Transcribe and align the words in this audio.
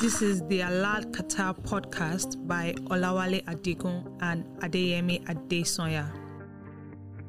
This 0.00 0.22
is 0.22 0.40
the 0.48 0.60
Hala 0.60 1.02
Qatar 1.10 1.54
podcast 1.60 2.46
by 2.46 2.72
Olawale 2.86 3.44
Adigun 3.44 4.10
and 4.22 4.46
Adeyemi 4.60 5.22
Adesoya. 5.26 6.10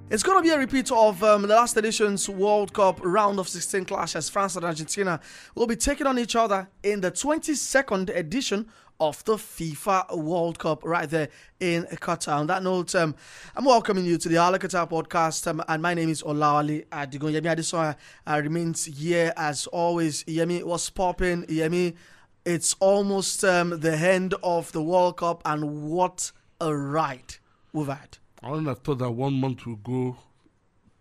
It's 0.10 0.24
going 0.24 0.38
to 0.38 0.42
be 0.42 0.56
a 0.56 0.58
repeat 0.58 0.90
of 0.90 1.22
um, 1.22 1.42
the 1.42 1.50
last 1.50 1.76
edition's 1.76 2.30
World 2.30 2.74
Cup 2.74 3.02
round 3.04 3.40
of 3.40 3.50
16 3.50 3.84
clash 3.84 4.16
as 4.16 4.30
France 4.30 4.56
and 4.56 4.64
Argentina 4.64 5.20
will 5.54 5.68
be 5.68 5.76
taking 5.76 6.08
on 6.08 6.18
each 6.18 6.38
other 6.38 6.70
in 6.82 7.02
the 7.02 7.12
22nd 7.12 8.16
edition 8.16 8.70
of 9.02 9.22
the 9.26 9.34
FIFA 9.36 10.18
World 10.18 10.58
Cup 10.58 10.86
right 10.86 11.10
there 11.10 11.28
in 11.60 11.84
Qatar. 11.84 12.38
On 12.38 12.48
that 12.48 12.64
note, 12.64 12.96
um, 12.96 13.16
I'm 13.54 13.66
welcoming 13.66 14.06
you 14.06 14.18
to 14.18 14.30
the 14.30 14.36
Hala 14.36 14.60
Qatar 14.60 14.90
podcast, 14.90 15.46
um, 15.48 15.62
and 15.68 15.82
my 15.82 15.94
name 15.94 16.08
is 16.08 16.24
Olawale 16.24 16.88
Adigun. 16.88 17.34
Yemi 17.34 17.54
Adesoya 17.54 17.98
uh, 18.26 18.40
remains 18.42 18.86
here 18.86 19.34
as 19.36 19.68
always. 19.68 20.24
Yemi, 20.24 20.64
what's 20.64 20.90
popping? 20.90 21.44
Yemi, 21.48 21.98
it's 22.46 22.76
almost 22.80 23.44
um, 23.44 23.80
the 23.80 23.96
end 23.96 24.34
of 24.44 24.72
the 24.72 24.82
World 24.82 25.18
Cup, 25.18 25.42
and 25.46 25.90
what 25.90 26.32
a 26.60 26.76
ride 26.76 27.36
we've 27.74 27.88
had. 27.88 28.18
I 28.44 28.50
wouldn't 28.50 28.68
have 28.68 28.80
thought 28.80 29.00
that 29.00 29.12
one 29.12 29.34
month 29.34 29.66
would 29.66 29.84
go 29.84 30.18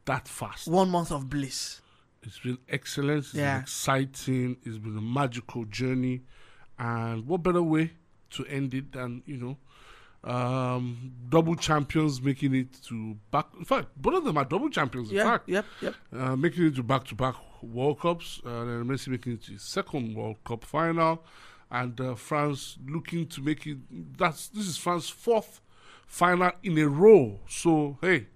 that 0.04 0.28
fast. 0.28 0.68
One 0.68 0.90
month 0.90 1.10
of 1.12 1.28
bliss. 1.30 1.80
It's 2.22 2.38
been 2.38 2.58
excellent. 2.68 3.18
It's 3.20 3.34
Yeah. 3.34 3.54
been 3.54 3.62
exciting. 3.62 4.56
It's 4.64 4.76
been 4.78 4.96
a 4.98 5.00
magical 5.00 5.64
journey. 5.64 6.22
And 6.78 7.26
what 7.26 7.42
better 7.42 7.62
way 7.62 7.92
to 8.30 8.44
end 8.46 8.74
it 8.74 8.92
than, 8.92 9.22
you 9.27 9.36
know, 9.38 9.58
um, 10.24 11.12
double 11.29 11.56
champions 11.56 12.20
making 12.20 12.55
it 12.55 12.69
to 12.84 13.16
back. 13.30 13.47
In 13.59 13.65
fact, 13.65 13.88
both 13.97 14.15
of 14.15 14.24
them 14.24 14.37
are 14.37 14.45
double 14.45 14.69
champions. 14.70 15.11
In 15.11 15.16
Yeah, 15.16 15.24
fact, 15.24 15.48
yep, 15.48 15.65
yep. 15.80 15.95
uh, 16.16 16.37
making 16.37 16.66
it 16.66 16.74
to 16.77 16.83
back 16.83 17.05
to 17.06 17.15
back 17.15 17.34
World 17.62 18.01
Cups. 18.01 18.41
Uh, 18.45 18.64
then 18.64 18.84
Messi 18.84 19.09
making 19.09 19.34
it 19.34 19.42
to 19.45 19.52
his 19.52 19.62
second 19.62 20.14
World 20.14 20.37
Cup 20.45 20.64
final. 20.64 21.23
And 21.70 21.98
uh, 22.01 22.14
France 22.16 22.78
looking 22.87 23.27
to 23.28 23.41
make 23.42 23.64
it. 23.67 23.78
That's 24.19 24.48
This 24.48 24.67
is 24.67 24.77
France's 24.77 25.11
fourth 25.11 25.61
final 26.06 26.50
in 26.62 26.77
a 26.78 26.89
row. 26.89 27.39
So, 27.48 27.97
hey. 28.00 28.27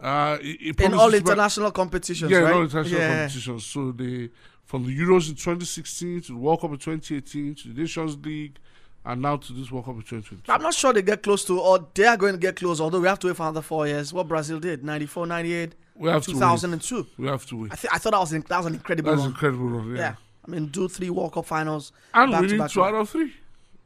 Uh, 0.00 0.36
it, 0.40 0.78
it 0.78 0.80
In 0.80 0.94
all 0.94 1.12
international 1.14 1.70
competitions, 1.70 2.30
yeah, 2.30 2.38
right? 2.38 2.50
in 2.50 2.56
all 2.56 2.62
international 2.62 2.98
yeah. 3.00 3.08
competitions. 3.18 3.66
So 3.66 3.92
they 3.92 4.30
from 4.64 4.86
the 4.86 4.98
Euros 4.98 5.28
in 5.28 5.34
2016 5.36 6.22
to 6.22 6.32
the 6.32 6.38
World 6.38 6.60
Cup 6.62 6.70
in 6.72 6.78
2018 6.78 7.54
to 7.56 7.68
the 7.68 7.80
Nations 7.82 8.16
League, 8.24 8.58
and 9.04 9.20
now 9.22 9.36
to 9.36 9.52
this 9.52 9.70
World 9.70 9.86
Cup 9.86 9.94
in 9.96 10.02
2022. 10.02 10.52
I'm 10.52 10.62
not 10.62 10.74
sure 10.74 10.92
they 10.92 11.02
get 11.02 11.22
close 11.22 11.44
to, 11.46 11.58
or 11.60 11.86
they 11.94 12.04
are 12.06 12.16
going 12.16 12.34
to 12.34 12.38
get 12.38 12.56
close, 12.56 12.80
although 12.80 13.00
we 13.00 13.08
have 13.08 13.18
to 13.20 13.26
wait 13.28 13.36
for 13.36 13.42
another 13.44 13.62
four 13.62 13.86
years. 13.86 14.12
What 14.12 14.28
Brazil 14.28 14.60
did 14.60 14.84
94, 14.84 15.26
98, 15.26 15.74
We 15.96 16.08
have 16.10 16.22
to 16.24 16.30
wait. 16.30 16.34
2002. 16.34 17.06
We 17.18 17.26
have 17.26 17.44
to 17.46 17.62
wait. 17.62 17.72
I, 17.72 17.76
th- 17.76 17.92
I 17.92 17.98
thought 17.98 18.12
that 18.12 18.20
was, 18.20 18.32
in- 18.32 18.44
that 18.48 18.56
was 18.58 18.66
an 18.66 18.74
incredible 18.74 19.10
That's 19.10 19.22
run. 19.22 19.30
incredible, 19.30 19.66
run, 19.68 19.90
yeah. 19.90 19.96
yeah. 19.96 20.14
I 20.46 20.50
mean, 20.50 20.66
do 20.66 20.88
three 20.88 21.10
World 21.10 21.32
Cup 21.32 21.46
finals. 21.46 21.92
And 22.14 22.30
back 22.30 22.38
to 22.40 22.42
winning 22.46 22.58
back 22.58 22.70
two 22.70 22.80
to 22.80 22.84
out 22.86 22.94
of 22.94 23.08
three. 23.10 23.32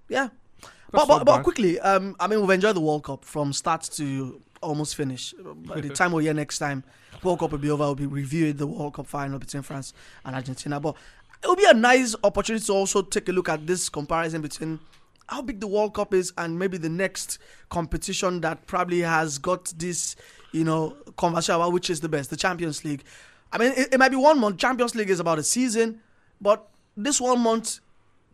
Yeah. 0.08 0.28
That's 0.92 1.06
But, 1.06 1.06
but, 1.06 1.24
but 1.24 1.42
quickly, 1.42 1.80
um, 1.80 2.14
I 2.20 2.26
mean, 2.28 2.40
we've 2.40 2.50
enjoyed 2.50 2.76
the 2.76 2.80
World 2.80 3.04
Cup 3.04 3.24
from 3.24 3.52
start 3.52 3.82
to 3.94 4.40
almost 4.62 4.94
finish. 4.96 5.34
By 5.66 5.80
the 5.80 5.88
time 5.94 6.12
we're 6.12 6.22
here 6.22 6.34
next 6.34 6.58
time, 6.58 6.84
World 7.22 7.40
Cup 7.40 7.50
will 7.52 7.58
be 7.58 7.70
over. 7.70 7.84
We'll 7.84 7.94
be 7.94 8.06
reviewing 8.06 8.56
the 8.56 8.66
World 8.66 8.94
Cup 8.94 9.06
final 9.06 9.38
between 9.38 9.62
France 9.62 9.92
and 10.24 10.34
Argentina. 10.36 10.78
But 10.78 10.94
it 11.42 11.46
will 11.46 11.56
be 11.56 11.66
a 11.68 11.74
nice 11.74 12.14
opportunity 12.24 12.64
to 12.66 12.72
also 12.72 13.02
take 13.02 13.28
a 13.28 13.32
look 13.32 13.48
at 13.48 13.66
this 13.66 13.88
comparison 13.88 14.40
between 14.42 14.78
how 15.28 15.42
big 15.42 15.60
the 15.60 15.66
World 15.66 15.94
Cup 15.94 16.14
is 16.14 16.32
and 16.38 16.58
maybe 16.58 16.78
the 16.78 16.88
next 16.88 17.38
competition 17.68 18.40
that 18.42 18.66
probably 18.66 19.00
has 19.00 19.38
got 19.38 19.72
this, 19.76 20.16
you 20.52 20.64
know, 20.64 20.96
conversation 21.16 21.56
about 21.56 21.72
which 21.72 21.90
is 21.90 22.00
the 22.00 22.08
best, 22.08 22.30
the 22.30 22.36
Champions 22.36 22.84
League. 22.84 23.02
I 23.52 23.58
mean, 23.58 23.72
it, 23.76 23.94
it 23.94 23.98
might 23.98 24.10
be 24.10 24.16
one 24.16 24.38
month. 24.38 24.58
Champions 24.58 24.94
League 24.94 25.10
is 25.10 25.20
about 25.20 25.38
a 25.38 25.42
season, 25.42 26.00
but 26.40 26.68
this 26.96 27.20
one 27.20 27.40
month 27.40 27.80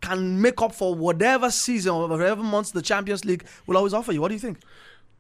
can 0.01 0.41
make 0.41 0.61
up 0.61 0.75
for 0.75 0.95
whatever 0.95 1.51
season 1.51 1.93
or 1.93 2.09
whatever 2.09 2.43
months 2.43 2.73
the 2.73 2.83
Champions 2.83 3.25
League 3.25 3.45
will 3.67 3.77
always 3.77 3.95
offer 3.95 4.13
you. 4.13 4.21
What 4.21 4.29
do 4.29 4.35
you 4.35 4.41
think? 4.41 4.59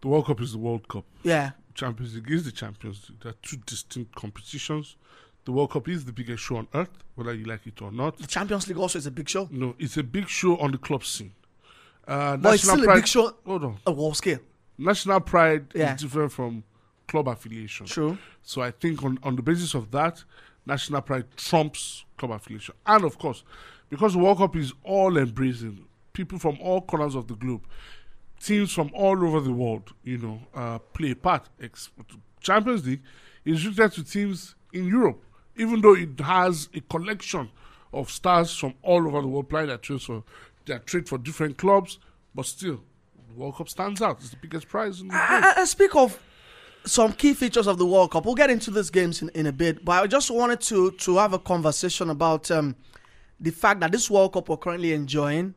The 0.00 0.08
World 0.08 0.26
Cup 0.26 0.40
is 0.40 0.52
the 0.52 0.58
World 0.58 0.88
Cup. 0.88 1.04
Yeah, 1.22 1.52
Champions 1.74 2.14
League 2.16 2.30
is 2.30 2.44
the 2.44 2.52
Champions 2.52 3.08
League. 3.08 3.20
They're 3.20 3.34
two 3.42 3.58
distinct 3.64 4.14
competitions. 4.16 4.96
The 5.44 5.52
World 5.52 5.70
Cup 5.70 5.88
is 5.88 6.04
the 6.04 6.12
biggest 6.12 6.42
show 6.42 6.56
on 6.56 6.68
earth, 6.74 6.90
whether 7.14 7.32
you 7.34 7.44
like 7.44 7.66
it 7.66 7.80
or 7.82 7.90
not. 7.92 8.18
the 8.18 8.26
Champions 8.26 8.66
League 8.68 8.78
also 8.78 8.98
is 8.98 9.06
a 9.06 9.10
big 9.10 9.28
show, 9.28 9.48
No, 9.50 9.74
it's 9.78 9.96
a 9.96 10.02
big 10.02 10.28
show 10.28 10.56
on 10.58 10.72
the 10.72 10.78
club 10.78 11.04
scene. 11.04 11.32
Uh, 12.06 12.36
but 12.36 12.54
it's 12.54 12.64
national 12.64 12.74
still 12.76 12.82
a 12.82 12.86
pride- 12.86 12.94
big 12.96 13.06
show 13.06 13.36
Hold 13.46 13.64
on. 13.64 13.78
A 13.86 13.92
world 13.92 14.16
scale. 14.16 14.38
National 14.78 15.20
pride 15.20 15.66
Yeah. 15.74 15.94
is 15.94 16.02
different 16.02 16.32
from 16.32 16.64
club 17.06 17.28
affiliation. 17.28 17.86
True. 17.86 18.18
So 18.42 18.62
I 18.62 18.70
think 18.72 19.02
on, 19.04 19.18
on 19.22 19.36
the 19.36 19.42
basis 19.42 19.74
of 19.74 19.90
that, 19.92 20.24
national 20.66 21.02
pride 21.02 21.26
trumps 21.36 22.04
club 22.16 22.32
affiliation. 22.32 22.74
And 22.86 23.04
of 23.04 23.18
course, 23.18 23.44
because 23.90 24.14
the 24.14 24.18
World 24.18 24.38
Cup 24.38 24.56
is 24.56 24.72
all 24.82 25.16
embracing, 25.16 25.84
people 26.12 26.38
from 26.38 26.58
all 26.60 26.80
corners 26.80 27.14
of 27.14 27.28
the 27.28 27.34
globe, 27.34 27.62
teams 28.40 28.72
from 28.72 28.90
all 28.94 29.24
over 29.24 29.40
the 29.40 29.52
world, 29.52 29.92
you 30.02 30.18
know, 30.18 30.40
uh, 30.54 30.78
play 30.78 31.10
a 31.12 31.16
part. 31.16 31.48
Champions 32.40 32.86
League 32.86 33.02
is 33.44 33.64
restricted 33.66 34.04
to 34.06 34.10
teams 34.12 34.54
in 34.72 34.86
Europe, 34.86 35.22
even 35.56 35.80
though 35.80 35.94
it 35.94 36.18
has 36.20 36.68
a 36.74 36.80
collection 36.80 37.50
of 37.92 38.10
stars 38.10 38.56
from 38.56 38.74
all 38.82 39.06
over 39.06 39.20
the 39.20 39.28
world 39.28 39.48
playing 39.48 39.68
their 39.68 39.76
trades 39.76 40.08
for 40.62 40.72
their 40.72 40.78
trade 40.78 41.08
for 41.08 41.18
different 41.18 41.58
clubs, 41.58 41.98
but 42.34 42.46
still, 42.46 42.80
the 43.28 43.34
World 43.34 43.56
Cup 43.56 43.68
stands 43.68 44.02
out. 44.02 44.18
It's 44.20 44.30
the 44.30 44.36
biggest 44.36 44.68
prize 44.68 45.00
in 45.00 45.08
the 45.08 45.14
world. 45.14 45.26
I, 45.44 45.54
I 45.58 45.64
speak 45.64 45.94
of 45.94 46.18
some 46.84 47.12
key 47.12 47.34
features 47.34 47.66
of 47.66 47.78
the 47.78 47.86
World 47.86 48.10
Cup. 48.10 48.24
We'll 48.24 48.34
get 48.34 48.50
into 48.50 48.70
these 48.70 48.90
games 48.90 49.22
in, 49.22 49.28
in 49.30 49.46
a 49.46 49.52
bit, 49.52 49.84
but 49.84 50.02
I 50.02 50.06
just 50.06 50.30
wanted 50.30 50.60
to 50.62 50.90
to 50.92 51.16
have 51.16 51.32
a 51.32 51.38
conversation 51.38 52.10
about 52.10 52.50
um, 52.50 52.76
the 53.40 53.50
fact 53.50 53.80
that 53.80 53.92
this 53.92 54.10
World 54.10 54.32
Cup 54.32 54.48
we're 54.48 54.56
currently 54.56 54.92
enjoying. 54.92 55.54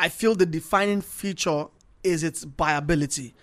I 0.00 0.08
feel 0.08 0.36
the 0.36 0.46
defining 0.46 1.00
feature 1.00 1.66
is 2.04 2.22
its 2.22 2.44
viability, 2.44 3.34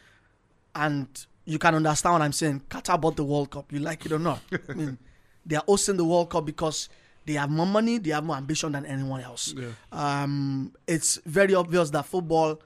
and 0.74 1.08
you 1.44 1.59
can 1.59 1.75
understand 1.75 2.14
what 2.14 2.22
I'm 2.22 2.31
saying. 2.31 2.62
Qatar 2.70 3.00
bought 3.00 3.18
the 3.18 3.25
World 3.25 3.52
Cup, 3.52 3.72
you 3.74 3.80
like 3.80 4.06
it 4.06 4.12
or 4.14 4.20
not. 4.20 4.40
I 4.70 4.74
mean, 4.74 4.98
they 5.46 5.58
are 5.58 5.64
hosting 5.68 5.98
the 5.98 6.06
World 6.06 6.30
Cup 6.30 6.46
because 6.46 6.88
they 7.25 7.34
have 7.34 7.50
more 7.50 7.66
money, 7.66 7.97
they 7.97 8.12
have 8.12 8.24
more 8.24 8.36
ambition 8.38 8.72
than 8.74 8.86
anyone 8.86 9.22
else. 9.22 9.53
Yeah. 9.58 9.69
Um, 9.91 10.74
it's 10.88 11.19
very 11.25 11.56
obvious 11.56 11.90
that 11.91 12.06
football 12.06 12.62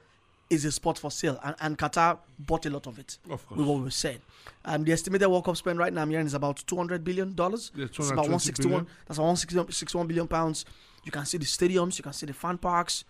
is 0.50 0.64
a 0.64 0.72
sport 0.72 0.98
for 0.98 1.10
sale, 1.10 1.38
and, 1.44 1.54
and 1.60 1.78
Qatar 1.78 2.18
bought 2.38 2.66
a 2.66 2.70
lot 2.70 2.86
of 2.86 2.98
it. 2.98 3.18
Of 3.30 3.46
course. 3.46 3.58
With 3.58 3.66
what 3.68 3.82
we 3.82 3.90
said, 3.90 4.20
um, 4.64 4.84
the 4.84 4.92
estimated 4.92 5.28
World 5.28 5.44
Cup 5.44 5.56
spend 5.56 5.78
right 5.78 5.92
now, 5.92 6.02
I'm 6.02 6.10
hearing 6.10 6.26
is 6.26 6.34
about 6.34 6.56
200 6.66 7.04
billion 7.04 7.34
dollars. 7.34 7.70
Yeah, 7.74 7.84
It's 7.84 7.96
about 7.98 8.24
220 8.26 8.68
161. 8.74 8.86
That's 9.06 9.18
about 9.18 9.26
161 9.26 10.06
billion 10.08 10.26
pounds. 10.28 10.64
You 11.04 11.12
can 11.12 11.24
see 11.24 11.38
the 11.38 11.44
stadiums, 11.46 11.98
you 11.98 12.02
can 12.02 12.12
see 12.12 12.26
the 12.26 12.32
fan 12.34 12.58
parks, 12.58 13.04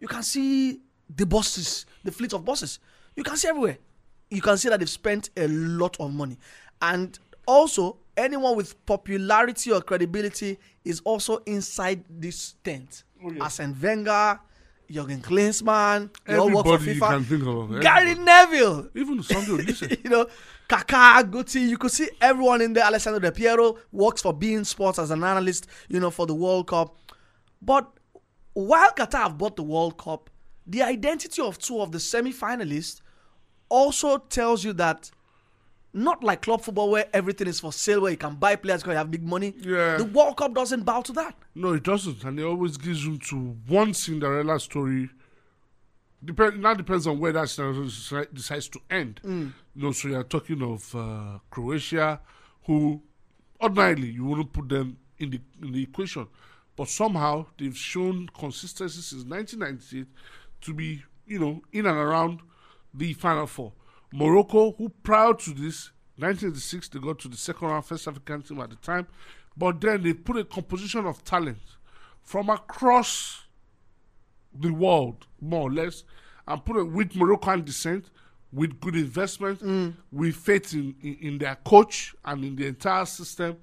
you 0.00 0.08
can 0.08 0.22
see 0.22 0.80
the 1.14 1.26
buses, 1.26 1.86
the 2.04 2.10
fleet 2.10 2.32
of 2.32 2.44
buses. 2.44 2.80
You 3.14 3.22
can 3.22 3.36
see 3.36 3.48
everywhere. 3.48 3.78
You 4.30 4.40
can 4.40 4.56
see 4.56 4.68
that 4.68 4.78
they've 4.80 4.88
spent 4.88 5.30
a 5.36 5.46
lot 5.48 5.96
of 6.00 6.12
money, 6.12 6.38
and 6.82 7.18
also 7.46 7.98
anyone 8.18 8.56
with 8.56 8.84
popularity 8.84 9.72
or 9.72 9.80
credibility 9.80 10.58
is 10.84 11.00
also 11.04 11.38
inside 11.46 12.04
this 12.10 12.54
tent. 12.64 13.04
Oh, 13.24 13.30
yeah. 13.32 13.42
Arsene 13.44 13.74
Wenger, 13.80 14.38
Jurgen 14.90 15.20
Klinsmann, 15.20 16.10
they 16.26 16.36
all 16.36 16.50
work 16.50 16.64
for 16.66 16.74
Everybody 16.74 16.94
you 16.94 17.00
FIFA. 17.00 17.08
can 17.08 17.24
think 17.24 17.46
of. 17.46 17.80
Gary. 17.80 18.14
Neville, 18.14 18.88
Even 18.94 19.22
Sunday 19.22 19.62
listen. 19.66 19.96
you 20.02 20.10
know, 20.10 20.26
Kaká, 20.68 21.22
Guti, 21.30 21.68
you 21.68 21.78
could 21.78 21.90
see 21.90 22.08
everyone 22.20 22.60
in 22.62 22.72
there. 22.72 22.84
Alessandro 22.84 23.20
Del 23.20 23.32
Piero 23.32 23.76
works 23.92 24.22
for 24.22 24.34
beIN 24.34 24.64
Sports 24.66 24.98
as 24.98 25.10
an 25.10 25.22
analyst, 25.24 25.66
you 25.88 26.00
know, 26.00 26.10
for 26.10 26.26
the 26.26 26.34
World 26.34 26.66
Cup. 26.68 26.96
But 27.62 27.90
while 28.54 28.90
Qatar 28.92 29.22
have 29.24 29.38
bought 29.38 29.56
the 29.56 29.62
World 29.62 29.98
Cup, 29.98 30.30
the 30.66 30.82
identity 30.82 31.40
of 31.42 31.58
two 31.58 31.80
of 31.80 31.92
the 31.92 32.00
semi-finalists 32.00 33.00
also 33.68 34.18
tells 34.18 34.64
you 34.64 34.72
that 34.74 35.10
not 35.92 36.22
like 36.22 36.42
club 36.42 36.60
football 36.62 36.90
where 36.90 37.06
everything 37.12 37.46
is 37.48 37.60
for 37.60 37.72
sale, 37.72 38.02
where 38.02 38.10
you 38.10 38.16
can 38.16 38.34
buy 38.36 38.56
players 38.56 38.82
because 38.82 38.92
you 38.92 38.98
have 38.98 39.10
big 39.10 39.22
money. 39.26 39.54
Yeah. 39.58 39.96
The 39.96 40.04
World 40.04 40.36
Cup 40.36 40.54
doesn't 40.54 40.84
bow 40.84 41.00
to 41.02 41.12
that. 41.14 41.34
No, 41.54 41.72
it 41.72 41.82
doesn't, 41.82 42.22
and 42.24 42.38
it 42.38 42.44
always 42.44 42.76
gives 42.76 43.06
room 43.06 43.18
to 43.30 43.36
one 43.66 43.94
Cinderella 43.94 44.60
story. 44.60 45.10
Depend 46.24 46.60
now 46.60 46.74
depends 46.74 47.06
on 47.06 47.18
where 47.20 47.32
that 47.32 47.48
Cinderella 47.48 47.86
deci- 47.86 48.34
decides 48.34 48.68
to 48.68 48.80
end. 48.90 49.20
You 49.24 49.52
know, 49.74 49.92
so 49.92 50.08
you're 50.08 50.24
talking 50.24 50.60
of 50.62 50.94
uh, 50.94 51.38
Croatia, 51.50 52.20
who 52.64 53.00
ordinarily 53.62 54.10
you 54.10 54.24
wouldn't 54.24 54.52
put 54.52 54.68
them 54.68 54.98
in 55.18 55.30
the 55.30 55.40
in 55.62 55.72
the 55.72 55.82
equation, 55.84 56.26
but 56.76 56.88
somehow 56.88 57.46
they've 57.56 57.76
shown 57.76 58.28
consistency 58.36 59.00
since 59.00 59.24
1998 59.24 60.06
to 60.62 60.74
be, 60.74 61.02
you 61.26 61.38
know, 61.38 61.62
in 61.72 61.86
and 61.86 61.96
around 61.96 62.40
the 62.92 63.12
final 63.14 63.46
four. 63.46 63.72
Morocco, 64.12 64.72
who 64.72 64.88
prior 65.02 65.34
to 65.34 65.50
this, 65.50 65.90
1986, 66.16 66.88
they 66.88 66.98
got 66.98 67.18
to 67.20 67.28
the 67.28 67.36
second 67.36 67.68
round, 67.68 67.84
first 67.84 68.08
African 68.08 68.42
team 68.42 68.60
at 68.60 68.70
the 68.70 68.76
time, 68.76 69.06
but 69.56 69.80
then 69.80 70.02
they 70.02 70.12
put 70.12 70.36
a 70.36 70.44
composition 70.44 71.06
of 71.06 71.22
talent 71.24 71.58
from 72.22 72.48
across 72.50 73.44
the 74.52 74.70
world, 74.70 75.26
more 75.40 75.68
or 75.68 75.72
less, 75.72 76.04
and 76.46 76.64
put 76.64 76.76
it 76.76 76.84
with 76.84 77.14
Moroccan 77.14 77.64
descent, 77.64 78.10
with 78.52 78.80
good 78.80 78.96
investment, 78.96 79.60
with 80.10 80.34
faith 80.34 80.72
in, 80.72 80.94
in, 81.02 81.18
in 81.20 81.38
their 81.38 81.56
coach 81.56 82.14
and 82.24 82.44
in 82.44 82.56
the 82.56 82.66
entire 82.66 83.04
system. 83.04 83.56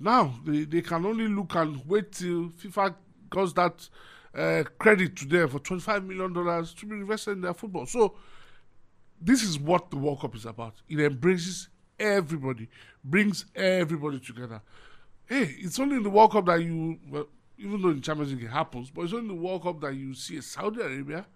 Now 0.00 0.34
they, 0.44 0.64
they 0.64 0.80
can 0.82 1.04
only 1.04 1.28
look 1.28 1.54
and 1.54 1.80
wait 1.86 2.12
till 2.12 2.48
FIFA 2.50 2.94
does 3.30 3.52
that 3.54 3.88
uh, 4.34 4.64
credit 4.78 5.16
to 5.16 5.26
them 5.26 5.48
for 5.48 5.58
$25 5.58 6.06
million 6.06 6.32
to 6.34 6.86
be 6.86 6.96
invested 6.96 7.32
in 7.32 7.40
their 7.42 7.54
football. 7.54 7.86
So, 7.86 8.14
this 9.20 9.42
is 9.42 9.58
what 9.58 9.90
the 9.90 9.96
World 9.96 10.20
Cup 10.20 10.34
is 10.34 10.44
about. 10.46 10.74
It 10.88 11.00
embraces 11.00 11.68
everybody, 11.98 12.68
brings 13.04 13.46
everybody 13.54 14.20
together. 14.20 14.60
Hey, 15.26 15.56
it's 15.58 15.78
only 15.80 15.96
in 15.96 16.02
the 16.02 16.10
World 16.10 16.32
Cup 16.32 16.46
that 16.46 16.62
you, 16.62 16.98
well, 17.08 17.26
even 17.58 17.80
though 17.82 17.88
in 17.90 18.00
Champions 18.02 18.32
League 18.32 18.44
it 18.44 18.50
happens, 18.50 18.90
but 18.90 19.02
it's 19.02 19.12
only 19.12 19.28
in 19.30 19.36
the 19.36 19.42
World 19.42 19.62
Cup 19.62 19.80
that 19.80 19.94
you 19.94 20.14
see 20.14 20.36
a 20.36 20.42
Saudi 20.42 20.80
Arabia 20.80 21.26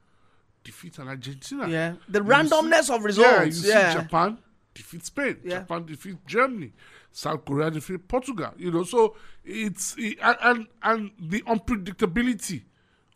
defeat 0.62 0.98
an 0.98 1.08
Argentina. 1.08 1.66
Yeah, 1.68 1.94
the 2.08 2.20
You 2.22 2.24
randomness 2.28 2.84
see- 2.84 2.94
of 2.94 3.02
results. 3.04 3.30
Yeah, 3.30 3.44
you 3.44 3.52
see 3.52 4.02
Japan 4.02 4.38
defeat 4.74 5.04
Spain. 5.06 5.36
Yeah. 5.42 5.60
Japan 5.60 5.86
defeat 5.86 6.18
Germany. 6.26 6.72
South 7.12 7.44
Korea 7.44 7.70
defeat 7.72 8.06
Portugal. 8.06 8.52
You 8.56 8.70
know, 8.70 8.84
so 8.84 9.16
it's 9.44 9.96
it, 9.98 10.18
and, 10.22 10.36
and 10.42 10.66
and 10.82 11.10
the 11.18 11.42
unpredictability 11.42 12.62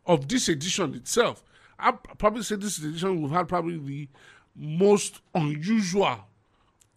of 0.06 0.26
this 0.26 0.48
edition 0.48 0.94
itself. 0.94 1.44
I 1.78 1.92
probably 1.92 2.42
say 2.42 2.56
this 2.56 2.78
edition 2.78 3.22
we've 3.22 3.30
had 3.30 3.46
probably 3.48 3.78
the 3.78 4.08
most 4.54 5.20
unusual 5.34 6.26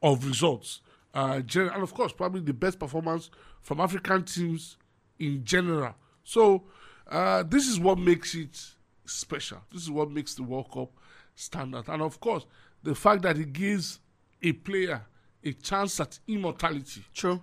of 0.01 0.25
results. 0.25 0.81
Uh, 1.13 1.39
gen- 1.39 1.69
and 1.69 1.83
of 1.83 1.93
course, 1.93 2.13
probably 2.13 2.41
the 2.41 2.53
best 2.53 2.79
performance 2.79 3.29
from 3.61 3.79
African 3.79 4.23
teams 4.23 4.77
in 5.19 5.43
general. 5.43 5.95
So, 6.23 6.63
uh, 7.09 7.43
this 7.43 7.67
is 7.67 7.79
what 7.79 7.97
makes 7.97 8.35
it 8.35 8.59
special. 9.05 9.59
This 9.71 9.83
is 9.83 9.91
what 9.91 10.11
makes 10.11 10.35
the 10.35 10.43
World 10.43 10.71
Cup 10.71 10.91
stand 11.35 11.75
out. 11.75 11.87
And 11.87 12.01
of 12.01 12.19
course, 12.19 12.45
the 12.83 12.93
fact 12.93 13.23
that 13.23 13.37
it 13.37 13.53
gives 13.53 13.99
a 14.43 14.51
player 14.51 15.01
a 15.43 15.53
chance 15.53 15.99
at 15.99 16.19
immortality. 16.27 17.03
true. 17.13 17.41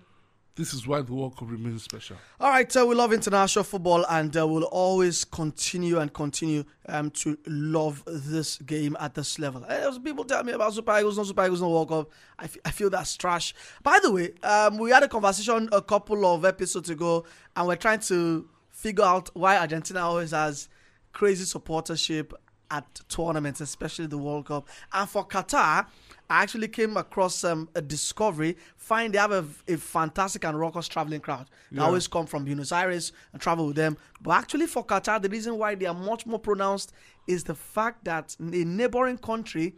This 0.56 0.72
is 0.72 0.86
why 0.86 1.02
the 1.02 1.12
World 1.12 1.36
Cup 1.36 1.50
remains 1.50 1.82
special. 1.82 2.16
All 2.38 2.48
right, 2.48 2.70
so 2.70 2.86
we 2.86 2.94
love 2.94 3.12
international 3.12 3.64
football 3.64 4.06
and 4.08 4.36
uh, 4.36 4.46
we'll 4.46 4.62
always 4.64 5.24
continue 5.24 5.98
and 5.98 6.12
continue 6.14 6.62
um, 6.88 7.10
to 7.10 7.36
love 7.48 8.04
this 8.06 8.58
game 8.58 8.96
at 9.00 9.14
this 9.14 9.40
level. 9.40 9.64
Uh, 9.68 9.98
people 9.98 10.22
tell 10.22 10.44
me 10.44 10.52
about 10.52 10.72
Super 10.72 10.96
Eagles, 10.96 11.18
no 11.18 11.24
Super 11.24 11.46
Eagles, 11.46 11.60
no 11.60 11.70
World 11.70 11.88
Cup. 11.88 12.10
I, 12.38 12.44
f- 12.44 12.56
I 12.64 12.70
feel 12.70 12.88
that's 12.88 13.16
trash. 13.16 13.52
By 13.82 13.98
the 14.00 14.12
way, 14.12 14.32
um, 14.44 14.78
we 14.78 14.92
had 14.92 15.02
a 15.02 15.08
conversation 15.08 15.68
a 15.72 15.82
couple 15.82 16.24
of 16.24 16.44
episodes 16.44 16.88
ago 16.88 17.24
and 17.56 17.66
we're 17.66 17.74
trying 17.74 18.00
to 18.00 18.48
figure 18.70 19.04
out 19.04 19.30
why 19.34 19.58
Argentina 19.58 20.00
always 20.02 20.30
has 20.30 20.68
crazy 21.12 21.44
supportership 21.44 22.32
at 22.70 23.00
tournaments, 23.08 23.60
especially 23.60 24.06
the 24.06 24.18
World 24.18 24.46
Cup. 24.46 24.68
And 24.92 25.08
for 25.08 25.26
Qatar, 25.26 25.86
I 26.30 26.42
actually 26.42 26.68
came 26.68 26.96
across 26.96 27.44
um, 27.44 27.68
a 27.74 27.82
discovery. 27.82 28.56
Find 28.76 29.12
they 29.12 29.18
have 29.18 29.32
a, 29.32 29.44
a 29.68 29.76
fantastic 29.76 30.44
and 30.44 30.58
raucous 30.58 30.88
traveling 30.88 31.20
crowd. 31.20 31.46
They 31.70 31.76
Yeah. 31.78 31.84
always 31.84 32.08
come 32.08 32.26
from 32.26 32.44
Buenos 32.44 32.72
Aires 32.72 33.12
and 33.32 33.40
travel 33.42 33.66
with 33.66 33.76
them. 33.76 33.96
But 34.22 34.32
actually, 34.38 34.66
for 34.66 34.84
Qatar, 34.84 35.20
the 35.20 35.28
reason 35.28 35.58
why 35.58 35.74
they 35.74 35.86
are 35.86 35.94
much 35.94 36.24
more 36.26 36.38
pronounced 36.38 36.92
is 37.26 37.44
the 37.44 37.54
fact 37.54 38.04
that 38.04 38.36
a 38.40 38.42
neighboring 38.64 39.18
country 39.18 39.74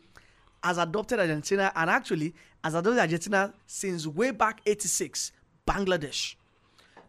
has 0.62 0.78
adopted 0.78 1.18
Argentina 1.20 1.72
and 1.74 1.90
actually 1.90 2.34
has 2.62 2.74
adopted 2.74 3.00
Argentina 3.00 3.52
since 3.66 4.06
way 4.06 4.30
back 4.30 4.60
86, 4.66 5.32
Bangladesh. 5.66 6.36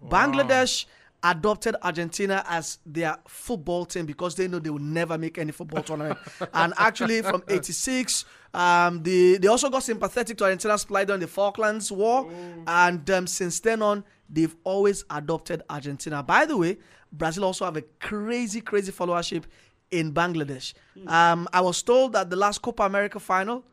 Bangladesh 0.04 0.86
adopted 1.24 1.75
Argentina 1.81 2.44
as 2.48 2.80
their 2.86 3.18
football 3.28 3.86
team 3.86 4.06
because 4.06 4.36
they 4.36 4.48
know 4.48 4.60
they 4.60 4.69
will 4.69 4.80
never 4.80 5.18
make 5.18 5.38
any 5.38 5.52
football 5.52 5.84
tournament. 5.84 6.19
and 6.54 6.74
actually, 6.78 7.22
from 7.22 7.44
'86, 7.48 8.25
um, 8.54 9.04
the, 9.04 9.38
they 9.38 9.48
also 9.48 9.69
got 9.69 9.84
sympathetic 9.84 10.38
to 10.38 10.46
Argentina's 10.46 10.86
plight 10.86 11.08
during 11.08 11.22
the 11.22 11.28
Falklands 11.28 11.92
War, 11.92 12.30
and 12.68 13.10
um, 13.10 13.28
since 13.28 13.60
then 13.60 13.81
on, 13.81 14.04
they've 14.30 14.56
always 14.64 15.04
adopted 15.10 15.64
Argentina. 15.69 16.24
By 16.24 16.46
the 16.46 16.58
way, 16.58 16.78
Brazil 17.12 17.46
also 17.46 17.66
have 17.66 17.78
a 17.78 17.84
crazy, 18.00 18.62
crazy 18.62 18.92
followership 18.92 19.44
in 19.92 20.13
Bangladesh. 20.13 20.74
Um, 21.08 21.48
I 21.54 21.62
was 21.62 21.81
told 21.81 22.13
that 22.13 22.30
the 22.30 22.36
last 22.36 22.62
Copa 22.62 22.84
America 22.84 23.20
final, 23.20 23.63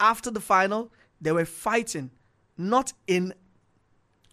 after 0.00 0.30
the 0.30 0.40
final, 0.40 0.92
they 1.20 1.32
were 1.32 1.44
fighting, 1.44 2.10
not 2.56 2.92
in 3.06 3.34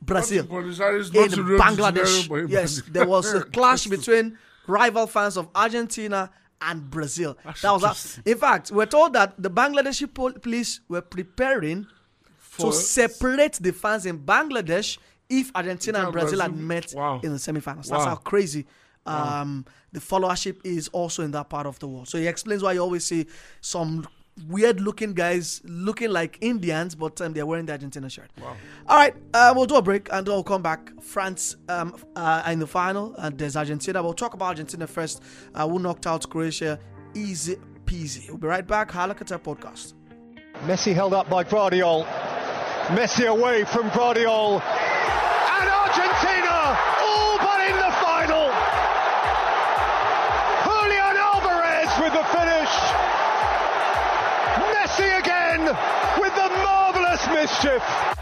Brazil 0.01 0.42
in 0.42 0.45
Buenos 0.47 0.80
Aires, 0.80 1.09
in 1.09 1.15
not 1.21 1.33
in 1.33 1.45
Rio 1.45 1.57
de 1.57 1.63
Janeiro, 1.63 1.92
Bangladesh. 1.92 2.50
Yes, 2.50 2.81
there 2.89 3.07
was 3.07 3.33
a 3.33 3.44
clash 3.56 3.88
between 3.88 4.38
rival 4.68 5.07
fans 5.07 5.38
of 5.38 5.47
Argentina 5.56 6.30
and 6.62 6.89
Brazil. 6.89 7.38
That's 7.44 7.62
that 7.62 7.71
was 7.74 7.81
that. 7.81 8.21
In 8.31 8.38
fact, 8.38 8.71
we're 8.71 8.86
told 8.86 9.13
that 9.13 9.33
the 9.42 9.50
Bangladeshi 9.50 10.13
police 10.42 10.80
were 10.88 11.01
preparing 11.01 11.88
For- 12.38 12.71
to 12.71 12.74
separate 12.74 13.53
the 13.53 13.71
fans 13.74 14.06
in 14.06 14.19
Bangladesh 14.19 14.97
if 15.30 15.51
Argentina 15.56 16.03
and 16.03 16.12
Brazil 16.13 16.39
had 16.42 16.56
met 16.56 16.94
Wow. 16.95 17.19
in 17.24 17.31
the 17.31 17.38
semifinals. 17.39 17.88
That's 17.88 18.06
how 18.06 18.15
crazy 18.15 18.65
um, 19.07 19.65
the 19.92 20.00
followership 20.00 20.57
is 20.63 20.88
also 20.89 21.24
in 21.24 21.31
that 21.31 21.50
part 21.50 21.65
of 21.68 21.77
the 21.80 21.88
world. 21.88 22.07
So 22.07 22.18
he 22.18 22.27
explains 22.27 22.62
why 22.63 22.74
you 22.74 22.80
always 22.80 23.06
see 23.06 23.25
some 23.62 24.07
weird 24.48 24.82
looking 24.82 25.14
guys 25.14 25.62
looking 25.64 26.12
like 26.12 26.38
Indians, 26.42 26.96
but 26.96 27.20
um, 27.22 27.34
they're 27.34 27.46
wearing 27.46 27.66
the 27.66 27.72
Argentina 27.72 28.10
shirt. 28.10 28.30
Wow. 28.42 28.56
All 28.88 28.98
right, 28.98 29.16
uh, 29.34 29.54
we'll 29.56 29.66
do 29.66 29.76
a 29.76 29.82
break 29.82 30.10
and 30.12 30.26
then 30.26 30.34
we'll 30.34 30.44
come 30.44 30.62
back. 30.62 30.92
France 31.02 31.56
um, 31.70 31.96
uh, 32.16 32.44
in 32.48 32.60
the 32.60 32.68
final, 32.68 33.16
and 33.16 33.38
there's 33.38 33.56
Argentina. 33.56 34.02
We'll 34.04 34.14
talk 34.14 34.34
about 34.34 34.48
Argentina 34.48 34.88
first, 34.88 35.22
uh, 35.54 35.68
who 35.68 35.80
knocked 35.80 36.08
out 36.08 36.30
Croatia 36.30 36.80
easy 37.16 37.56
peasy. 37.86 38.28
We'll 38.28 38.38
be 38.38 38.48
right 38.48 38.68
back. 38.68 38.92
Hala 38.92 39.16
Qatar 39.16 39.40
podcast. 39.40 39.94
Messi 40.66 40.94
held 40.94 41.14
up 41.14 41.30
by 41.30 41.44
Gvardiol. 41.44 42.06
Messi 42.88 43.28
away 43.28 43.64
from 43.66 43.90
Gvardiol. 43.90 44.62
Kerchev. 57.66 58.15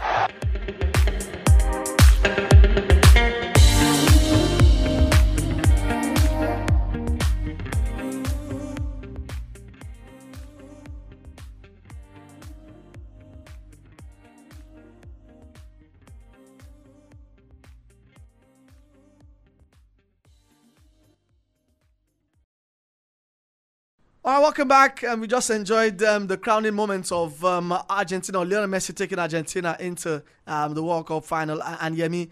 All 24.26 24.32
right, 24.32 24.40
welcome 24.40 24.68
back. 24.68 25.04
Um, 25.04 25.20
we 25.20 25.26
just 25.26 25.50
enjoyed 25.50 26.02
um, 26.02 26.26
the 26.26 26.38
crowning 26.38 26.72
moments 26.74 27.12
of 27.12 27.44
um, 27.44 27.72
Argentina, 27.90 28.38
Lionel 28.38 28.68
Messi 28.68 28.94
taking 28.94 29.18
Argentina 29.18 29.76
into 29.78 30.22
um, 30.46 30.72
the 30.72 30.82
World 30.82 31.06
Cup 31.08 31.24
final. 31.26 31.60
A- 31.60 31.78
And 31.82 31.94
Yemi, 31.96 32.28
I 32.28 32.30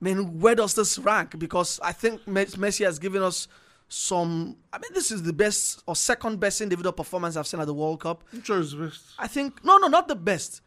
mean, 0.00 0.40
where 0.40 0.54
does 0.54 0.72
this 0.74 0.98
rank? 0.98 1.38
Because 1.38 1.78
I 1.82 1.92
think 1.92 2.24
Messi 2.24 2.86
has 2.86 2.98
given 2.98 3.22
us 3.22 3.48
some. 3.88 4.56
I 4.72 4.78
mean, 4.78 4.92
this 4.94 5.10
is 5.10 5.22
the 5.22 5.34
best 5.34 5.82
or 5.86 5.94
second 5.94 6.40
best 6.40 6.62
individual 6.62 6.92
performance 6.92 7.36
I've 7.36 7.46
seen 7.46 7.60
at 7.60 7.66
the 7.66 7.74
World 7.74 8.00
Cup. 8.00 8.24
Which 8.32 8.48
one 8.48 8.60
is 8.60 8.72
the 8.72 8.86
best? 8.86 9.02
I 9.18 9.26
think 9.26 9.62
no, 9.62 9.76
no, 9.76 9.88
not 9.88 10.08
the 10.08 10.16
best, 10.16 10.62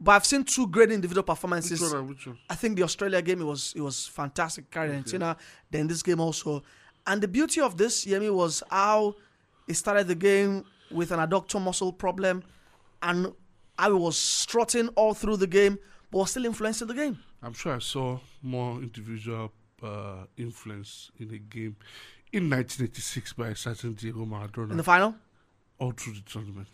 but 0.00 0.12
I've 0.12 0.24
seen 0.24 0.42
two 0.44 0.68
great 0.68 0.90
individual 0.90 1.20
Which 1.22 1.26
performances. 1.26 1.82
one 1.92 2.08
which 2.08 2.26
one? 2.26 2.38
I 2.48 2.54
think 2.54 2.76
the 2.76 2.82
Australia 2.82 3.20
game 3.20 3.42
it 3.42 3.44
was 3.44 3.74
it 3.76 3.82
was 3.82 4.06
fantastic, 4.06 4.74
Argentina. 4.74 5.36
Then 5.70 5.86
this 5.86 6.02
game 6.02 6.18
also, 6.20 6.62
and 7.06 7.20
the 7.22 7.28
beauty 7.28 7.60
of 7.60 7.76
this 7.76 8.06
Yemi 8.06 8.32
was 8.34 8.62
how 8.70 9.16
he 9.66 9.74
started 9.74 10.06
the 10.08 10.14
game 10.14 10.64
with 10.90 11.10
an 11.12 11.18
adductor 11.18 11.60
muscle 11.60 11.92
problem, 11.92 12.42
and 13.02 13.32
I 13.78 13.88
was 13.90 14.16
strutting 14.16 14.88
all 14.90 15.14
through 15.14 15.38
the 15.38 15.46
game, 15.46 15.78
but 16.10 16.18
was 16.18 16.30
still 16.30 16.44
influencing 16.46 16.86
the 16.88 16.94
game. 16.94 17.18
I'm 17.42 17.52
sure 17.52 17.74
I 17.74 17.78
saw 17.80 18.18
more 18.42 18.78
individual 18.80 19.52
uh, 19.82 20.24
influence 20.36 21.10
in 21.18 21.32
a 21.34 21.38
game 21.38 21.76
in 22.32 22.48
1986 22.50 23.32
by 23.34 23.48
a 23.48 23.56
certain 23.56 23.92
Diego 23.94 24.24
Maradona 24.24 24.70
In 24.72 24.76
the 24.78 24.82
final, 24.84 25.14
all 25.78 25.92
through 25.92 26.14
the 26.14 26.20
tournament. 26.22 26.68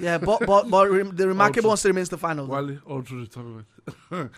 yeah, 0.00 0.18
but 0.18 0.46
but 0.46 0.68
but 0.70 1.16
the 1.16 1.28
remarkable 1.34 1.68
one 1.68 1.76
still 1.76 1.90
remains 1.90 2.08
the 2.08 2.18
final. 2.18 2.46
Wale 2.46 2.78
all 2.86 3.02
through 3.02 3.26
the 3.26 3.30
tournament. 3.30 3.66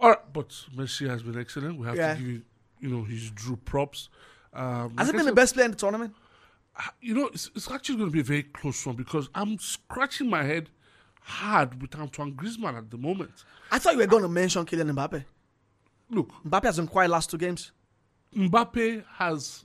all 0.00 0.08
right, 0.10 0.32
but 0.32 0.48
Messi 0.76 1.08
has 1.08 1.22
been 1.22 1.38
excellent. 1.38 1.78
We 1.78 1.86
have 1.86 1.96
Yeah. 1.96 2.14
to 2.14 2.18
give 2.20 2.28
you, 2.28 2.42
you 2.80 2.88
know, 2.88 3.04
his 3.04 3.30
true 3.30 3.56
props. 3.56 4.08
Um, 4.52 4.96
Has 4.98 5.06
like 5.08 5.14
he 5.14 5.16
been 5.18 5.26
the 5.26 5.32
best 5.32 5.54
player 5.54 5.64
in 5.66 5.70
the 5.70 5.76
tournament? 5.76 6.14
You 7.00 7.14
know, 7.14 7.26
it's, 7.32 7.50
it's 7.54 7.70
actually 7.70 7.96
going 7.96 8.08
to 8.08 8.12
be 8.12 8.20
a 8.20 8.24
very 8.24 8.42
close 8.42 8.86
one 8.86 8.96
because 8.96 9.28
I'm 9.34 9.58
scratching 9.58 10.30
my 10.30 10.42
head 10.42 10.70
hard 11.20 11.80
with 11.80 11.94
Antoine 11.94 12.34
Griezmann 12.34 12.76
at 12.76 12.90
the 12.90 12.98
moment. 12.98 13.30
I 13.70 13.78
thought 13.78 13.92
you 13.92 13.98
were 13.98 14.06
going 14.06 14.22
to 14.22 14.28
mention 14.28 14.64
Kylian 14.64 14.90
Mbappe. 14.92 15.24
Look, 16.10 16.30
Mbappe 16.46 16.64
has 16.64 16.76
been 16.76 16.88
quite 16.88 17.10
last 17.10 17.30
two 17.30 17.38
games. 17.38 17.72
Mbappe 18.34 19.04
has 19.14 19.64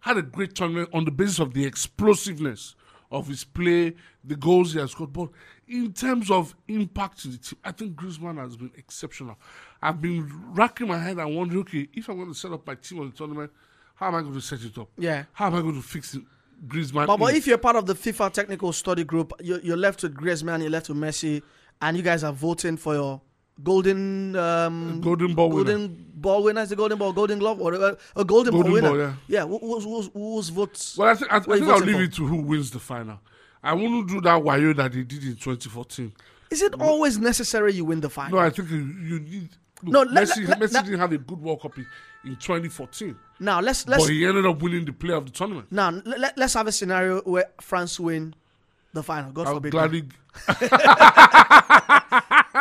had 0.00 0.16
a 0.16 0.22
great 0.22 0.54
tournament 0.54 0.88
on 0.92 1.04
the 1.04 1.10
basis 1.10 1.38
of 1.38 1.54
the 1.54 1.64
explosiveness 1.64 2.74
of 3.10 3.26
his 3.26 3.44
play, 3.44 3.94
the 4.24 4.36
goals 4.36 4.72
he 4.72 4.78
has 4.78 4.92
scored. 4.92 5.12
But 5.12 5.30
in 5.68 5.92
terms 5.92 6.30
of 6.30 6.54
impact 6.68 7.22
to 7.22 7.28
the 7.28 7.38
team, 7.38 7.58
I 7.64 7.72
think 7.72 7.96
Griezmann 7.96 8.38
has 8.38 8.56
been 8.56 8.70
exceptional. 8.76 9.36
I've 9.82 10.00
been 10.00 10.30
racking 10.54 10.88
my 10.88 10.98
head 10.98 11.18
and 11.18 11.36
wondering, 11.36 11.60
okay, 11.62 11.88
if 11.92 12.08
I'm 12.08 12.16
going 12.16 12.28
to 12.28 12.34
set 12.34 12.52
up 12.52 12.66
my 12.66 12.74
team 12.74 13.00
on 13.00 13.10
the 13.10 13.16
tournament, 13.16 13.52
How 14.00 14.08
am 14.08 14.14
I 14.14 14.22
going 14.22 14.32
to 14.32 14.40
set 14.40 14.62
it 14.64 14.76
up? 14.78 14.88
Yeah. 14.96 15.24
How 15.34 15.48
am 15.48 15.54
I 15.56 15.60
going 15.60 15.74
to 15.74 15.82
fix 15.86 16.14
it? 16.14 16.22
Griezmann. 16.66 17.06
But, 17.06 17.18
but 17.18 17.34
if 17.34 17.46
you're 17.46 17.58
part 17.58 17.76
of 17.76 17.84
the 17.86 17.94
FIFA 17.94 18.32
technical 18.32 18.72
study 18.72 19.04
group, 19.04 19.32
you're, 19.40 19.60
you're 19.60 19.76
left 19.76 20.02
with 20.02 20.14
Griezmann, 20.14 20.60
you're 20.62 20.70
left 20.70 20.88
with 20.88 20.96
Messi, 20.98 21.42
and 21.82 21.96
you 21.98 22.02
guys 22.02 22.24
are 22.24 22.32
voting 22.32 22.76
for 22.78 22.94
your 22.94 23.20
golden 23.62 24.34
um, 24.36 25.00
golden 25.02 25.34
ball 25.34 25.50
winner. 25.50 25.64
golden 25.64 26.06
ball 26.14 26.42
winner. 26.42 26.62
Is 26.62 26.70
the 26.70 26.76
golden 26.76 26.96
ball, 26.98 27.12
golden 27.12 27.38
glove, 27.38 27.60
or 27.60 27.74
uh, 27.74 27.94
a 28.16 28.24
golden, 28.24 28.52
Golden 28.52 28.72
ball 28.72 28.72
winner? 28.92 29.06
ball, 29.08 29.16
yeah. 29.28 29.44
Who, 29.46 29.58
who's, 29.58 29.84
who's, 29.84 30.10
who's 30.14 30.48
votes? 30.48 30.96
Well, 30.96 31.08
I, 31.08 31.14
think 31.14 31.30
I, 31.32 31.36
I 31.36 31.38
What 31.40 31.48
are 31.48 31.56
you 31.56 31.64
think 31.66 31.70
I'll 31.76 31.80
leave 31.86 31.96
for? 31.96 32.02
it 32.02 32.12
to 32.14 32.26
who 32.26 32.36
wins 32.42 32.70
the 32.70 32.78
final. 32.78 33.20
I 33.62 33.74
wouldn't 33.74 34.08
do 34.08 34.20
that 34.22 34.42
wayo 34.42 34.74
that 34.76 34.92
they 34.92 35.02
did 35.02 35.22
in 35.24 35.36
2014. 35.36 36.12
Is 36.50 36.62
it 36.62 36.74
always 36.80 37.18
necessary 37.18 37.74
you 37.74 37.84
win 37.84 38.00
the 38.00 38.08
final? 38.10 38.38
No, 38.38 38.44
I 38.44 38.48
think 38.50 38.70
you, 38.70 38.78
you 38.78 39.20
need. 39.20 39.48
Look, 39.82 39.92
No, 39.92 40.12
let- 40.12 40.28
Messi, 40.28 40.48
let- 40.48 40.58
Messi 40.58 40.72
let- 40.74 40.84
didn't 40.84 41.00
have 41.00 41.12
a 41.12 41.18
good 41.18 41.40
World 41.40 41.60
Cup 41.62 41.74
in, 42.24 42.30
in 42.30 42.36
2014, 42.36 43.16
Now 43.40 43.60
let's 43.60 43.86
let's 43.88 44.04
but 44.04 44.12
he 44.12 44.26
ended 44.26 44.46
up 44.46 44.60
winning 44.62 44.84
the 44.84 44.92
player 44.92 45.16
of 45.16 45.26
the 45.26 45.32
tournament. 45.32 45.70
now 45.70 45.90
let, 45.90 46.36
let's 46.36 46.54
have 46.54 46.66
a 46.66 46.72
scenario 46.72 47.20
where 47.22 47.46
France 47.60 47.98
win 48.00 48.34
the 48.92 49.02
final. 49.02 49.30
God 49.32 49.46
I'll 49.46 49.54
forbid. 49.54 49.72
gladly. 49.72 50.04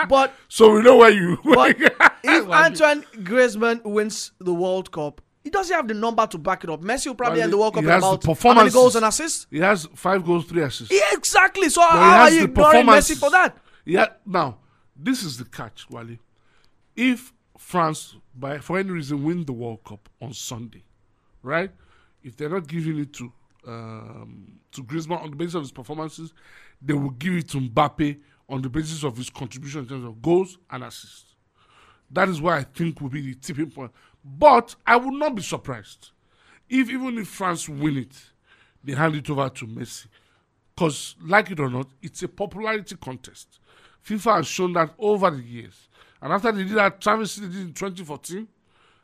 But 0.07 0.33
So 0.47 0.75
we 0.75 0.81
know 0.81 0.97
where 0.97 1.09
you. 1.09 1.37
but 1.43 1.75
if 2.23 2.47
Antoine 2.49 3.03
Griezmann 3.17 3.83
wins 3.83 4.31
the 4.39 4.53
World 4.53 4.91
Cup, 4.91 5.21
he 5.43 5.49
doesn't 5.49 5.75
have 5.75 5.87
the 5.87 5.93
number 5.93 6.25
to 6.27 6.37
back 6.37 6.63
it 6.63 6.69
up. 6.69 6.81
Messi 6.81 7.07
will 7.07 7.15
probably 7.15 7.39
Well, 7.39 7.43
end 7.45 7.53
the 7.53 7.57
World 7.57 7.73
Cup 7.73 7.83
in 7.83 7.89
has 7.89 8.01
the 8.01 8.07
about 8.07 8.43
how 8.43 8.53
many 8.53 8.69
goals 8.71 8.95
and 8.95 9.05
assists? 9.05 9.47
he 9.49 9.59
has 9.59 9.87
five 9.95 10.25
goals, 10.25 10.45
three 10.45 10.63
assists. 10.63 10.93
Yeah, 10.93 11.01
exactly. 11.13 11.69
So 11.69 11.81
But 11.81 11.89
how 11.91 12.21
are 12.23 12.31
you 12.31 12.43
ignoring 12.45 12.85
Messi 12.85 13.17
for 13.17 13.29
that? 13.31 13.57
Yeah. 13.85 14.07
Now, 14.25 14.57
this 14.95 15.23
is 15.23 15.37
the 15.37 15.45
catch, 15.45 15.89
Wally. 15.89 16.19
If 16.95 17.33
France, 17.57 18.15
by 18.39 18.59
for 18.59 18.77
any 18.79 18.91
reason, 18.91 19.23
win 19.23 19.45
the 19.45 19.53
World 19.53 19.83
Cup 19.83 20.09
on 20.21 20.33
Sunday, 20.33 20.83
right? 21.43 21.71
If 22.23 22.35
they're 22.37 22.49
not 22.49 22.67
giving 22.67 22.99
it 22.99 23.13
to 23.13 23.31
um, 23.67 24.59
to 24.71 24.83
Griezmann 24.83 25.21
on 25.21 25.31
the 25.31 25.35
basis 25.35 25.55
of 25.55 25.61
his 25.63 25.71
performances, 25.71 26.33
they 26.81 26.93
will 26.93 27.09
give 27.11 27.33
it 27.33 27.49
to 27.49 27.57
Mbappe 27.59 28.19
on 28.47 28.61
the 28.61 28.69
basis 28.69 29.03
of 29.03 29.17
his 29.17 29.29
contribution 29.29 29.81
in 29.81 29.87
terms 29.87 30.05
of 30.05 30.21
goals 30.21 30.57
and 30.71 30.83
assists. 30.83 31.35
That 32.11 32.29
is 32.29 32.41
why 32.41 32.57
I 32.57 32.63
think 32.63 33.01
will 33.01 33.09
be 33.09 33.21
the 33.21 33.35
tipping 33.35 33.69
point. 33.69 33.91
But 34.23 34.75
I 34.85 34.95
would 34.95 35.13
not 35.13 35.35
be 35.35 35.41
surprised 35.41 36.11
if 36.67 36.89
even 36.89 37.17
if 37.17 37.27
France 37.27 37.67
win 37.67 37.97
it, 37.97 38.15
they 38.83 38.93
hand 38.93 39.15
it 39.15 39.29
over 39.29 39.49
to 39.49 39.67
Messi. 39.67 40.07
Because, 40.75 41.15
like 41.21 41.51
it 41.51 41.59
or 41.59 41.69
not, 41.69 41.87
it's 42.01 42.23
a 42.23 42.27
popularity 42.27 42.95
contest. 42.95 43.59
FIFA 44.05 44.37
has 44.37 44.47
shown 44.47 44.73
that 44.73 44.93
over 44.97 45.29
the 45.29 45.43
years. 45.43 45.88
And 46.21 46.33
after 46.33 46.51
they 46.51 46.63
did 46.63 46.73
that 46.75 46.99
Travis 47.01 47.35
did 47.35 47.55
in 47.55 47.73
2014, 47.73 48.47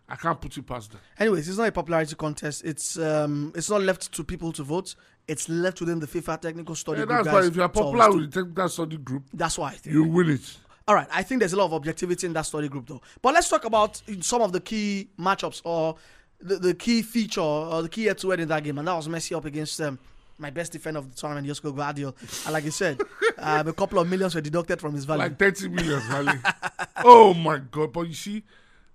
I 0.07 0.15
can't 0.15 0.39
put 0.39 0.55
it 0.57 0.65
past 0.67 0.91
them. 0.91 1.01
Anyways, 1.17 1.47
it's 1.49 1.57
not 1.57 1.67
a 1.67 1.71
popularity 1.71 2.15
contest. 2.15 2.63
It's 2.63 2.97
um, 2.99 3.51
it's 3.55 3.69
not 3.69 3.81
left 3.81 4.11
to 4.11 4.23
people 4.23 4.51
to 4.53 4.63
vote. 4.63 4.95
It's 5.27 5.49
left 5.49 5.79
within 5.79 5.99
the 5.99 6.05
FIFA 6.07 6.39
technical 6.41 6.75
study 6.75 6.99
Yeah, 6.99 7.05
group. 7.05 7.23
that's 7.23 7.33
why 7.33 7.45
if 7.47 7.55
you're 7.55 7.69
popular 7.69 8.11
with 8.11 8.31
the 8.31 8.41
technical 8.41 8.69
study 8.69 8.97
group, 8.97 9.23
That's 9.33 9.57
why 9.57 9.69
I 9.69 9.75
think. 9.75 9.93
you 9.95 10.03
win 10.03 10.29
it. 10.29 10.57
All 10.87 10.93
right, 10.93 11.07
I 11.11 11.23
think 11.23 11.39
there's 11.39 11.53
a 11.53 11.57
lot 11.57 11.65
of 11.65 11.73
objectivity 11.73 12.27
in 12.27 12.33
that 12.33 12.43
study 12.43 12.67
group, 12.69 12.85
though. 12.85 13.01
But 13.23 13.33
let's 13.33 13.49
talk 13.49 13.65
about 13.65 13.99
some 14.21 14.43
of 14.43 14.51
the 14.51 14.59
key 14.61 15.09
matchups 15.17 15.61
or 15.63 15.95
the, 16.39 16.57
the 16.57 16.73
key 16.75 17.01
feature 17.01 17.41
or 17.41 17.81
the 17.81 17.89
key 17.89 18.03
head 18.03 18.19
to 18.19 18.29
head 18.29 18.39
in 18.41 18.47
that 18.49 18.63
game, 18.63 18.77
and 18.77 18.87
that 18.87 18.93
was 18.93 19.07
Messi 19.07 19.35
up 19.35 19.45
against 19.45 19.81
um, 19.81 19.97
my 20.37 20.49
best 20.49 20.71
defender 20.71 20.99
of 20.99 21.09
the 21.09 21.15
tournament, 21.15 21.47
Josko 21.47 21.73
Gvardiol. 21.73 22.45
And 22.45 22.53
like 22.53 22.63
you 22.65 22.71
said, 22.71 22.99
um, 23.37 23.67
a 23.67 23.73
couple 23.73 23.99
of 23.99 24.09
millions 24.09 24.35
were 24.35 24.41
deducted 24.41 24.81
from 24.81 24.93
his 24.93 25.05
value. 25.05 25.23
Like 25.23 25.39
30 25.39 25.69
million, 25.69 26.01
Wally. 26.09 26.37
oh 27.03 27.33
my 27.33 27.59
God. 27.59 27.93
But 27.93 28.07
you 28.07 28.13
see, 28.13 28.43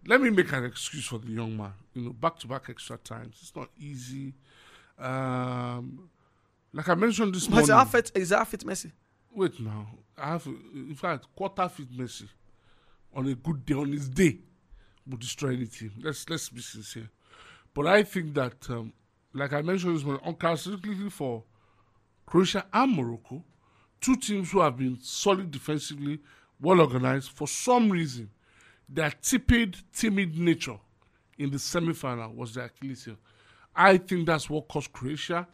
let 0.06 0.20
me 0.20 0.30
make 0.30 0.52
an 0.52 0.64
excuse 0.64 1.06
for 1.06 1.18
the 1.18 1.30
young 1.30 1.56
man. 1.56 1.72
You 1.94 2.02
know, 2.02 2.12
back 2.12 2.38
to 2.40 2.46
back 2.46 2.68
extra 2.68 2.98
times. 2.98 3.38
It's 3.40 3.56
not 3.56 3.68
easy. 3.78 4.34
Um, 4.98 6.10
like 6.72 6.88
I 6.88 6.94
mentioned 6.94 7.34
this 7.34 7.46
but 7.46 7.50
morning. 7.52 7.62
is 7.64 7.68
that 7.68 7.88
fit? 7.88 8.12
Is 8.14 8.28
that 8.30 8.46
fit 8.46 8.60
Messi? 8.60 8.92
Wait 9.34 9.58
now. 9.60 9.86
I 10.18 10.28
have, 10.32 10.46
in 10.46 10.94
fact, 10.94 11.26
quarter 11.34 11.68
fit 11.68 11.90
Messi 11.96 12.28
on 13.14 13.26
a 13.26 13.34
good 13.34 13.64
day, 13.64 13.74
on 13.74 13.90
his 13.90 14.08
day, 14.08 14.38
will 15.08 15.16
destroy 15.16 15.54
any 15.54 15.66
team. 15.66 15.92
Let's 16.02 16.28
let's 16.28 16.48
be 16.48 16.60
sincere. 16.60 17.08
But 17.72 17.86
I 17.86 18.02
think 18.02 18.34
that, 18.34 18.68
um, 18.68 18.92
like 19.32 19.52
I 19.52 19.62
mentioned 19.62 19.96
this 19.96 20.04
morning, 20.04 20.22
uncharacteristically 20.24 21.10
for 21.10 21.44
Croatia 22.26 22.66
and 22.72 22.96
Morocco, 22.96 23.44
two 24.00 24.16
teams 24.16 24.50
who 24.50 24.60
have 24.60 24.76
been 24.76 24.98
solid 25.00 25.50
defensively, 25.50 26.20
well 26.60 26.80
organized, 26.80 27.30
for 27.30 27.48
some 27.48 27.90
reason, 27.90 28.30
their 28.88 29.10
tepid, 29.10 29.76
timid 29.92 30.36
nature 30.36 30.78
in 31.38 31.50
the 31.50 31.58
semi 31.58 31.92
final 31.92 32.32
was 32.32 32.54
their 32.54 32.64
Achilles 32.64 33.04
heel. 33.04 33.16
I 33.74 33.96
think 33.98 34.26
that's 34.26 34.50
what 34.50 34.68
caused 34.68 34.92
Croatia, 34.92 35.46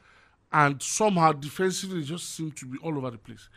and 0.52 0.82
somehow 0.82 1.32
defensively, 1.32 2.00
they 2.00 2.06
just 2.06 2.34
seemed 2.34 2.56
to 2.56 2.66
be 2.66 2.78
all 2.78 2.96
over 2.96 3.10
the 3.10 3.18
place. 3.18 3.48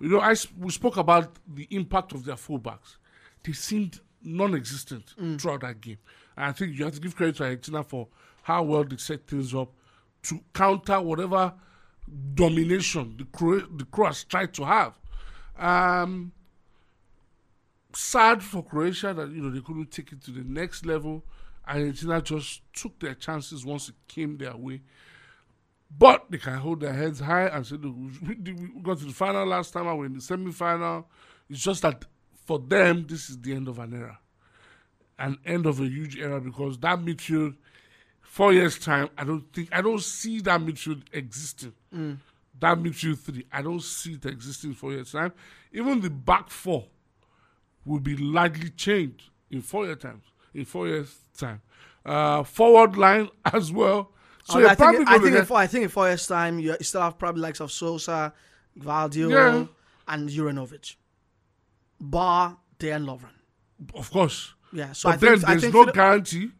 You 0.00 0.08
know, 0.08 0.20
I, 0.20 0.34
we 0.58 0.70
spoke 0.70 0.96
about 0.96 1.36
the 1.52 1.66
impact 1.70 2.12
of 2.12 2.24
their 2.24 2.36
fullbacks. 2.36 2.96
They 3.42 3.52
seemed 3.52 4.00
non 4.22 4.54
existent 4.54 5.14
mm. 5.20 5.40
throughout 5.40 5.60
that 5.60 5.80
game. 5.80 5.98
And 6.36 6.46
I 6.46 6.52
think 6.52 6.76
you 6.76 6.84
have 6.84 6.94
to 6.94 7.00
give 7.00 7.14
credit 7.14 7.36
to 7.36 7.44
Argentina 7.44 7.82
for 7.82 8.08
how 8.44 8.62
well 8.62 8.84
they 8.84 8.96
set 8.96 9.26
things 9.26 9.54
up 9.54 9.72
to 10.22 10.40
counter 10.52 11.00
whatever 11.00 11.52
domination 12.34 13.16
the, 13.18 13.24
Cro- 13.24 13.66
the 13.66 13.84
Croats 13.86 14.24
tried 14.24 14.54
to 14.54 14.64
have. 14.64 14.98
Um, 15.58 16.32
sad 17.94 18.42
for 18.42 18.62
Croatia 18.62 19.14
that 19.14 19.30
you 19.30 19.42
know 19.42 19.50
they 19.50 19.60
couldn't 19.60 19.90
take 19.90 20.12
it 20.12 20.22
to 20.24 20.30
the 20.30 20.44
next 20.44 20.86
level. 20.86 21.24
Argentina 21.66 22.20
just 22.20 22.60
took 22.74 22.98
their 23.00 23.14
chances 23.14 23.64
once 23.64 23.88
it 23.88 23.94
came 24.06 24.36
their 24.36 24.56
way. 24.56 24.82
But 25.96 26.26
they 26.28 26.38
can 26.38 26.58
hold 26.58 26.80
their 26.80 26.92
heads 26.92 27.20
high 27.20 27.46
and 27.46 27.66
say, 27.66 27.76
we, 27.76 28.34
got 28.82 28.98
to 28.98 29.04
the 29.04 29.12
final 29.12 29.46
last 29.46 29.72
time, 29.72 29.84
we're 29.96 30.06
in 30.06 30.14
the 30.14 30.20
semi 30.20 30.52
final. 30.52 31.08
It's 31.48 31.60
just 31.62 31.82
that 31.82 32.04
for 32.44 32.58
them, 32.58 33.06
this 33.08 33.30
is 33.30 33.40
the 33.40 33.54
end 33.54 33.68
of 33.68 33.78
an 33.78 33.94
era. 33.94 34.18
An 35.18 35.38
end 35.46 35.66
of 35.66 35.80
a 35.80 35.84
huge 35.84 36.18
era 36.18 36.40
because 36.40 36.78
that 36.78 36.98
midfield, 36.98 37.54
four 38.34 38.52
years' 38.52 38.78
time, 38.80 39.08
I 39.16 39.22
don't 39.22 39.44
think, 39.52 39.68
I 39.70 39.80
don't 39.80 40.02
see 40.02 40.40
that 40.40 40.60
midfield 40.60 41.02
existing. 41.12 41.72
That 42.60 42.78
midfield 42.78 43.18
three, 43.20 43.46
I 43.52 43.62
don't 43.62 43.80
see 43.82 44.14
it 44.14 44.26
existing 44.26 44.70
in 44.70 44.76
four 44.76 44.92
years' 44.92 45.12
time. 45.12 45.32
Even 45.72 46.00
the 46.00 46.10
back 46.10 46.50
four 46.50 46.86
will 47.84 48.00
be 48.00 48.16
largely 48.16 48.70
changed 48.70 49.30
in 49.50 49.62
four 49.62 49.86
years' 49.86 49.98
time. 49.98 50.20
In 50.52 50.64
four 50.64 50.88
years' 50.88 51.14
time, 51.38 51.60
uh, 52.04 52.42
forward 52.42 52.96
line 52.96 53.28
as 53.44 53.70
well. 53.72 54.10
So 54.44 54.58
you're 54.58 54.68
I 54.68 54.74
probably 54.74 54.98
think, 55.04 55.08
I 55.10 55.18
think, 55.18 55.36
in 55.36 55.44
four, 55.44 55.56
I 55.58 55.66
think 55.68 55.82
in 55.84 55.88
four 55.90 56.06
years' 56.08 56.26
time, 56.26 56.58
you 56.58 56.76
still 56.80 57.02
have 57.02 57.16
probably 57.18 57.42
likes 57.42 57.60
of 57.60 57.70
Sosa, 57.70 58.32
Gvardiol, 58.78 59.30
Yeah. 59.30 59.66
and 60.08 60.28
Juranovic. 60.28 60.96
Bar 62.00 62.58
Dejan 62.80 63.04
Lovren. 63.06 63.36
of 63.94 64.10
course. 64.10 64.54
Yeah, 64.72 64.90
so 64.92 65.08
But 65.08 65.14
I 65.14 65.16
then 65.18 65.38
think, 65.38 65.60
there's 65.60 65.72
no 65.72 65.84
guarantee 65.86 66.50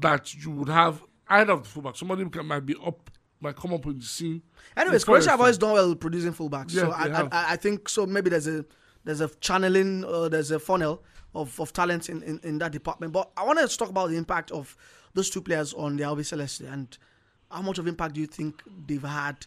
that 0.00 0.34
you 0.34 0.50
would 0.50 0.68
have 0.68 1.02
either 1.28 1.52
of 1.52 1.62
the 1.62 1.80
fullbacks. 1.80 1.98
Somebody 1.98 2.28
can, 2.28 2.46
might 2.46 2.66
be 2.66 2.74
up, 2.84 3.10
might 3.40 3.56
come 3.56 3.74
up 3.74 3.84
in 3.86 3.98
the 3.98 4.04
scene. 4.04 4.42
Anyways, 4.76 5.04
Croatia 5.04 5.30
have 5.30 5.40
always 5.40 5.58
done 5.58 5.72
well 5.72 5.94
producing 5.94 6.32
fullbacks. 6.32 6.72
so 6.72 6.88
Yeah, 6.88 6.94
I, 6.94 7.08
they 7.08 7.14
I. 7.14 7.20
I 7.22 7.52
I 7.52 7.56
think 7.56 7.88
so. 7.88 8.06
Maybe 8.06 8.30
there's 8.30 8.46
a 8.48 8.64
there's 9.04 9.20
a 9.20 9.28
channeling, 9.40 10.04
uh, 10.04 10.28
there's 10.28 10.50
a 10.50 10.58
funnel 10.58 11.02
of, 11.34 11.58
of 11.60 11.72
talent 11.72 12.08
in, 12.08 12.22
in, 12.22 12.40
in 12.44 12.58
that 12.58 12.72
department. 12.72 13.12
But 13.12 13.30
I 13.36 13.44
want 13.44 13.58
to 13.58 13.76
talk 13.76 13.88
about 13.88 14.10
the 14.10 14.16
impact 14.16 14.50
of 14.50 14.76
those 15.14 15.28
two 15.30 15.40
players 15.40 15.74
on 15.74 15.96
the 15.96 16.04
Albiceleste 16.04 16.72
and 16.72 16.96
how 17.50 17.62
much 17.62 17.78
of 17.78 17.86
impact 17.86 18.14
do 18.14 18.20
you 18.20 18.26
think 18.26 18.62
they've 18.86 19.02
had 19.02 19.46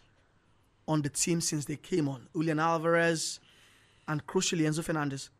on 0.86 1.02
the 1.02 1.08
team 1.08 1.40
since 1.40 1.64
they 1.64 1.76
came 1.76 2.08
on? 2.08 2.28
Julian 2.34 2.60
Alvarez 2.60 3.40
and 4.08 4.26
crucially 4.26 4.62
Enzo 4.62 4.84
Fernandez. 4.84 5.30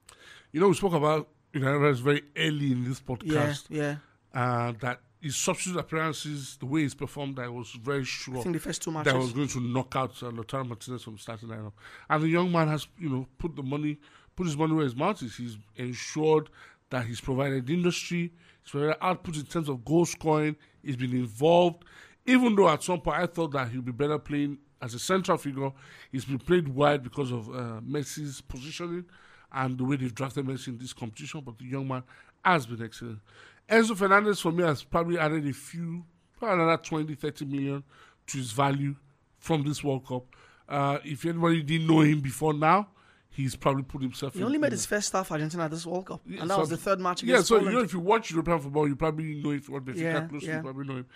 You 0.53 0.61
know, 0.61 0.69
we 0.69 0.75
spoke 0.75 0.95
about 0.95 1.29
you 1.53 1.61
know 1.61 1.93
very 1.95 2.23
early 2.37 2.73
in 2.73 2.85
this 2.85 3.01
Yeah, 3.07 3.15
podcast 3.17 3.65
yeah. 3.69 3.97
Uh, 4.37 4.73
that 4.81 5.01
his 5.21 5.35
substitute 5.35 5.79
appearances, 5.79 6.59
the 6.59 6.67
way 6.67 6.83
he's 6.83 6.95
performed, 6.95 7.39
I 7.39 7.49
was 7.49 7.71
very 7.71 8.05
sure 8.05 8.39
I 8.39 8.43
think 8.43 8.55
the 8.55 8.61
first 8.61 8.83
two 8.83 8.91
matches. 8.91 9.13
that 9.13 9.19
was 9.19 9.33
going 9.33 9.49
to 9.49 9.61
knock 9.61 9.97
out 9.97 10.11
uh, 10.23 10.27
Lautaro 10.27 10.69
Martinez 10.69 11.03
from 11.03 11.17
starting 11.17 11.49
lineup. 11.49 11.73
And 12.11 12.23
the 12.23 12.29
young 12.29 12.53
man 12.53 12.69
has, 12.69 12.87
you 12.99 13.09
know, 13.09 13.27
put 13.39 13.57
the 13.57 13.63
money, 13.63 13.99
put 14.37 14.47
his 14.47 14.57
money 14.57 14.75
where 14.75 14.85
his 14.85 14.95
mouth 14.95 15.23
is. 15.23 15.37
He's 15.37 15.57
ensured 15.77 16.51
that 16.91 17.07
he's 17.07 17.21
provided 17.21 17.69
industry, 17.71 18.31
he's 18.63 18.71
provided 18.71 18.97
output 19.01 19.37
in 19.37 19.47
terms 19.47 19.71
of 19.71 19.85
goal 19.85 20.05
scoring. 20.05 20.55
He's 20.83 20.97
been 20.97 21.13
involved, 21.15 21.85
even 22.27 22.55
though 22.55 22.69
at 22.69 22.83
some 22.83 23.01
point 23.01 23.19
I 23.19 23.27
thought 23.27 23.53
that 23.53 23.71
he'd 23.71 23.85
be 23.85 23.93
better 23.93 24.19
playing 24.19 24.59
as 24.83 24.93
a 24.93 24.99
central 24.99 25.39
figure. 25.39 25.73
He's 26.13 26.27
been 26.27 26.39
played 26.39 26.69
wide 26.69 27.03
because 27.03 27.33
of 27.33 27.49
uh, 27.49 27.81
Messi's 27.81 28.43
positioning 28.43 29.07
and 29.51 29.79
the 29.79 29.85
way 29.85 29.97
they've 29.97 30.15
drafted 30.15 30.45
Messi 30.45 30.69
in 30.69 30.79
this 30.79 30.93
competition. 30.93 31.41
But 31.41 31.59
the 31.59 31.65
young 31.65 31.89
man 31.89 32.03
has 32.45 32.67
been 32.67 32.83
excellent. 32.83 33.19
Enzo 33.69 33.97
Fernandez 33.97 34.41
for 34.41 34.53
me 34.53 34.63
has 34.63 34.83
probably 34.85 35.19
added 35.19 35.47
a 35.47 35.53
few, 35.53 36.05
probably 36.39 36.63
another 36.63 36.83
20, 36.83 37.15
30 37.15 37.45
million 37.47 37.83
to 38.29 38.39
his 38.39 38.53
value 38.53 38.95
from 39.39 39.65
this 39.65 39.83
World 39.83 40.07
Cup. 40.07 40.25
Uh, 40.69 40.99
if 41.05 41.25
anybody 41.25 41.63
didn't 41.63 41.87
know 41.87 42.01
him 42.01 42.21
before 42.21 42.53
now, 42.55 42.89
he's 43.31 43.55
probably 43.57 43.83
put 43.83 44.03
himself. 44.03 44.35
He 44.35 44.41
in- 44.41 44.47
only 44.47 44.59
made 44.59 44.73
his 44.73 44.87
first 44.87 45.09
start 45.09 45.27
for 45.27 45.35
Argentina 45.35 45.65
at 45.65 45.71
this 45.71 45.85
World 45.87 46.07
Cup, 46.07 46.21
Yeah, 46.27 46.41
and 46.43 46.51
that 46.51 46.55
so- 46.55 46.61
was 46.61 46.71
the 46.71 46.77
third 46.77 47.01
match 47.01 47.23
Yeah, 47.23 47.41
so 47.43 47.57
Poland. 47.59 47.67
you 47.73 47.79
know, 47.79 47.85
if 47.85 47.93
you 47.93 48.01
watch 48.01 48.31
European 48.31 48.61
football, 48.61 48.89
you 48.89 48.97
probably 48.97 49.35
know 49.43 49.51
if 49.51 49.69
you 49.69 49.75
watch 49.75 49.85
Benfica 49.85 49.97
Yeah, 50.01 50.27
closely, 50.29 50.49
yeah. 50.49 50.57
you 50.57 50.63
probably 50.63 50.87
know 50.87 50.97
him. 50.97 51.07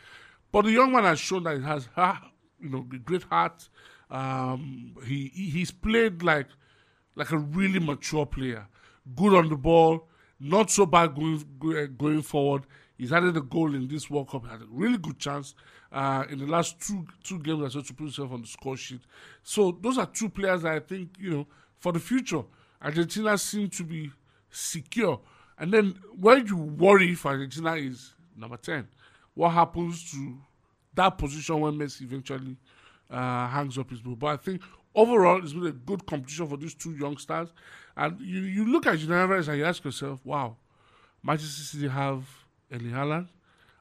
But 0.53 0.63
the 0.65 0.73
young 0.73 0.93
man 0.93 1.05
has 1.05 1.21
shown 1.21 1.45
that 1.45 1.57
he 1.57 1.63
has, 1.63 1.89
ha- 1.95 2.31
you 2.61 2.69
know, 2.69 2.81
great 3.05 3.23
heart. 3.25 3.69
Um, 4.11 4.95
he, 5.07 5.31
he 5.33 5.51
he's 5.51 5.71
played 5.71 6.23
like 6.25 6.49
like 7.15 7.31
a 7.31 7.39
really 7.39 7.79
mature 7.79 8.27
player, 8.27 8.67
good 9.15 9.35
on 9.35 9.49
the 9.49 9.57
ball, 9.57 10.09
not 10.41 10.71
so 10.71 10.87
bad 10.87 11.15
going 11.15 11.45
going 11.97 12.23
forward. 12.23 12.65
He's 12.97 13.13
added 13.13 13.37
a 13.37 13.41
goal 13.41 13.75
in 13.75 13.89
this 13.89 14.11
World 14.11 14.31
Cup. 14.31 14.45
He 14.45 14.51
Had 14.51 14.63
a 14.63 14.67
really 14.71 14.99
good 14.99 15.19
chance 15.19 15.55
uh, 15.93 16.25
in 16.31 16.39
the 16.39 16.47
last 16.47 16.81
two 16.81 17.07
two 17.23 17.39
games 17.39 17.63
as 17.65 17.75
well 17.75 17.85
to 17.85 17.95
put 17.95 18.05
himself 18.05 18.33
on 18.33 18.41
the 18.43 18.47
score 18.47 18.77
sheet. 18.77 19.01
So 19.43 19.79
those 19.81 19.99
are 19.99 20.07
two 20.07 20.29
players 20.29 20.63
that 20.63 20.73
I 20.73 20.81
think 20.81 21.11
you 21.19 21.31
know 21.31 21.47
for 21.79 21.93
the 21.93 22.01
future. 22.01 22.43
Argentina 22.83 23.37
seem 23.37 23.69
to 23.69 23.85
be 23.85 24.11
secure. 24.51 25.21
And 25.59 25.73
then 25.73 25.99
where 26.19 26.39
you 26.39 26.57
worry 26.57 27.15
for 27.15 27.29
Argentina 27.29 27.75
is 27.75 28.15
number 28.37 28.57
ten. 28.57 28.89
What 29.35 29.51
happens 29.51 30.11
to 30.13 30.39
that 30.95 31.19
position 31.19 31.61
when 31.61 31.75
Messi 31.75 32.03
eventually 32.03 32.57
uh, 33.11 33.47
hangs 33.49 33.79
up 33.79 33.91
his 33.91 34.01
boot? 34.01 34.19
But 34.19 34.27
I 34.27 34.37
think 34.37 34.63
overall 34.95 35.43
it's 35.43 35.53
been 35.53 35.67
a 35.67 35.73
good 35.73 36.07
competition 36.07 36.47
for 36.47 36.57
these 36.57 36.75
two 36.75 36.93
young 36.93 37.17
stars. 37.17 37.49
And 37.97 38.21
you, 38.21 38.41
you 38.41 38.67
look 38.67 38.87
at 38.87 38.99
Julian 38.99 39.31
and 39.33 39.59
you 39.59 39.65
ask 39.65 39.85
yourself, 39.85 40.21
wow, 40.25 40.57
Manchester 41.23 41.63
City 41.63 41.89
have 41.89 42.25
Eli 42.73 42.91
Haaland 42.91 43.29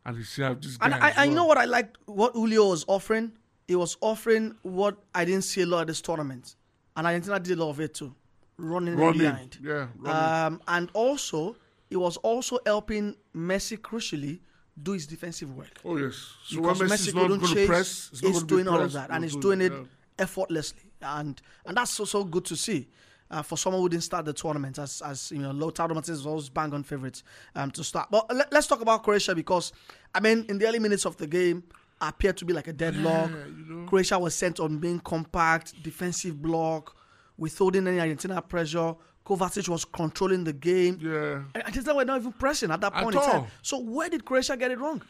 and 0.06 0.18
they 0.18 0.24
still 0.24 0.48
have 0.48 0.62
this 0.62 0.78
guy. 0.78 0.86
And 0.86 0.96
I, 0.96 1.10
as 1.10 1.18
I 1.18 1.28
know 1.28 1.46
what 1.46 1.58
I 1.58 1.66
liked, 1.66 1.98
what 2.06 2.34
Julio 2.34 2.70
was 2.70 2.86
offering. 2.88 3.32
He 3.68 3.76
was 3.76 3.98
offering 4.02 4.56
what 4.64 4.98
I 5.14 5.26
didn't 5.26 5.44
see 5.44 5.62
a 5.62 5.66
lot 5.66 5.82
of 5.82 5.88
this 5.88 6.02
tournament. 6.02 6.56
And 6.98 7.06
Argentina 7.06 7.40
did 7.40 7.60
a 7.60 7.64
lot 7.64 7.70
of 7.70 7.80
it 7.80 7.94
too. 7.94 8.16
Running, 8.58 8.96
in 8.96 9.00
running. 9.00 9.20
behind. 9.20 9.58
Yeah, 9.62 9.88
running. 9.98 10.54
Um, 10.56 10.62
and 10.68 10.90
also, 10.94 11.56
he 11.90 11.96
was 11.96 12.18
also 12.18 12.60
helping 12.66 13.16
Messi 13.36 13.78
crucially 13.78 14.40
do 14.82 14.94
his 14.94 15.08
defensive 15.08 15.56
work. 15.56 15.80
oh, 15.86 15.98
yes. 15.98 16.34
So 16.46 16.62
because 16.62 16.80
Messi 16.82 17.14
not 17.14 17.22
couldn't 17.22 17.40
going 17.40 17.54
to 17.54 17.54
chase, 17.54 17.68
press, 17.68 18.12
he's 18.20 18.44
doing 18.44 18.68
all 18.68 18.82
of 18.82 18.92
that, 18.94 19.12
and 19.12 19.24
he's 19.24 19.34
he's 19.34 19.42
doing 19.42 19.62
it 19.62 19.72
yeah. 19.72 19.84
effortlessly, 20.18 20.89
and 21.02 21.42
and 21.66 21.78
that's 21.78 21.92
so 21.92 22.06
so 22.06 22.24
good 22.24 22.46
to 22.46 22.56
see. 22.56 22.88
Uh, 23.32 23.44
for 23.44 23.60
someone 23.60 23.80
who 23.80 23.88
didn't 23.90 24.04
start 24.04 24.26
the 24.26 24.34
tournament, 24.34 24.80
as 24.80 25.04
as 25.06 25.32
you 25.32 25.38
know, 25.38 25.52
Lautaro 25.52 25.94
Martinez 25.94 26.20
was 26.20 26.26
always 26.26 26.50
bang 26.50 26.74
on 26.74 26.82
favorites 26.82 27.24
um, 27.56 27.70
to 27.72 27.84
start. 27.84 28.10
But 28.10 28.26
let, 28.36 28.52
us 28.52 28.66
talk 28.66 28.82
about 28.82 29.04
Croatia 29.04 29.36
because 29.36 29.72
I 30.16 30.20
mean, 30.20 30.46
in 30.50 30.58
the 30.58 30.68
early 30.68 30.80
minutes 30.80 31.06
of 31.06 31.16
the 31.18 31.28
game, 31.28 31.64
appeared 32.02 32.38
to 32.38 32.46
be 32.46 32.54
like 32.54 32.68
a 32.68 32.74
deadlock. 32.74 33.30
Yeah, 33.30 33.46
you 33.46 33.66
know. 33.68 33.88
Croatia 33.88 34.18
was 34.18 34.34
sent 34.34 34.60
on 34.60 34.80
being 34.80 35.00
compact, 35.00 35.82
defensive 35.84 36.42
block, 36.42 36.96
withholding 37.38 37.88
any 37.88 38.00
Argentina 38.00 38.42
pressure. 38.42 38.96
Kovacic 39.26 39.70
was 39.70 39.86
controlling 39.86 40.44
the 40.44 40.54
game. 40.54 40.98
Yeah. 41.00 41.44
And 41.54 41.64
Argentina 41.64 41.96
were 41.96 42.06
not 42.06 42.22
even 42.22 42.34
pressing 42.34 42.72
at 42.72 42.82
that 42.82 42.96
At 42.96 43.04
point 43.04 43.16
in 43.16 43.22
time. 43.22 43.46
So 43.62 43.80
where 43.80 44.10
did 44.10 44.26
Croatia 44.26 44.58
get 44.58 44.72
it 44.72 44.80
wrong? 44.80 45.04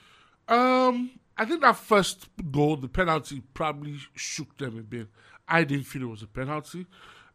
Um, 0.49 1.11
I 1.37 1.45
think 1.45 1.61
that 1.61 1.77
first 1.77 2.27
goal, 2.51 2.75
the 2.75 2.89
penalty, 2.89 3.41
probably 3.53 3.97
shook 4.13 4.57
them 4.57 4.77
a 4.77 4.81
bit. 4.81 5.07
I 5.49 5.63
didn't 5.63 5.85
feel 5.85 6.03
it 6.03 6.05
was 6.05 6.23
a 6.23 6.27
penalty, 6.27 6.85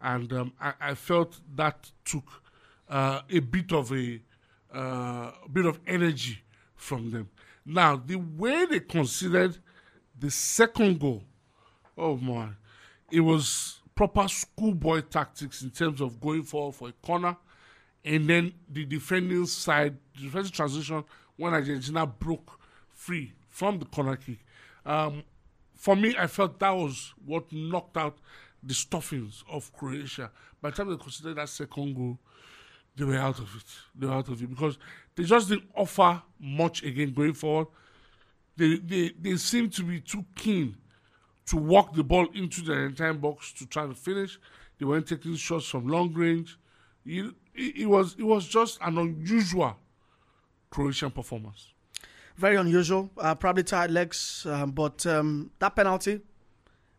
and 0.00 0.33
um, 0.33 0.52
I, 0.61 0.73
I 0.80 0.94
felt 0.94 1.40
that 1.56 1.90
took 2.04 2.25
uh, 2.88 3.21
a 3.28 3.40
bit 3.40 3.73
of 3.73 3.92
a 3.92 4.21
uh, 4.73 5.30
bit 5.52 5.66
of 5.66 5.80
energy 5.87 6.42
from 6.76 7.11
them. 7.11 7.28
Now, 7.66 7.97
the 7.97 8.16
way 8.16 8.66
they 8.66 8.80
considered 8.80 9.59
the 10.18 10.30
second 10.30 11.00
goal, 11.00 11.25
oh 11.97 12.16
my, 12.16 12.49
it 13.11 13.21
was 13.21 13.80
proper 13.94 14.28
schoolboy 14.28 15.00
tactics 15.02 15.62
in 15.62 15.71
terms 15.71 16.00
of 16.00 16.21
going 16.21 16.42
forward 16.42 16.75
for 16.75 16.88
a 16.88 16.92
corner, 16.92 17.37
and 18.04 18.28
then 18.28 18.52
the 18.68 18.85
defending 18.85 19.47
side, 19.47 19.97
the 20.14 20.25
defensive 20.25 20.52
transition 20.52 21.04
when 21.37 21.54
Argentina 21.54 22.06
broke 22.06 22.61
free 22.92 23.33
from 23.49 23.78
the 23.78 23.85
corner 23.87 24.16
kick. 24.16 24.38
Um, 24.85 25.23
for 25.84 25.94
me, 25.94 26.16
I 26.18 26.28
felt 26.28 26.58
that 26.60 26.70
was 26.70 27.12
what 27.26 27.52
knocked 27.52 27.99
out 27.99 28.16
the 28.62 28.73
stuffings 28.73 29.44
of 29.50 29.70
Croatia. 29.75 30.30
By 30.62 30.70
the 30.70 30.76
time 30.76 30.88
they 30.88 30.97
considered 30.97 31.36
that 31.36 31.50
second 31.50 31.94
goal, 31.94 32.18
they 32.97 33.04
were 33.04 33.18
out 33.18 33.38
of 33.38 33.54
it. 33.54 33.66
They 33.94 34.06
were 34.06 34.14
out 34.14 34.28
of 34.28 34.42
it 34.42 34.49
because 34.49 34.78
they 35.14 35.25
just 35.25 35.50
didn't 35.50 35.68
offer 35.76 36.23
much 36.40 36.82
again 36.82 37.12
going 37.12 37.34
forward. 37.34 37.66
They 38.56 38.76
they, 38.78 39.12
they 39.20 39.36
seem 39.36 39.68
to 39.70 39.82
be 39.82 40.00
too 40.00 40.25
keen 40.34 40.75
to 41.49 41.56
walk 41.58 41.94
the 41.94 42.02
ball 42.02 42.28
into 42.32 42.62
the 42.62 42.73
entire 42.73 43.12
box 43.12 43.52
to 43.52 43.66
try 43.66 43.86
to 43.86 43.94
finish. 43.94 44.38
They 44.78 44.86
weren't 44.86 45.06
taking 45.06 45.34
shots 45.36 45.66
from 45.66 45.86
long 45.86 46.14
range. 46.14 46.58
It, 47.04 47.26
it, 47.54 47.76
it 47.82 47.86
was 47.86 48.16
it 48.18 48.25
was 48.25 48.49
just 48.49 48.78
an 48.80 48.97
unusual 48.97 49.76
Croatian 50.70 51.10
performance. 51.10 51.74
Very 52.36 52.56
unusual. 52.56 53.10
Uh, 53.16 53.34
probably 53.34 53.62
tired 53.62 53.90
legs, 53.90 54.47
um, 54.49 54.73
but 54.73 55.06
um, 55.06 55.50
that 55.58 55.76
penalty 55.76 56.20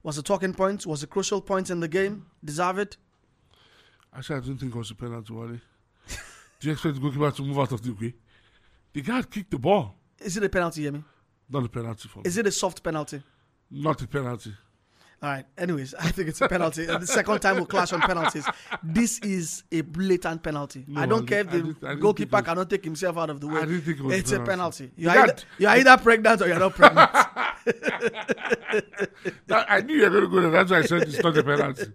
was 0.04 0.18
a 0.18 0.24
talking 0.24 0.54
point. 0.54 0.86
Was 0.86 1.04
a 1.04 1.08
crucial 1.08 1.42
point 1.42 1.70
in 1.70 1.80
the 1.80 1.88
game. 1.88 2.26
Deserve 2.44 2.80
it. 2.80 2.98
Actually, 4.16 4.38
I 4.38 4.40
don't 4.42 4.58
think 4.58 4.74
it 4.74 4.78
was 4.78 4.92
a 4.92 4.96
penalty, 4.96 5.34
Wally. 5.34 5.60
Do 6.60 6.68
you 6.68 6.72
expect 6.74 6.96
the 6.96 7.02
goalkeeper 7.02 7.32
to 7.32 7.42
move 7.42 7.60
out 7.60 7.72
of 7.72 7.82
the 7.82 7.92
way? 7.92 8.14
The 8.94 9.02
guy 9.02 9.18
had 9.18 9.30
kicked 9.30 9.52
the 9.52 9.60
ball. 9.60 9.96
Is 10.20 10.38
it 10.38 10.44
a 10.44 10.50
penalty, 10.50 10.84
Yemi? 10.84 11.04
Not 11.50 11.66
a 11.66 11.70
penalty 11.70 12.08
for 12.08 12.20
me. 12.20 12.24
Is 12.26 12.38
it 12.38 12.48
a 12.48 12.52
soft 12.52 12.82
penalty? 12.82 13.22
Not 13.70 14.02
a 14.02 14.08
penalty. 14.08 14.54
All 15.24 15.30
right. 15.30 15.46
Anyways, 15.58 15.94
I 15.96 16.10
think 16.10 16.28
it's 16.30 16.42
a 16.42 16.48
penalty. 16.48 16.88
Uh, 16.88 16.98
the 17.00 17.08
second 17.08 17.40
time 17.40 17.56
we'll 17.56 17.66
clash 17.66 17.94
on 17.94 18.02
penalties. 18.02 18.46
This 18.84 19.18
is 19.20 19.64
a 19.72 19.82
blatant 19.82 20.44
penalty. 20.44 20.86
No, 20.88 21.02
I 21.02 21.06
don't 21.06 21.24
I 21.24 21.26
care 21.26 21.40
if 21.42 21.50
the 21.52 21.58
didn't- 21.62 21.84
I 21.84 21.88
didn't 21.90 22.02
goalkeeper 22.02 22.38
was- 22.38 22.46
cannot 22.46 22.70
take 22.70 22.84
himself 22.84 23.18
out 23.18 23.30
of 23.30 23.40
the 23.42 23.48
way. 23.48 23.62
I 23.62 23.66
didn't 23.66 23.82
think 23.82 24.00
it 24.00 24.04
was 24.04 24.16
it's 24.16 24.32
a 24.32 24.40
penalty. 24.40 24.90
penalty. 24.90 24.92
You're 24.98 25.12
either, 25.12 25.36
you're 25.58 25.70
either 25.72 25.98
pregnant 25.98 26.42
or 26.42 26.48
you're 26.48 26.60
not 26.60 26.76
pregnant. 26.76 27.10
That, 29.48 29.66
I 29.70 29.82
knew 29.82 29.96
you 29.96 30.04
were 30.04 30.10
going 30.10 30.24
to 30.24 30.30
go 30.30 30.42
there. 30.42 30.52
That's 30.52 30.72
why 30.72 30.78
I 30.80 30.82
said 30.84 31.02
it's 31.04 31.24
not 31.24 31.38
a 31.38 31.44
penalty. 31.44 31.86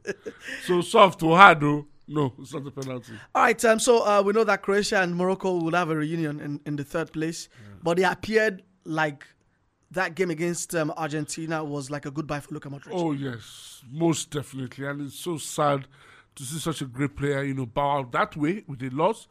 So 0.65 0.81
soft 0.81 1.23
or 1.23 1.37
hard, 1.37 1.61
though. 1.61 1.87
No, 2.09 2.33
it's 2.41 2.53
not 2.53 2.67
a 2.67 2.71
penalty. 2.71 3.13
All 3.35 3.43
right, 3.43 3.65
um, 3.65 3.79
so 3.79 4.05
uh, 4.05 4.23
we 4.23 4.33
know 4.33 4.45
that 4.45 4.63
Croatia 4.63 5.01
and 5.03 5.15
Morocco 5.15 5.59
will 5.59 5.73
have 5.75 5.91
a 5.91 5.97
reunion 5.97 6.41
in, 6.41 6.61
in 6.67 6.77
the 6.77 6.85
third 6.85 7.13
place, 7.13 7.49
but 7.83 7.99
it 7.99 8.03
appeared 8.03 8.63
like 8.85 9.27
that 9.93 10.15
game 10.15 10.31
against 10.31 10.75
um, 10.75 10.93
Argentina 10.97 11.65
was 11.65 11.91
like 11.91 12.07
a 12.07 12.11
goodbye 12.11 12.41
for 12.41 12.55
Luka 12.55 12.69
Modric. 12.69 12.91
Oh 12.93 13.13
yes, 13.13 13.83
most 13.91 14.31
definitely, 14.31 14.87
and 14.87 15.03
it's 15.03 15.19
so 15.19 15.37
sad 15.37 15.87
to 16.37 16.43
see 16.45 16.59
such 16.59 16.81
a 16.83 16.85
great 16.87 17.17
player, 17.17 17.43
you 17.43 17.55
know, 17.55 17.67
bow 17.67 17.99
out 17.99 18.13
that 18.13 18.37
way 18.37 18.63
with 18.67 18.83
a 18.83 18.91
loss. 18.91 19.27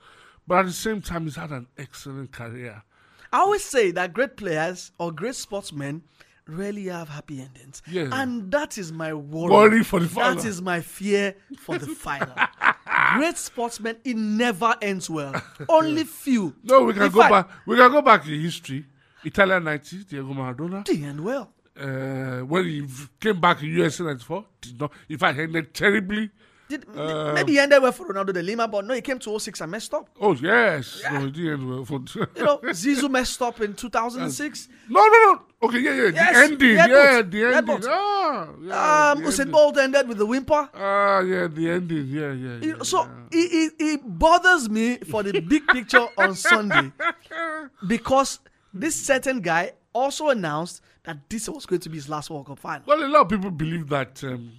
But 0.46 0.60
at 0.60 0.66
the 0.66 0.72
same 0.74 1.02
time, 1.02 1.24
he's 1.26 1.36
had 1.36 1.52
an 1.52 1.68
excellent 1.78 2.32
career. 2.32 2.84
I 3.32 3.40
always 3.40 3.64
say 3.64 3.92
that 3.92 4.14
great 4.14 4.36
players 4.36 4.92
or 4.98 5.12
great 5.12 5.36
sportsmen 5.36 6.02
rarely 6.48 6.86
have 6.88 7.10
happy 7.10 7.40
endings, 7.42 7.82
Yeah. 7.88 8.10
and 8.12 8.52
that 8.52 8.78
is 8.80 8.92
my 8.92 9.14
worry. 9.14 9.52
Worry 9.54 9.84
for 9.84 10.00
the 10.00 10.08
final. 10.10 10.36
That 10.36 10.46
is 10.48 10.62
my 10.62 10.82
fear 10.82 11.36
for 11.60 11.78
the 11.78 11.86
final. 11.88 12.34
great 13.18 13.38
sportsmen, 13.38 13.98
it 14.04 14.18
never 14.18 14.76
ends 14.82 15.10
well. 15.10 15.40
Only 15.70 16.04
few. 16.24 16.56
No, 16.64 16.84
we 16.86 16.94
can 16.94 17.04
In 17.04 17.12
go 17.12 17.22
fact, 17.22 17.32
back. 17.32 17.58
We 17.68 17.78
can 17.78 17.92
go 17.92 18.02
back 18.02 18.26
in 18.28 18.42
history. 18.42 18.86
Italian 19.24 19.64
'90s, 19.64 20.08
Diego 20.08 20.34
Maradona. 20.34 20.88
End 20.90 21.22
well. 21.24 21.52
Uh, 21.80 22.40
when 22.42 22.66
he 22.66 22.86
came 23.20 23.40
back 23.40 23.62
in 23.62 23.70
USA 23.70 24.04
'94, 24.04 24.46
did 24.62 24.80
not. 24.80 24.92
In 25.08 25.18
fact, 25.18 25.40
ended 25.40 25.74
terribly. 25.74 26.30
Did, 26.68 26.86
Um, 26.96 27.34
maybe 27.34 27.54
he 27.54 27.60
ended 27.60 27.82
well 27.82 27.92
for 27.92 28.06
Ronaldo 28.14 28.32
de 28.32 28.44
Lima, 28.44 28.68
but 28.68 28.86
no, 28.86 28.94
he 28.94 29.02
came 29.02 29.18
to 29.18 29.40
06 29.40 29.60
and 29.62 29.72
messed 29.72 29.92
up. 29.92 30.08
Oh 30.22 30.36
yes, 30.36 31.02
no, 31.12 31.22
he 31.22 31.32
did 31.32 31.54
end 31.54 31.68
well. 31.68 31.84
For 31.84 32.00
You 32.36 32.44
know, 32.44 32.60
Zizou 32.60 33.10
messed 33.10 33.42
up 33.42 33.60
in 33.62 33.74
2006. 33.74 34.70
no, 34.90 35.00
no, 35.00 35.08
no. 35.34 35.42
Okay, 35.64 35.80
yeah, 35.80 35.94
yeah. 35.96 36.10
Yes, 36.14 36.36
the 36.36 36.44
ending, 36.44 36.76
the 36.76 36.90
yeah, 36.90 37.22
the 37.24 37.44
ending. 37.58 37.84
Ah, 37.88 38.48
yeah, 38.62 39.12
Um, 39.14 39.24
the 39.24 39.30
Usain. 39.30 39.52
Bolt 39.52 39.78
ended 39.80 40.08
with 40.08 40.20
the 40.20 40.28
whimper. 40.28 40.70
Ah, 40.76 41.22
yeah, 41.22 41.48
the 41.48 41.72
ending. 41.72 42.06
Yeah, 42.08 42.34
yeah. 42.34 42.58
Yeah 42.62 42.84
so 42.84 43.04
yeah. 43.04 43.40
it, 43.40 43.52
it, 43.52 43.74
it 43.80 44.02
bothers 44.20 44.70
me 44.70 44.98
for 45.10 45.24
the 45.24 45.40
big 45.40 45.66
picture 45.68 46.06
on 46.20 46.36
Sunday 46.36 46.92
because 47.88 48.40
this 48.74 48.96
certain 49.06 49.42
guy 49.42 49.74
also 49.94 50.30
announced 50.30 50.82
that 51.04 51.30
this 51.30 51.50
was 51.50 51.66
going 51.66 51.82
to 51.82 51.90
be 51.90 51.98
his 51.98 52.10
last 52.10 52.30
World 52.30 52.48
Cup 52.48 52.60
final. 52.60 52.84
Well, 52.86 53.04
a 53.04 53.08
lot 53.08 53.22
of 53.24 53.30
people 53.30 53.52
believe 53.52 53.90
that 53.90 54.24
um, 54.24 54.52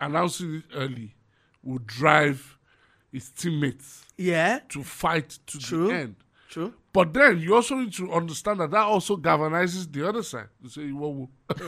announcing 0.00 0.56
it 0.56 0.64
early 0.74 1.14
will 1.62 1.78
drive 1.84 2.58
his 3.12 3.30
teammates 3.30 4.04
Yeah, 4.16 4.60
to 4.70 4.82
fight 4.82 5.38
to 5.46 5.58
True. 5.58 5.88
the 5.88 5.94
end. 5.94 6.16
true. 6.48 6.72
But 6.92 7.12
then 7.12 7.38
you 7.40 7.54
also 7.54 7.74
need 7.74 7.92
to 7.94 8.10
understand 8.12 8.60
that 8.60 8.70
that 8.70 8.80
also 8.80 9.16
galvanizes 9.16 9.90
the 9.92 10.08
other 10.08 10.22
side. 10.22 10.48
You 10.62 10.68
say, 10.70 10.82
you 10.82 10.96
want, 10.96 11.30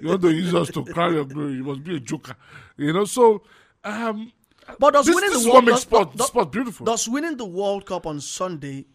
you 0.00 0.08
want 0.08 0.22
to 0.22 0.30
use 0.30 0.54
us 0.54 0.68
to 0.70 0.84
crown 0.84 1.14
your 1.14 1.24
glory. 1.24 1.54
You 1.54 1.64
must 1.64 1.82
be 1.82 1.96
a 1.96 2.00
joker. 2.00 2.36
You 2.76 2.92
know, 2.92 3.04
so 3.04 3.42
um, 3.82 4.30
But 4.78 4.92
does 4.94 5.06
this, 5.06 5.14
winning 5.16 5.30
this 5.30 5.44
the 5.44 5.50
World 5.50 5.64
makes 5.64 5.80
sport, 5.80 6.14
does, 6.16 6.28
sport 6.28 6.52
beautiful. 6.52 6.86
does 6.86 7.08
winning 7.08 7.36
the 7.36 7.44
World 7.46 7.86
Cup 7.86 8.06
on 8.06 8.20
Sunday 8.20 8.86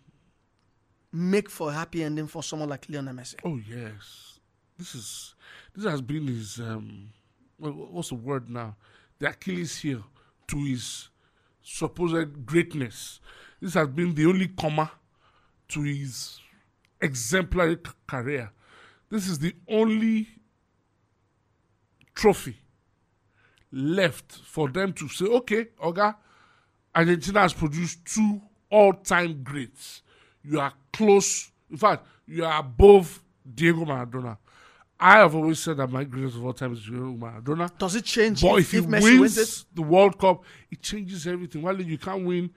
make 1.13 1.49
for 1.49 1.69
a 1.69 1.73
happy 1.73 2.03
ending 2.03 2.27
for 2.27 2.41
someone 2.43 2.67
like 2.69 2.89
Lionel 2.89 3.13
Messi? 3.13 3.35
oh, 3.45 3.59
yes. 3.69 4.39
This 4.77 4.95
is 4.95 5.35
this 5.75 5.85
has 5.85 6.01
been 6.01 6.27
his, 6.27 6.59
um, 6.59 7.09
what's 7.57 8.09
the 8.09 8.15
word 8.15 8.49
now? 8.49 8.75
The 9.19 9.29
Achilles 9.29 9.77
heel 9.77 10.03
to 10.47 10.57
his 10.65 11.09
supposed 11.61 12.45
greatness. 12.45 13.19
This 13.61 13.75
has 13.75 13.87
been 13.87 14.13
the 14.15 14.25
only 14.25 14.47
comma 14.49 14.91
to 15.69 15.81
his 15.83 16.39
exemplary 16.99 17.75
c- 17.85 17.91
career. 18.07 18.51
this 19.09 19.27
is 19.27 19.39
the 19.39 19.53
only 19.69 20.27
trophy 22.15 22.57
left 23.71 24.31
for 24.45 24.69
them 24.69 24.93
to 24.93 25.07
say, 25.07 25.25
okay, 25.25 25.67
Oga, 25.81 26.15
Argentina 26.95 27.41
has 27.41 27.53
produced 27.53 28.05
two 28.05 28.41
all-time 28.69 29.43
greats. 29.43 30.01
You 30.43 30.59
are 30.59 30.73
close. 30.91 31.51
In 31.69 31.77
fact, 31.77 32.05
you 32.27 32.43
are 32.45 32.59
above 32.59 33.21
Diego 33.55 33.85
Maradona. 33.85 34.37
I 34.99 35.17
have 35.17 35.35
always 35.35 35.59
said 35.59 35.77
that 35.77 35.89
my 35.89 36.03
greatest 36.03 36.37
of 36.37 36.45
all 36.45 36.53
time 36.53 36.73
is 36.73 36.81
Diego 36.85 37.13
Maradona. 37.13 37.69
Does 37.77 37.95
it 37.95 38.05
change 38.05 38.41
But 38.41 38.59
if, 38.59 38.73
if, 38.73 38.83
he 38.85 38.89
Messi 38.89 39.03
wins 39.03 39.19
wins 39.19 39.37
it? 39.37 39.65
the 39.75 39.81
World 39.81 40.17
Cup, 40.17 40.43
it 40.71 40.81
changes 40.81 41.27
everything. 41.27 41.61
Well, 41.61 41.79
you 41.81 41.97
can't 41.97 42.25
win, 42.25 42.49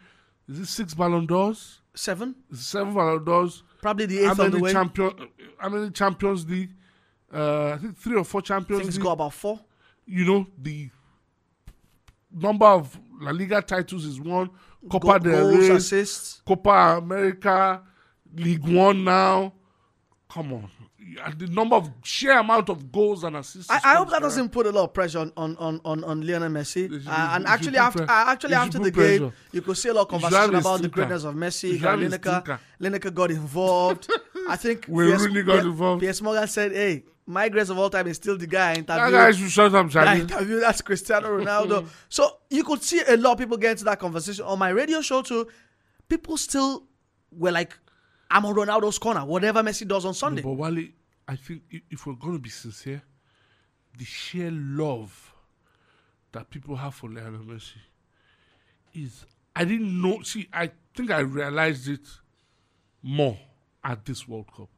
is 0.49 0.61
it 0.61 0.67
six 0.67 0.95
Ballon 0.95 1.27
d'Ors? 1.27 1.81
Seven, 1.95 2.35
Is 2.51 2.61
it 2.61 2.65
seven 2.65 2.95
Ballon 2.95 3.25
d'Ors? 3.25 3.63
probably 3.81 4.07
the 4.07 4.25
How 4.25 4.33
eighth 4.33 4.41
on 4.41 4.51
the 4.51 4.59
way. 4.61 4.73
champion? 4.73 5.11
How 5.59 5.69
many 5.71 5.91
Champions 5.91 6.49
League? 6.49 6.71
Uh, 7.33 7.71
I 7.73 7.79
think 7.79 7.97
three 7.97 8.17
or 8.17 8.25
four 8.25 8.43
Champions 8.43 8.83
Things 8.83 8.97
League. 8.97 9.05
go 9.05 9.11
about 9.13 9.33
four. 9.33 9.59
You 10.07 10.25
know 10.25 10.47
the 10.61 10.91
number 12.33 12.67
of 12.67 12.99
La 13.21 13.31
Liga 13.31 13.63
titles 13.63 14.05
is 14.05 14.21
one. 14.21 14.51
Copa 14.91 15.19
Go- 15.19 15.31
del 15.31 15.49
Rey, 15.49 15.71
assists. 15.71 16.43
Copa 16.47 16.99
America, 16.99 17.83
League 18.35 18.67
One 18.67 19.05
now. 19.05 19.53
Come 20.29 20.53
on, 20.53 20.71
and 21.25 21.39
the 21.39 21.47
number 21.47 21.77
of 21.77 21.89
sheer 22.03 22.39
amount 22.39 22.69
of 22.69 22.91
goals 22.93 23.23
and 23.25 23.37
assists. 23.37 23.71
I, 23.71 23.81
I 23.85 23.95
hope 23.95 24.11
that 24.11 24.21
doesn't 24.23 24.51
put 24.51 24.67
a 24.67 24.71
lot 24.71 24.85
of 24.85 24.93
pressure 24.93 25.21
on 25.21 25.33
on 25.37 25.57
on 25.57 25.81
on, 25.85 26.03
on 26.05 26.27
Lionel 26.27 26.49
Messi. 26.51 26.91
Should- 26.91 27.07
Uh, 27.09 27.31
and 27.35 27.47
actually, 27.47 27.79
after 27.79 28.03
uh, 28.03 28.07
actually 28.09 28.55
after 28.55 28.79
the 28.79 28.91
game, 28.91 29.33
you 29.53 29.63
could 29.63 29.77
see 29.79 29.89
a 29.89 29.95
lot 29.95 30.03
of 30.03 30.09
conversation 30.09 30.55
about 30.57 30.83
the 30.83 30.89
greatness 30.89 31.25
of 31.25 31.35
Messi. 31.35 31.79
Lineker. 31.79 32.59
Lineker 32.81 33.15
got 33.15 33.31
involved. 33.31 34.11
I 34.49 34.57
think 34.57 34.87
When 34.89 35.07
Piers- 35.07 35.23
Rooney 35.23 35.43
got 35.43 35.61
Pier- 35.61 35.71
involved. 35.71 36.01
Piers 36.03 36.21
Morgan 36.21 36.49
said, 36.49 36.73
"Hey, 36.73 37.05
my 37.27 37.49
greatest 37.49 37.73
of 37.73 37.79
all 37.79 37.91
time 37.91 38.07
is 38.07 38.17
still 38.17 38.39
the 38.39 38.47
guy 38.47 38.71
I 38.71 38.75
That 38.75 38.99
interviewed." 38.99 39.13
guy 39.13 39.33
should 39.33 39.51
shut 39.51 39.75
up, 39.75 39.91
that 39.91 40.17
interview 40.19 40.61
that's 40.61 40.81
Cristiano 40.81 41.29
Ronaldo. 41.39 41.89
so 42.09 42.39
you 42.51 42.63
could 42.65 42.83
see 42.83 43.03
a 43.07 43.17
lot 43.17 43.33
of 43.33 43.39
people 43.39 43.57
get 43.57 43.73
into 43.73 43.85
that 43.85 43.99
conversation 43.99 44.45
on 44.45 44.59
my 44.59 44.69
radio 44.71 45.01
show 45.01 45.23
too. 45.23 45.47
People 46.09 46.37
still 46.37 46.85
were 47.33 47.51
like, 47.51 47.77
"I'm 48.31 48.47
on 48.47 48.55
Ronaldo's 48.55 48.99
corner." 48.99 49.25
Whatever 49.25 49.63
Messi 49.63 49.87
does 49.87 50.05
on 50.05 50.15
Sunday. 50.15 50.43
But 50.43 50.53
Wally, 50.53 50.95
I 51.27 51.37
think 51.37 51.63
if 51.91 52.07
we're 52.07 52.15
going 52.15 52.35
to 52.35 52.39
be 52.39 52.51
sincere, 52.51 53.03
the 53.99 54.05
sheer 54.05 54.51
love 54.53 55.33
that 56.33 56.49
people 56.51 56.77
have 56.77 56.95
for 56.95 57.11
Lionel 57.11 57.41
Messi 57.41 57.79
is. 58.95 59.25
I 59.55 59.65
didn't 59.65 60.01
know. 60.01 60.21
See, 60.23 60.49
I 60.53 60.71
think 60.95 61.11
I 61.11 61.21
realized 61.21 61.89
it 61.89 62.07
more 63.03 63.39
at 63.83 64.05
this 64.05 64.29
World 64.29 64.47
Cup. 64.55 64.69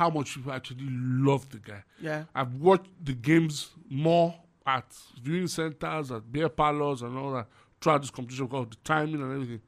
How 0.00 0.08
much 0.08 0.34
people 0.34 0.50
actually 0.50 0.86
love 0.88 1.46
the 1.50 1.58
guy. 1.58 1.84
Yeah. 2.00 2.24
I've 2.34 2.54
watched 2.54 2.88
the 3.04 3.12
games 3.12 3.68
more 3.90 4.34
at 4.66 4.86
viewing 5.22 5.46
centers, 5.46 6.10
at 6.10 6.32
beer 6.32 6.48
parlors, 6.48 7.02
and 7.02 7.18
all 7.18 7.34
that 7.34 7.48
throughout 7.82 8.00
this 8.00 8.10
competition 8.10 8.46
because 8.46 8.62
of 8.62 8.70
the 8.70 8.76
timing 8.82 9.20
and 9.20 9.30
everything. 9.30 9.60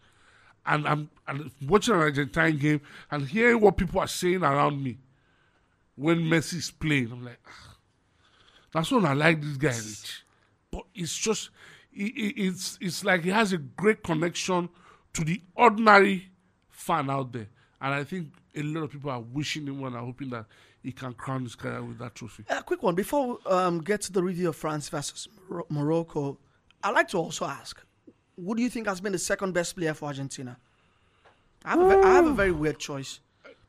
And 0.65 0.89
I'm 0.89 1.11
and 1.29 1.51
watching 1.69 1.93
an 1.93 2.01
Argentine 2.01 2.57
game 2.57 2.81
and 3.11 3.29
hearing 3.29 3.61
what 3.61 3.77
people 3.77 4.01
are 4.01 4.07
saying 4.07 4.43
around 4.43 4.83
me 4.83 4.97
when 5.97 6.21
Messi's 6.21 6.71
playing. 6.71 7.13
I'm 7.13 7.27
like, 7.27 7.39
"Ah, 7.47 7.77
that's 8.73 8.91
when 8.91 9.05
I 9.05 9.13
like 9.13 9.43
this 9.43 9.59
guy, 9.59 9.69
Rich. 9.77 10.25
But 10.71 10.85
it's 10.95 11.15
just, 11.15 11.51
it, 11.93 12.05
it, 12.17 12.41
it's 12.43 12.79
it's 12.81 13.05
like 13.05 13.25
he 13.25 13.31
has 13.31 13.53
a 13.53 13.59
great 13.59 14.03
connection 14.03 14.71
to 15.13 15.25
the 15.25 15.43
ordinary 15.55 16.31
fan 16.71 17.11
out 17.11 17.33
there, 17.35 17.49
and 17.83 17.93
I 17.93 18.05
think 18.05 18.29
a 18.55 18.63
lot 18.63 18.83
of 18.85 18.91
people 18.91 19.11
are 19.11 19.21
wishing 19.21 19.67
him 19.67 19.81
well 19.81 19.95
and 19.95 20.05
hoping 20.05 20.31
that 20.31 20.47
he 20.83 20.93
can 20.93 21.13
crown 21.15 21.43
his 21.45 21.55
career 21.55 21.83
with 21.83 21.99
that 21.99 22.15
trophy. 22.15 22.45
A 22.49 22.63
quick 22.63 22.83
one 22.83 22.95
before 22.95 23.39
we 23.45 23.51
um, 23.51 23.81
get 23.81 24.01
to 24.03 24.13
the 24.13 24.23
review 24.23 24.49
of 24.49 24.57
France 24.57 24.89
versus 24.89 25.29
Mor- 25.49 25.67
Morocco. 25.69 26.39
I'd 26.83 26.91
like 26.95 27.09
to 27.09 27.19
also 27.19 27.45
ask, 27.45 27.81
who 28.37 28.55
do 28.55 28.63
you 28.63 28.69
think 28.69 28.87
has 28.89 29.01
been 29.01 29.13
the 29.13 29.19
second 29.19 29.53
best 29.53 29.77
player 29.77 29.95
for 29.95 30.07
Argentina? 30.07 30.57
I 31.65 31.71
have 31.71 31.81
a, 31.81 31.89
ve- 31.89 32.03
I 32.03 32.15
have 32.15 32.27
a 32.27 32.35
very 32.35 32.51
weird 32.53 32.79
choice. 32.79 33.21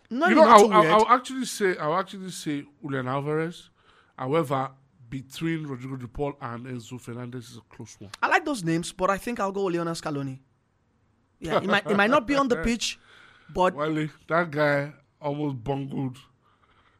No, 0.09 0.27
you 0.27 0.35
know, 0.35 0.47
I'll. 0.47 0.71
I'll, 0.73 0.91
I'll 0.93 1.07
actually 1.09 1.45
say 1.45 1.77
I'll 1.77 1.97
actually 1.97 2.31
say 2.31 2.65
Julian 2.81 3.07
Alvarez. 3.07 3.69
However, 4.17 4.71
between 5.09 5.65
Rodrigo 5.67 5.95
De 5.95 6.07
Paul 6.07 6.33
and 6.41 6.65
Enzo 6.65 6.99
Fernandez 6.99 7.51
is 7.51 7.57
a 7.57 7.75
close 7.75 7.95
one. 7.99 8.09
I 8.21 8.27
like 8.27 8.45
those 8.45 8.63
names, 8.63 8.91
but 8.91 9.09
I 9.09 9.17
think 9.17 9.39
I'll 9.39 9.51
go 9.51 9.65
with 9.65 9.75
Lionel 9.75 9.93
Scaloni. 9.93 10.39
Yeah, 11.39 11.57
it 11.57 11.65
might, 11.65 11.85
it 11.89 11.95
might 11.97 12.09
not 12.09 12.25
be 12.25 12.35
on 12.35 12.47
the 12.47 12.55
pitch, 12.63 12.97
but 13.53 13.73
Wally, 13.75 14.09
that 14.27 14.51
guy 14.51 14.93
almost 15.21 15.63
bungled 15.63 16.17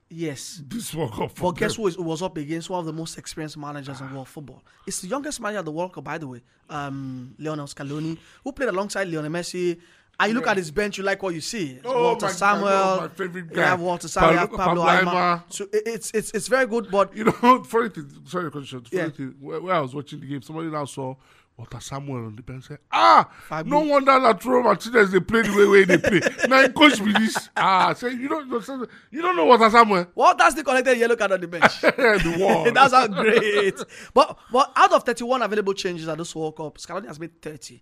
yes. 0.10 0.62
this 0.68 0.94
World 0.94 1.14
Cup. 1.14 1.32
for 1.36 1.52
But 1.52 1.60
guess 1.60 1.76
who 1.76 1.88
is, 1.88 1.98
was 1.98 2.22
up 2.22 2.38
against 2.38 2.70
one 2.70 2.80
of 2.80 2.86
the 2.86 2.94
most 2.94 3.18
experienced 3.18 3.58
managers 3.58 4.02
in 4.02 4.14
world 4.14 4.28
football? 4.28 4.64
It's 4.88 5.02
the 5.02 5.08
youngest 5.08 5.40
manager 5.42 5.60
at 5.60 5.66
the 5.66 5.72
World 5.72 5.94
Cup, 5.94 6.04
by 6.04 6.18
the 6.18 6.28
way, 6.28 6.42
um, 6.70 7.36
Lionel 7.40 7.68
Scaloni, 7.68 8.18
who 8.44 8.52
played 8.52 8.70
alongside 8.70 9.08
Lionel 9.08 9.32
Messi. 9.32 9.80
And 10.20 10.30
you 10.30 10.36
look 10.36 10.46
at 10.48 10.58
his 10.58 10.70
bench, 10.70 11.00
you 11.00 11.04
like 11.04 11.24
what 11.24 11.34
you 11.34 11.42
see. 11.42 11.80
Oh, 11.84 12.04
Walter 12.04 12.28
my- 12.28 12.32
Samuel, 12.32 12.68
my- 12.68 12.98
my 13.00 13.08
favorite 13.08 13.46
You 13.50 13.56
guy. 13.56 13.66
have 13.66 13.82
Walter 13.82 14.08
Samuel, 14.08 14.48
Pablo- 14.48 14.58
Pablo, 14.58 14.84
Pablo. 14.86 15.12
Aimar. 15.12 15.44
So 15.50 15.64
it- 15.74 15.84
it's 15.88 16.12
it's 16.14 16.30
it's 16.36 16.48
very 16.48 16.68
good, 16.68 16.92
but 16.92 17.18
You 17.18 17.24
know, 17.24 17.64
funny 17.64 17.90
thing, 17.90 18.12
sorry, 18.28 18.52
question. 18.52 18.82
Funny 18.82 19.02
Yeah. 19.04 19.10
thing, 19.10 19.34
where, 19.40 19.60
where 19.60 19.74
I 19.74 19.80
was 19.80 19.96
watching 19.96 20.20
the 20.20 20.28
game, 20.28 20.44
somebody 20.44 20.70
now 20.70 20.86
saw 20.86 21.16
Walter 21.56 21.80
Samuel 21.80 22.26
on 22.26 22.36
the 22.36 22.42
bench. 22.42 22.66
Said, 22.68 22.80
ah, 22.92 23.30
Fabio. 23.48 23.70
no 23.70 23.80
wonder 23.82 24.20
that 24.20 24.44
Rome 24.44 24.64
Martinez 24.64 25.12
they 25.12 25.20
play 25.20 25.44
the 25.44 25.56
way, 25.56 25.68
way 25.68 25.84
they 25.86 25.98
play. 26.00 26.20
now 26.50 26.68
coach 26.70 27.00
me 27.00 27.14
this. 27.14 27.50
Ah, 27.56 27.94
say 27.94 28.12
you 28.14 28.28
don't 28.28 28.50
know, 28.50 28.88
you 29.12 29.22
don't 29.22 29.36
know 29.36 29.46
Walter 29.46 29.70
Samuel. 29.70 30.08
what 30.16 30.38
that's 30.38 30.56
the 30.56 30.64
connected 30.64 30.98
yellow 30.98 31.16
card 31.16 31.32
on 31.34 31.42
the 31.42 31.48
bench. 31.48 31.82
the 31.82 32.38
wall. 32.40 32.72
That's 32.72 32.94
how 32.94 33.08
great. 33.08 33.76
But 34.14 34.38
but 34.52 34.72
out 34.76 34.94
of 34.94 35.04
31 35.04 35.44
available 35.44 35.74
changes 35.74 36.08
at 36.08 36.18
this 36.18 36.36
World 36.36 36.56
Cup, 36.58 36.78
Scaloni 36.80 37.08
has 37.08 37.20
made 37.20 37.40
30. 37.42 37.82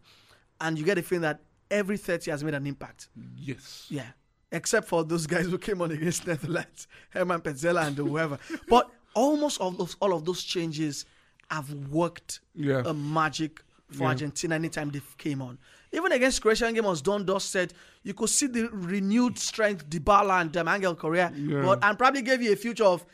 And 0.60 0.78
you 0.78 0.84
get 0.86 0.96
the 0.96 1.02
feeling 1.02 1.22
that 1.22 1.40
every 1.70 1.96
30 1.98 2.30
has 2.32 2.44
made 2.44 2.54
an 2.54 2.68
impact. 2.68 3.08
yes. 3.38 3.88
Yeah. 3.90 4.08
Except 4.52 4.86
for 4.86 5.06
those 5.06 5.26
guys 5.28 5.46
who 5.46 5.58
came 5.58 5.82
on 5.82 5.92
against 5.92 6.28
Netherlands, 6.28 6.88
German 7.14 7.40
Pezzella 7.40 7.88
and 7.88 7.96
whoever. 7.98 8.38
but 8.68 8.92
almost 9.14 9.62
all 9.62 9.70
of 9.70 9.78
those, 9.78 9.96
all 10.02 10.14
of 10.14 10.26
those 10.26 10.44
changes 10.44 11.06
have 11.52 11.72
worked 11.90 12.40
Yeah. 12.56 12.82
a 12.86 12.94
magic 12.94 13.62
for 13.92 14.04
Yeah. 14.04 14.10
Argentina 14.10 14.56
anytime 14.56 14.90
they 14.90 15.02
came 15.18 15.42
on. 15.42 15.58
Even 15.92 16.14
against 16.14 16.42
Croatian 16.42 16.74
game 16.74 16.86
was 16.86 17.02
done 17.02 17.28
said 17.40 17.74
you 18.04 18.14
could 18.14 18.30
see 18.30 18.48
the 18.48 18.70
renewed 18.72 19.38
strength 19.38 19.90
Dybala 19.90 20.42
and 20.42 20.56
um, 20.58 20.68
Angel 20.70 20.96
Correa. 20.96 21.32
Yeah. 21.36 21.62
But 21.64 21.84
and 21.84 21.98
probably 21.98 22.22
gave 22.22 22.42
you 22.42 22.54
a 22.54 22.56
future 22.56 22.86
of 22.86 23.06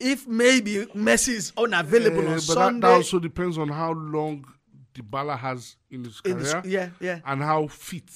if 0.00 0.26
maybe 0.26 0.86
Messi 0.94 1.34
is 1.34 1.52
unavailable 1.56 2.22
Eh, 2.22 2.26
on 2.26 2.34
but 2.34 2.34
that, 2.34 2.42
Sunday. 2.42 2.88
that 2.88 2.94
also 2.94 3.20
depends 3.20 3.56
on 3.58 3.68
how 3.68 3.92
long 3.92 4.44
Dybala 4.92 5.38
has 5.38 5.76
in 5.90 6.04
his 6.04 6.20
in 6.24 6.32
career 6.38 6.60
this- 6.62 6.64
yeah, 6.72 6.88
yeah. 7.00 7.20
and 7.24 7.40
how 7.42 7.68
fit 7.68 8.10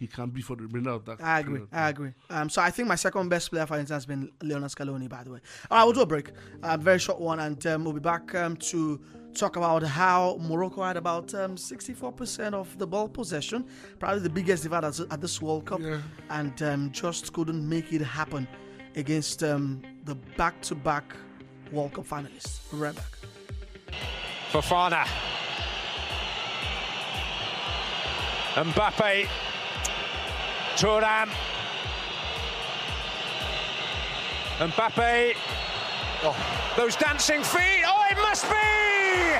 he 0.00 0.06
can 0.06 0.30
be 0.30 0.40
for 0.40 0.56
the 0.56 0.62
remainder 0.64 0.90
of 0.90 1.04
that. 1.04 1.22
I 1.22 1.40
agree. 1.40 1.52
period. 1.58 1.68
I 1.72 1.88
agree. 1.90 2.10
Um, 2.30 2.48
so 2.48 2.62
I 2.62 2.70
think 2.70 2.88
my 2.88 2.94
second 2.96 3.28
best 3.28 3.50
player 3.50 3.66
for 3.66 3.74
Argentina 3.74 3.96
has 3.96 4.06
been 4.06 4.30
Lionel 4.42 4.68
Scaloni. 4.68 5.08
By 5.08 5.22
the 5.22 5.30
way, 5.32 5.40
all 5.70 5.76
right, 5.78 5.84
we'll 5.84 5.92
do 5.92 6.00
a 6.00 6.06
break, 6.06 6.30
a 6.62 6.78
very 6.78 6.98
short 6.98 7.20
one, 7.20 7.38
and 7.38 7.64
um, 7.66 7.84
we'll 7.84 7.92
be 7.92 8.00
back 8.00 8.34
um, 8.34 8.56
to 8.56 8.98
talk 9.34 9.56
about 9.56 9.82
how 9.82 10.38
Morocco 10.40 10.82
had 10.82 10.96
about 10.96 11.32
um, 11.34 11.54
64% 11.54 12.54
of 12.54 12.76
the 12.78 12.86
ball 12.86 13.08
possession, 13.08 13.64
probably 13.98 14.20
the 14.20 14.30
biggest 14.30 14.62
divide 14.64 14.84
at, 14.84 14.98
at 14.98 15.20
this 15.20 15.40
World 15.42 15.66
Cup, 15.66 15.80
Yeah. 15.80 16.00
and 16.30 16.60
um, 16.62 16.90
just 16.92 17.32
couldn't 17.34 17.68
make 17.68 17.92
it 17.92 18.00
happen 18.00 18.48
against 18.96 19.44
um, 19.44 19.82
the 20.04 20.14
back-to-back 20.36 21.14
World 21.72 21.92
Cup 21.92 22.06
finalists. 22.06 22.60
We'll 22.72 22.80
be 22.80 22.86
right 22.86 22.96
back. 22.96 23.18
Fofana. 24.50 25.06
Mbappe. 28.54 29.28
Thuram. 30.80 31.28
Mbappe. 34.58 35.36
Oh, 36.22 36.72
those 36.74 36.96
dancing 36.96 37.42
feet. 37.42 37.84
Oh, 37.84 38.06
it 38.10 38.16
must 38.16 38.48
be! 38.48 39.36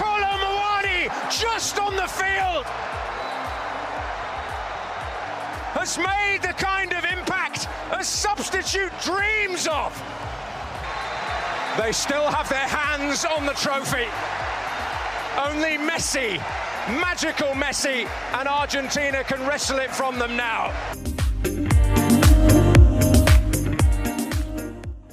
Kolo 0.00 0.32
Muani 0.40 1.12
just 1.30 1.78
on 1.78 1.94
the 1.94 2.08
field 2.08 2.64
has 5.76 5.98
made 5.98 6.38
the 6.40 6.54
kind 6.54 6.94
of 6.94 7.04
impact 7.04 7.68
a 7.90 8.02
substitute 8.02 8.92
dreams 9.02 9.66
of. 9.66 9.92
They 11.76 11.92
still 11.92 12.30
have 12.30 12.48
their 12.48 12.66
hands 12.66 13.26
on 13.26 13.44
the 13.44 13.52
trophy. 13.52 14.08
Only 15.36 15.76
Messi, 15.76 16.40
magical 16.88 17.48
Messi, 17.48 18.08
and 18.34 18.48
Argentina 18.48 19.22
can 19.24 19.46
wrestle 19.46 19.78
it 19.78 19.90
from 19.90 20.18
them 20.18 20.36
now. 20.36 20.72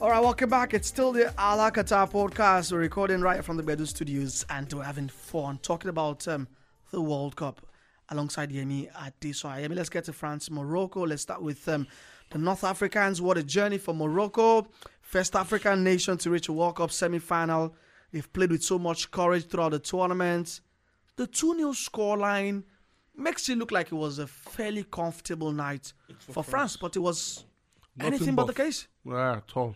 All 0.02 0.10
right, 0.10 0.22
welcome 0.22 0.50
back. 0.50 0.74
It's 0.74 0.88
still 0.88 1.12
the 1.12 1.34
Hala 1.38 1.72
Qatar 1.72 2.10
podcast. 2.10 2.72
We're 2.72 2.80
recording 2.80 3.22
right 3.22 3.44
from 3.44 3.58
the 3.58 3.64
Bedu 3.64 3.86
studios 3.86 4.46
and 4.50 4.72
we're 4.72 4.84
having 4.84 5.10
fun 5.10 5.60
talking 5.62 5.90
about 5.90 6.28
um, 6.28 6.48
the 6.92 7.02
World 7.02 7.36
Cup. 7.36 7.62
alongside 8.10 8.50
Yemi 8.52 8.92
Adesoya. 8.94 9.68
Yemi, 9.68 9.76
let's 9.76 9.90
get 9.90 10.06
to 10.06 10.14
France, 10.14 10.50
Morocco. 10.50 11.06
Let's 11.06 11.22
start 11.22 11.42
with 11.42 11.68
um, 11.68 11.86
the 12.32 12.38
North 12.38 12.64
Africans. 12.64 13.22
What 13.22 13.38
a 13.38 13.44
journey 13.44 13.78
for 13.78 13.94
Morocco. 13.94 14.68
First 15.02 15.36
African 15.36 15.84
nation 15.84 16.18
to 16.20 16.30
reach 16.30 16.48
a 16.48 16.54
World 16.54 16.78
Cup 16.78 16.92
semi-final. 16.92 17.76
They've 18.12 18.32
played 18.34 18.52
with 18.52 18.64
so 18.64 18.80
much 18.80 19.12
courage 19.12 19.48
throughout 19.48 19.72
the 19.72 19.80
tournament. 19.80 20.62
The 21.20 21.28
2-0 21.28 21.76
scoreline 21.76 22.64
makes 23.14 23.50
it 23.50 23.58
look 23.58 23.74
like 23.74 23.88
it 23.88 23.96
was 23.96 24.20
a 24.20 24.28
fairly 24.28 24.86
comfortable 24.86 25.52
night 25.52 25.92
for, 26.18 26.42
France, 26.46 26.78
but 26.78 26.96
it 26.96 27.00
was 27.00 27.44
Nothing 27.98 28.14
anything 28.14 28.36
but 28.36 28.48
the 28.48 28.54
case. 28.54 28.88
Yeah, 29.04 29.36
at 29.36 29.52
all. 29.54 29.76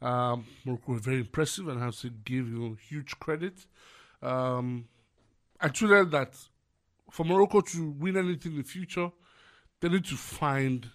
Um, 0.00 0.46
Morocco 0.64 0.92
were 0.92 0.98
very 1.00 1.18
impressive 1.18 1.66
and 1.66 1.82
have 1.82 1.96
to 1.96 2.10
give 2.10 2.48
you 2.48 2.78
huge 2.88 3.18
credit. 3.18 3.66
Um, 4.22 4.86
I 5.60 5.70
told 5.70 5.90
them 5.90 6.10
that 6.10 6.36
for 7.10 7.24
Morocco 7.24 7.62
to 7.62 7.90
win 7.90 8.16
anything 8.16 8.52
in 8.52 8.58
the 8.58 8.62
future, 8.62 9.10
they 9.80 9.88
need 9.88 10.04
to 10.04 10.14
find 10.14 10.88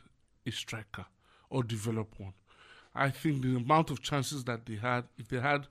a 0.47 0.51
striker 0.51 1.05
or 1.49 1.63
develop 1.63 2.17
one. 2.17 2.33
I 2.95 3.09
think 3.09 3.41
the 3.41 3.57
amount 3.57 3.91
of 3.91 4.01
chances 4.01 4.45
that 4.45 4.65
they 4.65 4.75
had, 4.75 5.03
if 5.17 5.27
they 5.27 5.41
had, 5.41 5.67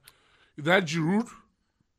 if 0.59 0.65
they 0.67 0.73
had 0.73 0.87
Giroud 0.87 1.27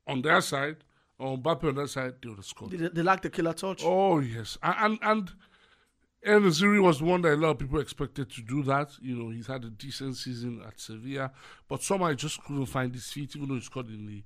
on 0.06 0.22
their 0.22 0.40
side 0.40 0.76
or 1.22 1.38
Mbappe 1.38 1.64
on 1.68 1.74
that 1.76 1.88
side, 1.88 2.14
they 2.22 2.28
would 2.28 2.38
have 2.38 2.44
scored. 2.46 2.72
They, 2.72 2.88
they 2.88 3.02
lacked 3.02 3.22
the 3.22 3.30
killer 3.30 3.52
touch. 3.52 3.82
Oh 3.84 4.18
yes, 4.18 4.58
and 4.62 4.98
and 5.02 5.30
En-Nesyri 6.24 6.80
was 6.80 6.98
the 7.00 7.04
one 7.04 7.20
that 7.22 7.34
a 7.34 7.36
lot 7.36 7.50
of 7.50 7.58
people 7.58 7.80
expected 7.80 8.30
to 8.30 8.42
do 8.42 8.62
that. 8.64 8.90
You 9.00 9.16
know, 9.16 9.30
he's 9.30 9.48
had 9.48 9.64
a 9.64 9.70
decent 9.70 10.16
season 10.16 10.62
at 10.66 10.78
Sevilla, 10.78 11.32
but 11.68 11.82
somehow 11.82 12.10
he 12.10 12.16
just 12.16 12.42
couldn't 12.44 12.66
find 12.66 12.94
his 12.94 13.10
feet, 13.10 13.34
even 13.36 13.48
though 13.48 13.54
he 13.56 13.60
scored 13.60 13.88
in 13.88 14.06
the 14.06 14.22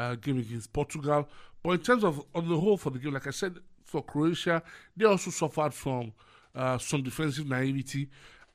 uh, 0.00 0.14
game 0.16 0.38
against 0.38 0.72
Portugal. 0.72 1.26
But 1.62 1.70
in 1.70 1.78
terms 1.80 2.04
of 2.04 2.22
on 2.34 2.48
the 2.48 2.58
whole 2.60 2.76
for 2.76 2.90
the 2.90 2.98
game, 2.98 3.14
like 3.14 3.26
I 3.26 3.30
said, 3.30 3.56
for 3.84 4.02
Croatia, 4.02 4.62
they 4.96 5.06
also 5.06 5.30
suffered 5.30 5.72
from 5.72 6.12
uh, 6.54 6.76
some 6.78 7.02
defensive 7.02 7.48
naivety, 7.48 8.08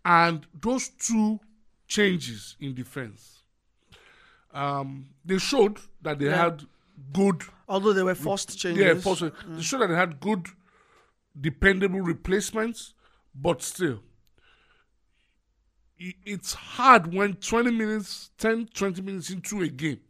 and 0.05 0.45
those 0.61 0.89
two 0.89 1.39
changes 1.87 2.55
in 2.59 2.73
defense, 2.75 3.41
um, 4.53 5.07
they 5.25 5.37
showed 5.39 5.79
that 6.01 6.19
they 6.19 6.25
Yeah. 6.25 6.43
had 6.43 6.63
good 7.11 7.41
Although 7.73 7.93
they 7.93 8.03
were 8.03 8.13
forced 8.13 8.49
mm. 8.49 8.57
changes. 8.59 8.85
yeah, 8.85 8.93
possibly. 9.03 9.31
Mm. 9.31 9.55
They 9.55 9.61
showed 9.63 9.81
that 9.81 9.87
they 9.87 9.95
had 9.95 10.19
good, 10.19 10.45
dependable 11.41 12.01
replacements, 12.01 12.93
but 13.33 13.63
still, 13.63 13.99
it's 15.97 16.53
hard 16.53 17.11
when 17.11 17.33
20 17.33 17.71
minutes, 17.71 18.29
10, 18.37 18.69
20 18.75 19.01
minutes 19.01 19.31
into 19.31 19.63
a 19.63 19.67
game, 19.67 20.01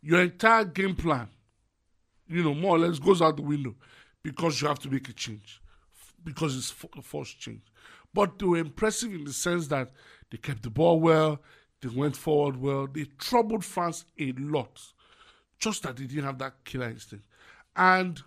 your 0.00 0.20
entire 0.22 0.64
game 0.64 0.94
plan, 0.94 1.26
you 2.28 2.44
know, 2.44 2.54
more 2.54 2.76
or 2.76 2.78
less 2.78 3.00
goes 3.00 3.20
out 3.20 3.36
the 3.36 3.42
window 3.42 3.74
because 4.22 4.62
you 4.62 4.68
have 4.68 4.78
to 4.78 4.88
make 4.88 5.08
a 5.08 5.12
change, 5.12 5.60
because 6.22 6.56
it's 6.56 6.72
a 6.96 7.02
forced 7.02 7.40
change. 7.40 7.62
But 8.14 8.38
they 8.38 8.46
were 8.46 8.58
impressive 8.58 9.12
in 9.12 9.24
the 9.24 9.32
sense 9.32 9.66
that 9.66 9.90
they 10.30 10.38
kept 10.38 10.62
the 10.62 10.70
ball 10.70 11.00
well, 11.00 11.40
they 11.82 11.88
went 11.88 12.16
forward 12.16 12.60
well, 12.60 12.86
they 12.86 13.06
troubled 13.18 13.64
France 13.64 14.04
a 14.16 14.30
lot 14.38 14.92
just 15.60 15.82
that 15.84 15.96
they 15.96 16.06
didn't 16.06 16.24
have 16.24 16.38
that 16.38 16.64
killer 16.64 16.88
instinct. 16.88 17.24
And 17.76 18.20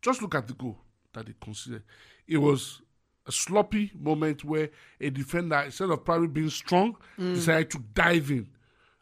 just 0.00 0.20
look 0.20 0.34
at 0.34 0.48
the 0.48 0.54
goal 0.54 0.78
that 1.12 1.26
they 1.26 1.34
considered. 1.40 1.84
It 2.26 2.38
was 2.38 2.82
a 3.26 3.32
sloppy 3.32 3.92
moment 3.94 4.44
where 4.44 4.70
a 5.00 5.10
defender, 5.10 5.60
instead 5.60 5.90
of 5.90 6.04
probably 6.04 6.28
being 6.28 6.50
strong, 6.50 6.96
mm. 7.18 7.34
decided 7.34 7.70
to 7.70 7.78
dive 7.94 8.30
in. 8.30 8.48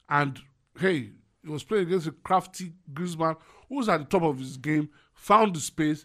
And 0.08 0.38
hey, 0.78 1.10
he 1.42 1.48
was 1.48 1.64
playing 1.64 1.86
against 1.86 2.08
a 2.08 2.12
crafty 2.12 2.72
Griezmann 2.92 3.36
who 3.68 3.76
was 3.76 3.88
at 3.88 3.98
the 3.98 4.04
top 4.04 4.22
of 4.22 4.38
his 4.38 4.56
game, 4.56 4.90
found 5.14 5.56
the 5.56 5.60
space. 5.60 6.04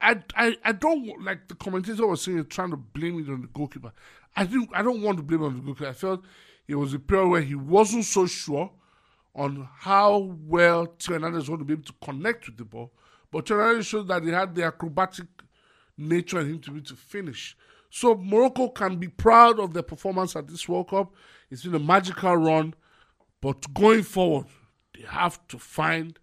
I, 0.00 0.20
I, 0.34 0.56
I, 0.64 0.72
don't 0.72 1.22
like 1.24 1.46
the 1.46 1.54
commentator 1.54 2.04
was 2.04 2.22
saying, 2.22 2.46
trying 2.46 2.70
to 2.70 2.76
blame 2.76 3.20
it 3.20 3.30
on 3.30 3.42
the 3.42 3.46
goalkeeper. 3.46 3.92
I 4.34 4.44
do 4.44 4.66
I 4.72 4.82
don't 4.82 5.02
want 5.02 5.18
to 5.18 5.22
blame 5.22 5.42
it 5.42 5.46
on 5.46 5.56
the 5.56 5.62
goalkeeper. 5.62 5.88
I 5.88 5.92
felt 5.92 6.24
it 6.66 6.74
was 6.74 6.94
a 6.94 6.98
period 6.98 7.28
where 7.28 7.40
he 7.40 7.54
wasn't 7.54 8.04
so 8.04 8.26
sure 8.26 8.72
on 9.38 9.68
how 9.78 10.36
well 10.44 10.86
Theo 10.98 11.30
was 11.30 11.48
going 11.48 11.60
to 11.60 11.64
be 11.64 11.74
able 11.74 11.84
to 11.84 11.94
connect 12.02 12.46
with 12.46 12.56
the 12.56 12.64
ball. 12.64 12.92
But 13.30 13.46
Theo 13.46 13.80
showed 13.82 14.08
that 14.08 14.24
he 14.24 14.30
had 14.30 14.54
the 14.54 14.64
acrobatic 14.64 15.26
nature 15.96 16.40
in 16.40 16.46
him 16.48 16.58
to 16.60 16.70
be 16.72 16.78
able 16.78 16.86
to 16.88 16.96
finish. 16.96 17.56
So 17.90 18.16
Morocco 18.16 18.68
can 18.68 18.96
be 18.96 19.08
proud 19.08 19.60
of 19.60 19.72
their 19.72 19.84
performance 19.84 20.34
at 20.34 20.48
this 20.48 20.68
World 20.68 20.90
Cup. 20.90 21.14
It's 21.50 21.62
been 21.62 21.74
a 21.74 21.78
magical 21.78 22.36
run, 22.36 22.74
but 23.40 23.72
going 23.72 24.02
forward, 24.02 24.46
they 24.94 25.04
have 25.06 25.46
to 25.48 25.58
find 25.58 26.18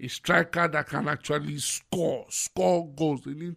a 0.00 0.08
striker 0.08 0.68
that 0.68 0.88
can 0.88 1.08
actually 1.08 1.58
score, 1.58 2.26
score 2.28 2.88
goals. 2.94 3.22
They 3.22 3.34
need 3.34 3.56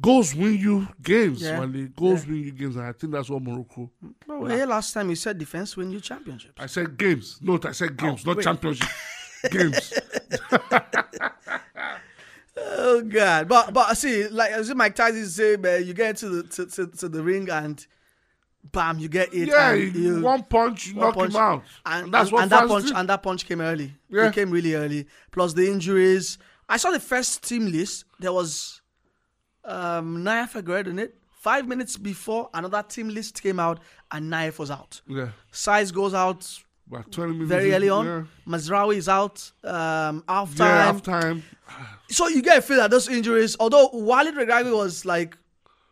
goals 0.00 0.34
win 0.34 0.56
you 0.58 0.88
games, 1.02 1.42
Yeah. 1.42 1.60
Wale. 1.60 1.88
Goals 1.96 2.26
win 2.26 2.42
you 2.42 2.52
games, 2.52 2.76
and 2.76 2.86
I 2.86 2.92
think 2.92 3.12
that's 3.12 3.30
what 3.30 3.42
Morocco. 3.42 3.90
Well, 4.26 4.46
here 4.46 4.66
last 4.66 4.92
time 4.92 5.10
you 5.10 5.16
said 5.16 5.38
defense 5.38 5.76
win 5.76 5.90
you 5.90 6.00
championships. 6.00 6.54
I 6.58 6.66
said 6.66 6.96
games. 6.96 7.38
Note, 7.42 7.66
I 7.66 7.72
said 7.72 7.90
oh, 7.92 7.94
games, 7.94 8.26
not 8.26 8.36
wait. 8.36 8.44
championship. 8.44 8.88
games. 9.50 9.92
Oh 12.58 13.02
God! 13.02 13.48
But 13.48 13.72
but 13.74 13.88
I 13.90 13.94
see, 13.94 14.28
like 14.28 14.50
as 14.50 14.74
Mike 14.74 14.94
Tyson 14.94 15.26
say, 15.26 15.56
man, 15.56 15.84
you 15.86 15.92
get 15.92 16.16
to 16.18 16.28
the 16.28 16.42
to, 16.44 16.66
to, 16.66 16.86
to 16.86 17.08
the 17.08 17.22
ring 17.22 17.48
and 17.50 17.84
bam, 18.72 18.98
you 18.98 19.08
get 19.08 19.32
it. 19.34 19.48
Yeah, 19.48 19.74
you, 19.74 20.20
one 20.20 20.42
punch, 20.44 20.92
one 20.94 21.06
knock 21.06 21.14
punch, 21.14 21.34
him 21.34 21.40
out. 21.40 21.62
and, 21.84 22.12
that's 22.12 22.28
and, 22.28 22.32
what 22.32 22.42
and 22.42 22.52
that 22.52 22.68
punch 22.68 22.86
did. 22.86 22.96
and 22.96 23.08
that 23.08 23.22
punch 23.22 23.46
came 23.46 23.60
early. 23.60 23.92
Yeah. 24.08 24.28
It 24.28 24.34
came 24.34 24.50
really 24.50 24.74
early. 24.74 25.06
Plus 25.30 25.52
the 25.52 25.70
injuries. 25.70 26.38
I 26.68 26.78
saw 26.78 26.90
the 26.90 27.00
first 27.00 27.46
team 27.46 27.70
list. 27.70 28.04
There 28.18 28.32
was 28.32 28.80
um 29.66 30.18
Nayef 30.24 30.60
Aguerd 30.62 30.86
in 30.86 30.98
it. 30.98 31.16
Five 31.30 31.68
minutes 31.68 31.96
before 31.96 32.50
another 32.54 32.82
team 32.82 33.08
list 33.08 33.40
came 33.40 33.60
out, 33.60 33.78
and 34.10 34.32
Nayef 34.32 34.58
was 34.58 34.70
out. 34.70 35.00
yeah, 35.06 35.28
Saiss 35.52 35.92
goes 35.94 36.12
out 36.14 36.44
about 36.88 37.10
20 37.12 37.32
minutes. 37.32 37.48
very 37.48 37.72
early 37.72 37.88
on. 37.88 38.04
Yeah, 38.06 38.22
Mazraoui 38.48 38.96
is 38.96 39.08
out. 39.08 39.50
Um, 39.62 40.24
half 40.28 40.50
yeah 40.56 40.56
time. 40.56 40.94
half 40.94 41.02
time. 41.02 41.42
so 42.08 42.26
you 42.28 42.42
get 42.42 42.58
a 42.58 42.62
feel 42.62 42.78
that 42.78 42.90
those 42.90 43.08
injuries, 43.08 43.56
although 43.60 43.90
Walid 43.92 44.34
Regragui 44.34 44.76
was 44.76 45.04
like, 45.04 45.36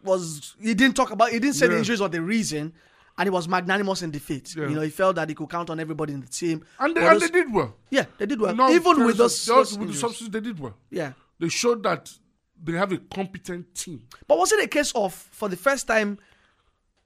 was 0.03 0.57
he 0.61 0.75
didn't 0.75 0.97
talk 0.97 1.11
about, 1.13 1.31
he 1.31 1.39
didn't 1.39 1.55
say 1.55 1.67
the 1.69 1.79
injuries 1.79 2.01
were 2.01 2.09
the 2.09 2.21
reason, 2.23 2.73
and 3.17 3.27
he 3.27 3.31
was 3.31 3.47
magnanimous 3.49 4.03
in 4.03 4.11
defeat. 4.11 4.55
Yeah. 4.57 4.69
You 4.69 4.75
know, 4.75 4.81
he 4.83 4.91
felt 4.91 5.15
that 5.17 5.29
he 5.29 5.35
could 5.37 5.49
count 5.51 5.71
on 5.71 5.79
everybody 5.79 6.13
in 6.15 6.21
the 6.21 6.27
team. 6.27 6.65
And 6.81 6.97
they, 6.97 7.07
and 7.07 7.21
those- 7.21 7.31
they 7.31 7.41
did 7.43 7.53
well. 7.53 7.75
yeah, 7.91 8.07
they 8.19 8.27
did 8.27 8.41
well. 8.41 8.55
No, 8.57 8.71
Even 8.71 9.05
with 9.05 9.17
those, 9.19 9.47
those 9.47 9.79
with 9.79 9.89
the 9.89 9.95
substitutes, 9.95 10.33
they 10.33 10.41
did 10.41 10.59
well. 10.59 10.75
yeah. 10.91 11.13
They 11.41 11.49
showed 11.49 11.83
that 11.83 12.13
they 12.73 12.79
have 12.79 12.93
a 12.93 12.99
competent 12.99 13.75
team. 13.75 14.03
But 14.27 14.39
was 14.39 14.53
it 14.53 14.63
a 14.65 14.69
case 14.69 14.93
of 14.93 15.13
for 15.15 15.49
the 15.49 15.57
first 15.57 15.87
time 15.87 16.19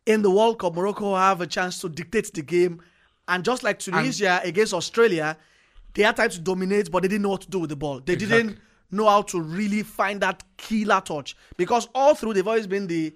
in 0.07 0.23
the 0.23 0.31
World 0.31 0.59
Cup, 0.59 0.75
Morocco 0.75 1.15
have 1.15 1.41
a 1.41 1.47
chance 1.47 1.81
to 1.81 1.89
dictate 1.89 2.33
the 2.33 2.43
game, 2.43 2.81
and 3.27 3.45
just 3.45 3.63
like 3.63 3.79
Tunisia 3.79 4.41
against 4.43 4.73
Australia, 4.73 5.37
they 5.95 6.03
had 6.03 6.17
time 6.17 6.31
to 6.31 6.41
dominate, 6.41 6.91
but 6.91 7.03
they 7.03 7.09
didn't 7.09 7.23
know 7.23 7.31
what 7.31 7.43
to 7.43 7.51
do 7.51 7.59
with 7.61 7.71
the 7.71 7.77
ball. 7.77 8.01
They 8.01 8.17
didn't 8.17 8.59
know 8.91 9.09
how 9.09 9.23
to 9.23 9.41
really 9.41 9.83
find 9.83 10.21
that 10.23 10.43
killer 10.57 11.01
touch 11.01 11.37
because 11.57 11.89
all 11.95 12.15
through 12.15 12.35
they've 12.35 12.47
always 12.47 12.67
been 12.67 12.87
the 12.87 13.15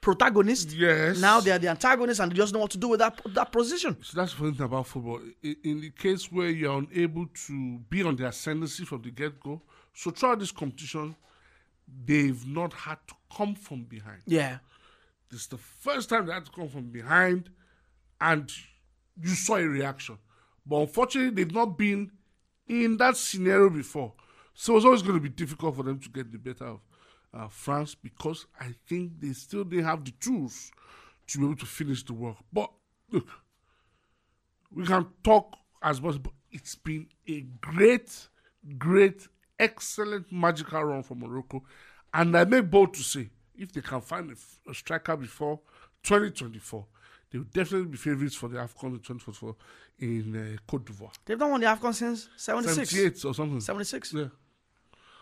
protagonist. 0.00 0.72
Yes. 0.72 1.20
Now 1.20 1.40
they 1.40 1.52
are 1.52 1.58
the 1.58 1.68
antagonist, 1.68 2.20
and 2.20 2.32
they 2.32 2.36
just 2.36 2.52
know 2.52 2.60
what 2.60 2.70
to 2.72 2.78
do 2.78 2.88
with 2.88 2.98
that 3.00 3.20
that 3.34 3.52
position. 3.52 3.96
So 4.02 4.20
that's 4.20 4.32
the 4.32 4.38
funny 4.38 4.52
thing 4.52 4.66
about 4.66 4.86
football. 4.88 5.20
In, 5.42 5.56
in 5.62 5.80
the 5.80 5.90
case 5.90 6.30
where 6.30 6.48
you're 6.48 6.76
unable 6.78 7.26
to 7.46 7.78
be 7.88 8.02
on 8.02 8.16
the 8.16 8.26
ascendancy 8.26 8.84
from 8.84 9.02
the 9.02 9.10
get 9.10 9.38
go, 9.40 9.62
so 9.94 10.10
throughout 10.10 10.40
this 10.40 10.50
competition, 10.50 11.14
they've 12.04 12.46
not 12.46 12.72
had 12.72 12.98
to 13.08 13.14
come 13.34 13.54
from 13.54 13.84
behind. 13.84 14.22
Yeah. 14.26 14.58
This 15.30 15.42
is 15.42 15.46
the 15.48 15.58
first 15.58 16.08
time 16.08 16.26
they 16.26 16.32
had 16.32 16.44
to 16.44 16.50
come 16.52 16.68
from 16.68 16.90
behind, 16.90 17.50
and 18.20 18.50
you 19.20 19.30
saw 19.30 19.56
a 19.56 19.66
reaction. 19.66 20.18
But 20.66 20.76
unfortunately, 20.82 21.30
they've 21.30 21.54
not 21.54 21.78
been 21.78 22.10
in 22.68 22.96
that 22.98 23.16
scenario 23.16 23.70
before. 23.70 24.12
So 24.54 24.76
it's 24.76 24.84
always 24.84 25.02
going 25.02 25.14
to 25.14 25.20
be 25.20 25.28
difficult 25.28 25.76
for 25.76 25.82
them 25.82 25.98
to 26.00 26.08
get 26.08 26.30
the 26.30 26.38
better 26.38 26.66
of 26.66 26.80
uh, 27.34 27.48
France 27.48 27.94
because 27.94 28.46
I 28.60 28.74
think 28.86 29.12
they 29.20 29.32
still 29.32 29.64
didn't 29.64 29.86
have 29.86 30.04
the 30.04 30.12
tools 30.12 30.70
to 31.28 31.38
be 31.38 31.44
able 31.44 31.56
to 31.56 31.66
finish 31.66 32.04
the 32.04 32.12
work. 32.12 32.36
But 32.52 32.70
look, 33.10 33.26
we 34.70 34.84
can 34.84 35.06
talk 35.24 35.56
as 35.82 36.00
much, 36.00 36.22
but 36.22 36.32
it's 36.50 36.74
been 36.74 37.06
a 37.28 37.40
great, 37.60 38.28
great, 38.78 39.26
excellent 39.58 40.30
magical 40.32 40.82
run 40.84 41.02
for 41.02 41.14
Morocco. 41.14 41.62
And 42.14 42.36
I 42.36 42.44
make 42.44 42.70
bold 42.70 42.94
to 42.94 43.02
say, 43.02 43.30
if 43.56 43.72
they 43.72 43.80
can 43.80 44.00
find 44.00 44.34
a 44.68 44.74
striker 44.74 45.16
before 45.16 45.60
2024, 46.02 46.86
they 47.30 47.38
will 47.38 47.46
definitely 47.52 47.88
be 47.88 47.96
favourites 47.96 48.34
for 48.34 48.48
the 48.48 48.58
AFCON 48.58 48.84
in 48.94 49.00
2024 49.00 49.56
in 50.00 50.36
uh, 50.36 50.56
Cote 50.70 50.84
d'Ivoire. 50.84 51.12
They've 51.24 51.38
not 51.38 51.50
won 51.50 51.60
the 51.60 51.66
AFCON 51.66 51.94
since 51.94 52.28
76. 52.36 52.90
78 52.90 53.24
or 53.24 53.34
something. 53.34 53.60
76. 53.60 54.12
Yeah. 54.12 54.24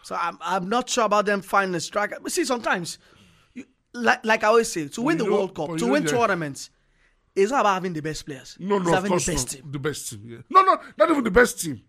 So 0.03 0.17
I'm, 0.21 0.39
I'm 0.41 0.69
not 0.69 0.89
sure 0.89 1.05
about 1.05 1.27
them 1.27 1.43
finding 1.43 1.75
a 1.75 1.81
striker. 1.81 2.19
But 2.21 2.33
see, 2.33 2.45
sometimes, 2.45 2.99
you, 3.55 3.65
like 3.93 4.25
like 4.25 4.43
I 4.43 4.49
always 4.49 4.73
say, 4.73 4.89
to 4.89 5.03
win 5.03 5.19
you 5.19 5.25
the 5.25 5.31
know- 5.31 5.37
World 5.37 5.55
Cup, 5.55 5.77
to 5.77 5.87
know 5.87 5.93
win 5.93 6.05
the- 6.05 6.11
tournaments, 6.11 6.71
it's 7.37 7.53
not 7.53 7.61
about 7.61 7.75
having 7.75 7.93
the 7.93 8.01
best 8.03 8.27
players. 8.27 8.57
No, 8.59 8.77
it's 8.79 8.87
no, 8.87 8.95
of 8.97 9.05
course 9.07 9.27
the 9.27 9.33
best 9.33 9.47
not. 9.47 9.63
team. 9.63 9.73
The 9.73 9.79
best 9.79 10.11
team, 10.11 10.23
yeah. 10.27 10.39
No, 10.49 10.63
no, 10.63 10.81
not 10.99 11.11
even 11.11 11.23
the 11.23 11.31
best 11.31 11.61
team. 11.61 11.81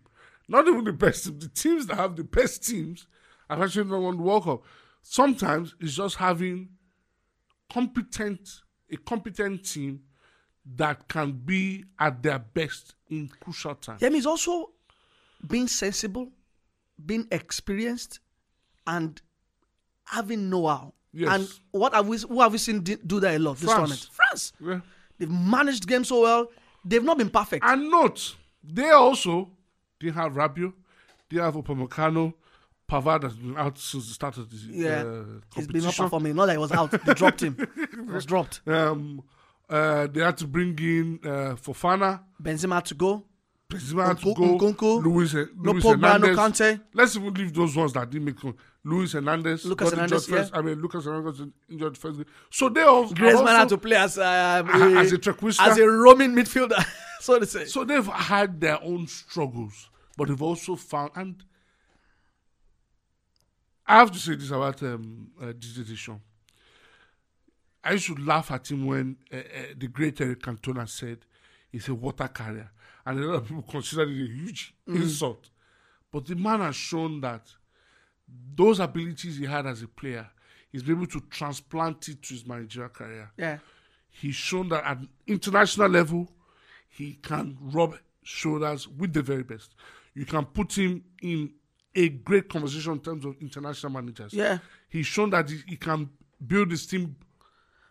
Not 0.48 0.68
even 0.68 0.84
the 0.84 0.92
best 0.92 1.24
team. 1.24 1.38
The 1.38 1.48
teams 1.48 1.86
that 1.86 1.96
have 1.96 2.16
the 2.16 2.24
best 2.24 2.66
teams 2.66 3.06
I've 3.48 3.60
actually 3.60 3.90
not 3.90 4.00
won 4.00 4.16
the 4.16 4.22
World 4.22 4.44
Cup. 4.44 4.62
Sometimes 5.02 5.74
it's 5.80 5.94
just 5.94 6.16
having 6.16 6.70
competent 7.70 8.62
a 8.90 8.96
competent 8.96 9.64
team 9.64 10.00
that 10.76 11.08
can 11.08 11.32
be 11.32 11.84
at 11.98 12.22
their 12.22 12.38
best 12.38 12.94
in 13.10 13.30
crucial 13.40 13.74
times. 13.74 14.00
Yemi 14.00 14.16
is 14.16 14.26
also 14.26 14.70
being 15.46 15.66
sensible, 15.66 16.30
being 17.04 17.26
experienced, 17.30 18.20
and 18.86 19.20
having 20.04 20.48
know-how. 20.48 20.92
Yes. 21.12 21.30
And 21.30 21.48
what 21.72 21.94
have 21.94 22.06
we? 22.06 22.18
Who 22.18 22.40
have 22.40 22.52
we 22.52 22.58
seen 22.58 22.80
do 22.80 23.20
that 23.20 23.34
a 23.34 23.38
lot 23.38 23.56
this 23.56 23.64
France. 23.64 23.76
tournament? 23.76 24.08
France. 24.12 24.52
Yeah. 24.60 24.80
They've 25.18 25.30
managed 25.30 25.86
games 25.86 26.08
so 26.08 26.22
well. 26.22 26.48
They've 26.84 27.04
not 27.04 27.18
been 27.18 27.30
perfect. 27.30 27.64
And 27.66 27.90
note, 27.90 28.34
they 28.64 28.90
also 28.90 29.50
didn't 30.06 30.16
have 30.16 30.32
Rabiot, 30.32 30.72
they 31.30 31.40
have 31.40 31.54
Upamecano, 31.54 32.34
Pavard 32.90 33.22
has 33.22 33.34
been 33.34 33.56
out 33.56 33.78
since 33.78 34.08
the 34.08 34.14
start 34.14 34.36
of 34.36 34.50
the 34.50 34.56
yeah, 34.70 35.02
uh, 35.02 35.24
he's 35.54 35.66
been 35.66 35.82
not 35.82 35.96
performing. 35.96 36.34
Not 36.36 36.46
that 36.46 36.52
he 36.52 36.58
was 36.58 36.72
out. 36.72 36.90
They 36.90 37.14
dropped 37.14 37.42
him. 37.42 37.56
He 37.76 38.00
was 38.12 38.26
dropped. 38.26 38.60
Um, 38.66 39.22
uh, 39.70 40.06
they 40.08 40.20
had 40.20 40.36
to 40.38 40.46
bring 40.46 40.78
in 40.78 41.18
uh, 41.24 41.54
Fofana, 41.54 42.20
Benzema 42.42 42.74
had 42.74 42.84
to 42.86 42.94
go. 42.94 43.24
Benzema 43.70 44.08
had 44.08 44.18
to 44.18 44.34
go, 44.34 44.58
Nkunku, 44.58 45.02
Luis, 45.02 45.32
No 45.32 45.46
Luis 45.72 45.82
Pogba, 45.84 46.20
no 46.20 46.36
Kante. 46.36 46.80
Let's 46.92 47.16
even 47.16 47.32
leave 47.32 47.54
those 47.54 47.74
ones 47.74 47.94
that 47.94 48.10
didn't 48.10 48.26
make 48.26 48.36
Luis 48.84 49.12
Hernandez. 49.12 49.64
Lucas 49.64 49.88
got 49.88 49.94
Hernandez, 49.96 50.26
first. 50.26 50.52
yeah. 50.52 50.58
I 50.58 50.62
mean, 50.62 50.82
Lucas 50.82 51.04
Hernandez 51.06 51.46
injured 51.70 51.96
first. 51.96 52.16
game. 52.18 52.26
So 52.50 52.68
they 52.68 52.82
all 52.82 53.06
Griezmann 53.06 53.56
had 53.56 53.68
to 53.70 53.78
play 53.78 53.96
as 53.96 54.18
um, 54.18 54.68
as 54.98 55.12
a 55.12 55.18
as 55.60 55.78
a 55.78 55.88
roaming 55.88 56.32
midfielder, 56.32 56.84
so 57.20 57.38
to 57.38 57.46
say. 57.46 57.64
So 57.64 57.84
they've 57.84 58.06
had 58.06 58.60
their 58.60 58.82
own 58.82 59.06
struggles, 59.06 59.88
but 60.16 60.28
they've 60.28 60.42
also 60.42 60.76
found. 60.76 61.10
And 61.14 61.44
I 63.86 63.98
have 63.98 64.10
to 64.12 64.18
say 64.18 64.34
this 64.34 64.50
about 64.50 64.82
um, 64.82 65.30
uh. 65.40 65.52
I 67.84 67.92
used 67.92 68.06
to 68.06 68.14
laugh 68.14 68.50
at 68.52 68.70
him 68.70 68.86
when 68.86 69.16
uh, 69.32 69.38
uh, 69.38 69.40
the 69.76 69.88
great 69.88 70.20
Eric 70.20 70.42
Cantona 70.42 70.88
said 70.88 71.18
he's 71.70 71.88
a 71.88 71.94
water 71.94 72.28
carrier, 72.28 72.70
and 73.04 73.18
a 73.18 73.22
lot 73.26 73.34
of 73.36 73.48
people 73.48 73.62
consider 73.62 74.02
it 74.02 74.08
a 74.08 74.12
huge 74.12 74.74
insult. 74.86 75.50
But 76.12 76.26
the 76.26 76.36
man 76.36 76.60
has 76.60 76.76
shown 76.76 77.20
that 77.22 77.48
those 78.54 78.78
abilities 78.80 79.38
he 79.38 79.46
had 79.46 79.66
as 79.66 79.82
a 79.82 79.88
player, 79.88 80.28
he's 80.70 80.82
been 80.82 80.96
able 80.96 81.06
to 81.06 81.20
transplant 81.30 82.08
it 82.08 82.22
to 82.22 82.34
his 82.34 82.46
managerial 82.46 82.90
career 82.90 83.30
yeah. 83.36 83.58
he's 84.10 84.34
shown 84.34 84.68
that 84.70 84.84
at 84.84 84.98
international 85.26 85.88
level 85.88 86.28
he 86.88 87.14
can 87.14 87.58
rub 87.60 87.96
shoulders 88.22 88.86
with 88.86 89.12
the 89.12 89.22
very 89.22 89.42
best. 89.42 89.74
You 90.14 90.24
can 90.26 90.44
put 90.44 90.76
him 90.76 91.04
in 91.22 91.52
a 91.94 92.08
great 92.08 92.48
conversation 92.48 92.92
in 92.92 93.00
terms 93.00 93.24
of 93.24 93.34
international 93.40 93.92
managers. 93.92 94.32
Yeah. 94.32 94.58
He's 94.88 95.06
shown 95.06 95.30
that 95.30 95.48
he, 95.50 95.60
he 95.66 95.76
can 95.76 96.08
build 96.46 96.70
his 96.70 96.86
team 96.86 97.16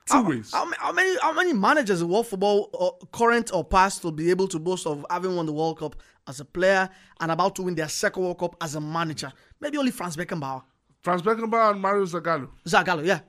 two 0.06 0.14
How, 0.14 0.28
ways. 0.30 0.52
how, 0.52 0.70
how 0.80 0.92
many 0.92 1.16
how 1.22 1.34
many 1.34 1.54
managers 1.54 2.02
in 2.02 2.10
world 2.10 2.28
football, 2.28 2.70
or 2.74 2.98
current 3.12 3.52
or 3.54 3.64
past, 3.64 4.04
will 4.04 4.12
be 4.12 4.30
able 4.32 4.48
to 4.50 4.60
boast 4.60 4.86
of 4.88 5.06
having 5.10 5.36
won 5.36 5.46
the 5.46 5.54
World 5.54 5.80
Cup 5.80 5.96
as 6.28 6.40
a 6.40 6.46
player 6.46 6.90
and 7.20 7.32
about 7.32 7.56
to 7.56 7.62
win 7.64 7.76
their 7.76 7.88
second 7.90 8.24
World 8.24 8.40
Cup 8.40 8.56
as 8.62 8.76
a 8.76 8.82
manager? 8.82 9.32
Maybe 9.60 9.78
only 9.78 9.92
Franz 9.92 10.18
Beckenbauer, 10.18 10.64
Franz 11.02 11.22
Beckenbauer 11.22 11.72
and 11.72 11.82
Mario 11.82 12.06
Zagallo. 12.06 12.50
Zagallo. 12.68 13.06
Yeah. 13.06 13.20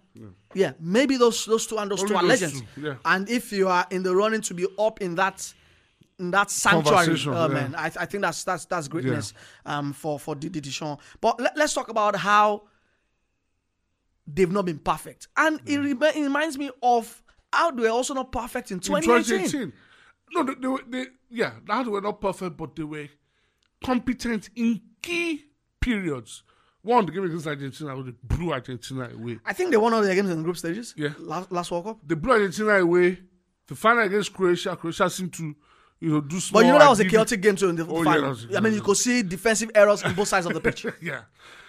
yeah, 0.55 0.72
Maybe 0.81 1.16
those 1.16 1.44
those 1.46 1.66
two 1.66 1.78
and 1.78 1.90
those 1.90 2.00
Only 2.02 2.12
two 2.12 2.16
are 2.16 2.22
those 2.22 2.40
legends. 2.42 2.62
two, 2.74 2.81
yeah. 2.83 2.94
And 3.05 3.28
if 3.31 3.52
you 3.52 3.68
are 3.68 3.87
in 3.90 4.02
the 4.02 4.14
running 4.14 4.40
to 4.42 4.55
be 4.55 4.66
up 4.78 5.00
in 5.00 5.14
that 5.16 5.52
that 6.18 6.51
sanctuary, 6.51 7.18
uh, 7.27 7.48
yeah. 7.48 7.55
man, 7.55 7.75
I, 7.75 7.87
I 7.87 8.07
think 8.07 8.22
that's 8.22 8.44
that's 8.44 8.64
that's 8.66 8.88
greatness 8.88 9.33
um, 9.66 9.92
for 9.92 10.18
for 10.20 10.35
Didier 10.35 10.61
Deschamps. 10.62 11.03
But 11.20 11.40
let, 11.40 11.57
let's 11.57 11.75
talk 11.75 11.88
about 11.88 12.16
how 12.16 12.62
they've 14.27 14.51
not 14.51 14.64
been 14.64 14.79
perfect, 14.79 15.29
and 15.37 15.61
it, 15.66 15.79
Mm. 15.79 16.01
remi- 16.01 16.18
it 16.20 16.22
reminds 16.22 16.59
me 16.59 16.70
of 16.83 17.22
how 17.53 17.70
they 17.70 17.83
were 17.83 17.88
also 17.88 18.14
not 18.14 18.31
perfect 18.33 18.70
in 18.70 18.77
In 18.77 18.81
2018. 18.81 19.48
2018. 19.48 19.72
No, 20.35 20.42
they, 20.44 20.55
they 20.55 20.68
were, 20.68 20.81
they, 20.88 21.07
yeah, 21.31 21.53
that 21.66 21.87
were 21.87 22.01
not 22.01 22.20
perfect, 22.20 22.57
but 22.57 22.75
they 22.77 22.85
were 22.85 23.09
competent 23.85 24.48
in 24.57 24.81
key 25.03 25.44
periods. 25.81 26.42
One, 26.83 27.07
the 27.07 27.12
game 27.12 27.25
against 27.25 27.46
Argentina, 27.46 28.03
they 28.03 28.12
blew 28.22 28.53
Argentina 28.53 29.11
away. 29.14 29.38
I 29.44 29.53
think 29.53 29.70
they 29.70 29.77
won 29.77 29.92
all 29.94 30.03
their 30.03 30.14
games 30.14 30.31
in 30.31 30.38
the 30.38 30.42
group 30.44 30.57
stages. 30.57 30.94
Yeah. 30.96 31.11
Last, 31.18 31.53
last 31.53 31.70
World 31.70 31.85
Cup. 31.85 31.98
they 32.05 32.14
blew 32.16 32.33
Argentina 32.33 32.70
away. 32.81 33.18
The 33.68 33.75
final 33.77 34.03
against 34.03 34.33
Croatia, 34.33 34.75
Croatia 34.75 35.09
seemed 35.09 35.33
to, 35.35 35.55
you 36.02 36.10
know, 36.10 36.20
do 36.20 36.40
small. 36.40 36.60
But 36.62 36.66
you 36.66 36.72
know 36.72 36.78
that 36.80 36.90
was 36.90 36.98
a 37.00 37.04
chaotic 37.08 37.40
game 37.40 37.54
too 37.54 37.68
in 37.68 37.76
the 37.76 37.86
Oh, 37.86 38.02
final. 38.02 38.30
was- 38.30 38.46
I 38.56 38.60
mean, 38.60 38.74
you 38.74 38.82
could 38.82 38.96
see 38.96 39.22
defensive 39.22 39.70
errors 39.74 40.02
on 40.02 40.14
both 40.14 40.26
sides 40.28 40.46
of 40.46 40.52
the 40.54 40.60
pitch. 40.60 40.84
Yeah. 41.00 41.22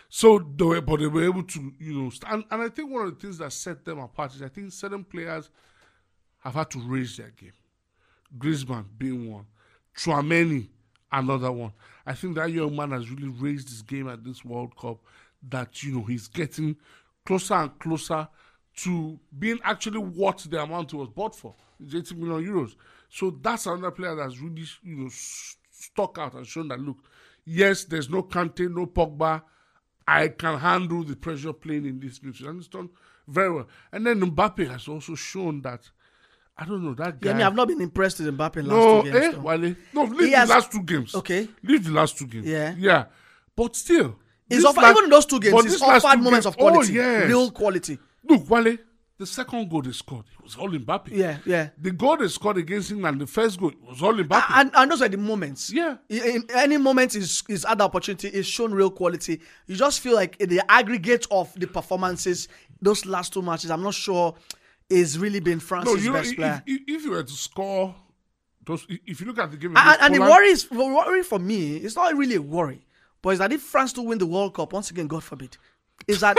So 0.10 0.40
they 0.40 0.66
were, 0.66 0.82
but 0.82 1.00
they 1.00 1.08
were 1.08 1.24
able 1.24 1.44
to, 1.44 1.72
you 1.80 1.94
know, 1.94 2.12
and, 2.28 2.44
and 2.52 2.62
I 2.62 2.70
think 2.70 2.92
one 2.92 3.06
of 3.08 3.14
the 3.16 3.20
things 3.20 3.38
that 3.40 3.52
set 3.52 3.84
them 3.86 4.00
apart 4.00 4.36
is 4.36 4.42
I 4.44 4.48
think 4.48 4.72
certain 4.72 5.04
players 5.04 5.50
have 6.40 6.54
had 6.56 6.70
to 6.72 6.80
raise 6.80 7.18
their 7.18 7.30
game. 7.32 7.54
Griezmann 8.38 8.86
being 8.98 9.32
one, 9.32 9.46
Chouameni 9.96 10.68
another 11.12 11.52
one. 11.52 11.74
I 12.06 12.14
think 12.14 12.36
that 12.36 12.52
young 12.52 12.76
man 12.76 12.92
has 12.92 13.10
really 13.10 13.28
raised 13.30 13.70
his 13.70 13.82
game 13.84 14.08
at 14.10 14.24
this 14.24 14.44
World 14.44 14.76
Cup. 14.76 14.98
That 15.50 15.84
you 15.84 15.96
know 15.98 16.04
he's 16.04 16.28
getting 16.28 16.76
closer 17.26 17.54
and 17.56 17.78
closer 17.80 18.28
to 18.78 19.20
being 19.38 19.60
actually 19.64 20.00
what 20.00 20.40
the 20.50 20.62
amount 20.62 20.92
he 20.92 20.98
was 20.98 21.10
bought 21.10 21.36
for. 21.36 21.54
It's 21.84 21.94
80 21.94 22.16
million 22.16 22.52
euros. 22.54 22.76
So 23.16 23.30
that's 23.42 23.68
another 23.68 23.92
player 23.92 24.16
that's 24.16 24.40
really 24.40 24.66
you 24.84 24.96
know 24.96 25.10
stuck 25.72 26.18
out 26.18 26.34
and 26.34 26.48
shown 26.48 26.68
that 26.70 26.80
look, 26.80 26.98
yes, 27.46 27.84
there's 27.86 28.10
no 28.10 28.24
Kante, 28.24 28.68
no 28.74 28.88
Pogba. 28.88 29.44
I 30.08 30.30
can 30.30 30.58
handle 30.60 31.04
the 31.04 31.16
pressure 31.16 31.54
playing 31.54 31.86
in 31.86 32.00
this 32.00 32.20
midfield. 32.20 32.50
And 32.50 32.60
it's 32.60 32.68
done 32.68 32.90
very 33.28 33.52
well. 33.54 33.68
And 33.92 34.06
then 34.06 34.20
Mbappe 34.20 34.68
has 34.70 34.88
also 34.88 35.14
shown 35.16 35.62
that 35.62 35.82
I 36.58 36.66
don't 36.66 36.84
know 36.84 36.94
that 36.96 37.22
guy. 37.22 37.30
Yeah, 37.30 37.34
I 37.34 37.38
mean, 37.38 37.48
I've 37.48 37.56
not 37.56 37.68
been 37.68 37.82
impressed 37.82 38.20
with 38.20 38.36
Mbappe 38.38 38.58
in 38.58 38.66
last 38.68 38.76
no, 38.76 39.02
two 39.04 39.12
games. 39.12 39.36
eh. 39.36 39.38
Wale. 39.40 39.76
No, 39.94 40.04
leave 40.06 40.20
He 40.20 40.30
the 40.32 40.38
has- 40.38 40.50
last 40.50 40.72
two 40.72 40.84
games. 40.84 41.16
Okay. 41.16 41.48
Leave 41.64 41.84
the 41.86 41.92
last 41.92 42.18
two 42.18 42.26
games. 42.28 42.46
Yeah. 42.48 42.74
Yeah. 42.78 43.06
But 43.56 43.76
still. 43.76 44.16
He's 44.50 44.58
this 44.60 44.66
offered, 44.66 44.82
last- 44.82 44.98
even 44.98 45.10
those 45.10 45.26
two 45.26 45.40
games, 45.40 45.64
he's 45.64 45.82
offered 45.82 46.18
moments 46.18 46.32
games- 46.32 46.46
of 46.48 46.58
quality, 46.58 47.00
Oh, 47.00 47.04
yes. 47.04 47.28
real 47.28 47.52
quality. 47.52 47.98
Look, 48.24 48.50
Wale, 48.50 48.78
the 49.20 49.26
second 49.28 49.70
goal 49.70 49.82
they 49.84 49.92
scored, 49.92 50.26
it 50.38 50.44
was 50.44 50.56
all 50.56 50.70
Mbappe. 50.70 51.10
Yeah, 51.12 51.38
yeah. 51.46 51.70
The 51.78 51.92
goal 51.92 52.18
they 52.18 52.28
scored 52.28 52.58
against 52.58 52.92
England, 52.92 53.22
the 53.22 53.28
first 53.28 53.60
goal, 53.60 53.72
was 53.88 54.02
all 54.02 54.14
Mbappe. 54.14 54.44
And, 54.50 54.72
and 54.74 54.92
those 54.92 55.02
are 55.02 55.08
the 55.10 55.18
moments. 55.18 55.72
Yeah. 55.72 55.98
In, 56.10 56.24
in 56.24 56.44
any 56.56 56.78
moment 56.78 57.16
is 57.16 57.44
is 57.48 57.64
had 57.64 57.78
the 57.78 57.84
opportunity, 57.84 58.28
is 58.30 58.48
shown 58.48 58.74
real 58.74 58.90
quality. 58.90 59.40
You 59.68 59.76
just 59.76 60.00
feel 60.02 60.16
like 60.16 60.36
in 60.42 60.50
the 60.50 60.62
aggregate 60.72 61.28
of 61.30 61.54
the 61.60 61.68
performances, 61.68 62.48
those 62.82 63.06
last 63.06 63.34
two 63.34 63.42
matches, 63.42 63.70
I'm 63.72 63.84
not 63.84 63.94
sure 63.94 64.36
is 64.90 65.18
really 65.18 65.40
been 65.40 65.58
no, 65.58 65.60
France's 65.60 66.04
you 66.06 66.12
know, 66.12 66.18
best 66.20 66.32
if, 66.32 66.36
player. 66.38 66.64
if, 66.66 66.82
if 66.88 67.04
you 67.06 67.12
were 67.12 67.24
to 67.24 67.34
score, 67.34 67.96
those, 68.66 68.86
if 68.90 69.20
you 69.22 69.28
look 69.28 69.40
at 69.40 69.52
the 69.52 69.58
game, 69.58 69.76
And, 69.78 70.02
and 70.02 70.14
the 70.16 70.20
Poland- 70.20 70.32
worry 70.32 70.48
is 70.48 70.66
the 70.68 70.76
worry 70.78 71.24
for 71.24 71.40
me. 71.40 71.78
It's 71.78 71.96
not 71.96 72.16
really 72.16 72.36
a 72.36 72.42
worry, 72.42 72.86
but 73.22 73.30
it's 73.30 73.40
that 73.40 73.52
if 73.54 73.62
France 73.62 73.94
to 73.94 74.02
win 74.02 74.18
the 74.18 74.26
World 74.26 74.54
Cup 74.56 74.74
once 74.74 74.92
again, 74.92 75.08
God 75.08 75.24
forbid, 75.24 75.58
is 76.08 76.20
that 76.22 76.38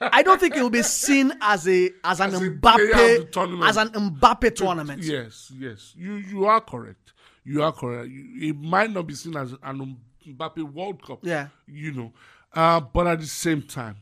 I 0.00 0.22
don't 0.22 0.40
think 0.40 0.56
it 0.56 0.62
will 0.62 0.70
be 0.70 0.82
seen 0.82 1.32
as 1.40 1.68
a 1.68 1.90
as 2.04 2.20
an 2.20 2.34
As 2.34 2.42
a 2.42 2.50
player 2.50 2.50
of 2.50 2.60
the 2.60 3.28
Mbappe 3.28 3.32
tournament. 3.32 3.68
as 3.68 3.76
an 3.76 3.88
Mbappe 3.88 4.54
tournament. 4.54 5.02
Yes, 5.02 5.52
yes. 5.56 5.94
You 5.96 6.14
you 6.16 6.44
are 6.46 6.60
correct. 6.60 7.12
You 7.44 7.62
are 7.62 7.72
correct. 7.72 8.08
You, 8.10 8.50
it 8.50 8.56
might 8.56 8.90
not 8.90 9.06
be 9.06 9.14
seen 9.14 9.36
as 9.36 9.54
an 9.62 9.96
Mbappe 10.26 10.62
World 10.72 11.02
Cup. 11.04 11.20
Yeah. 11.22 11.48
You 11.66 11.92
know. 11.92 12.12
Uh, 12.54 12.80
but 12.80 13.06
at 13.06 13.18
the 13.20 13.26
same 13.26 13.62
time, 13.62 13.96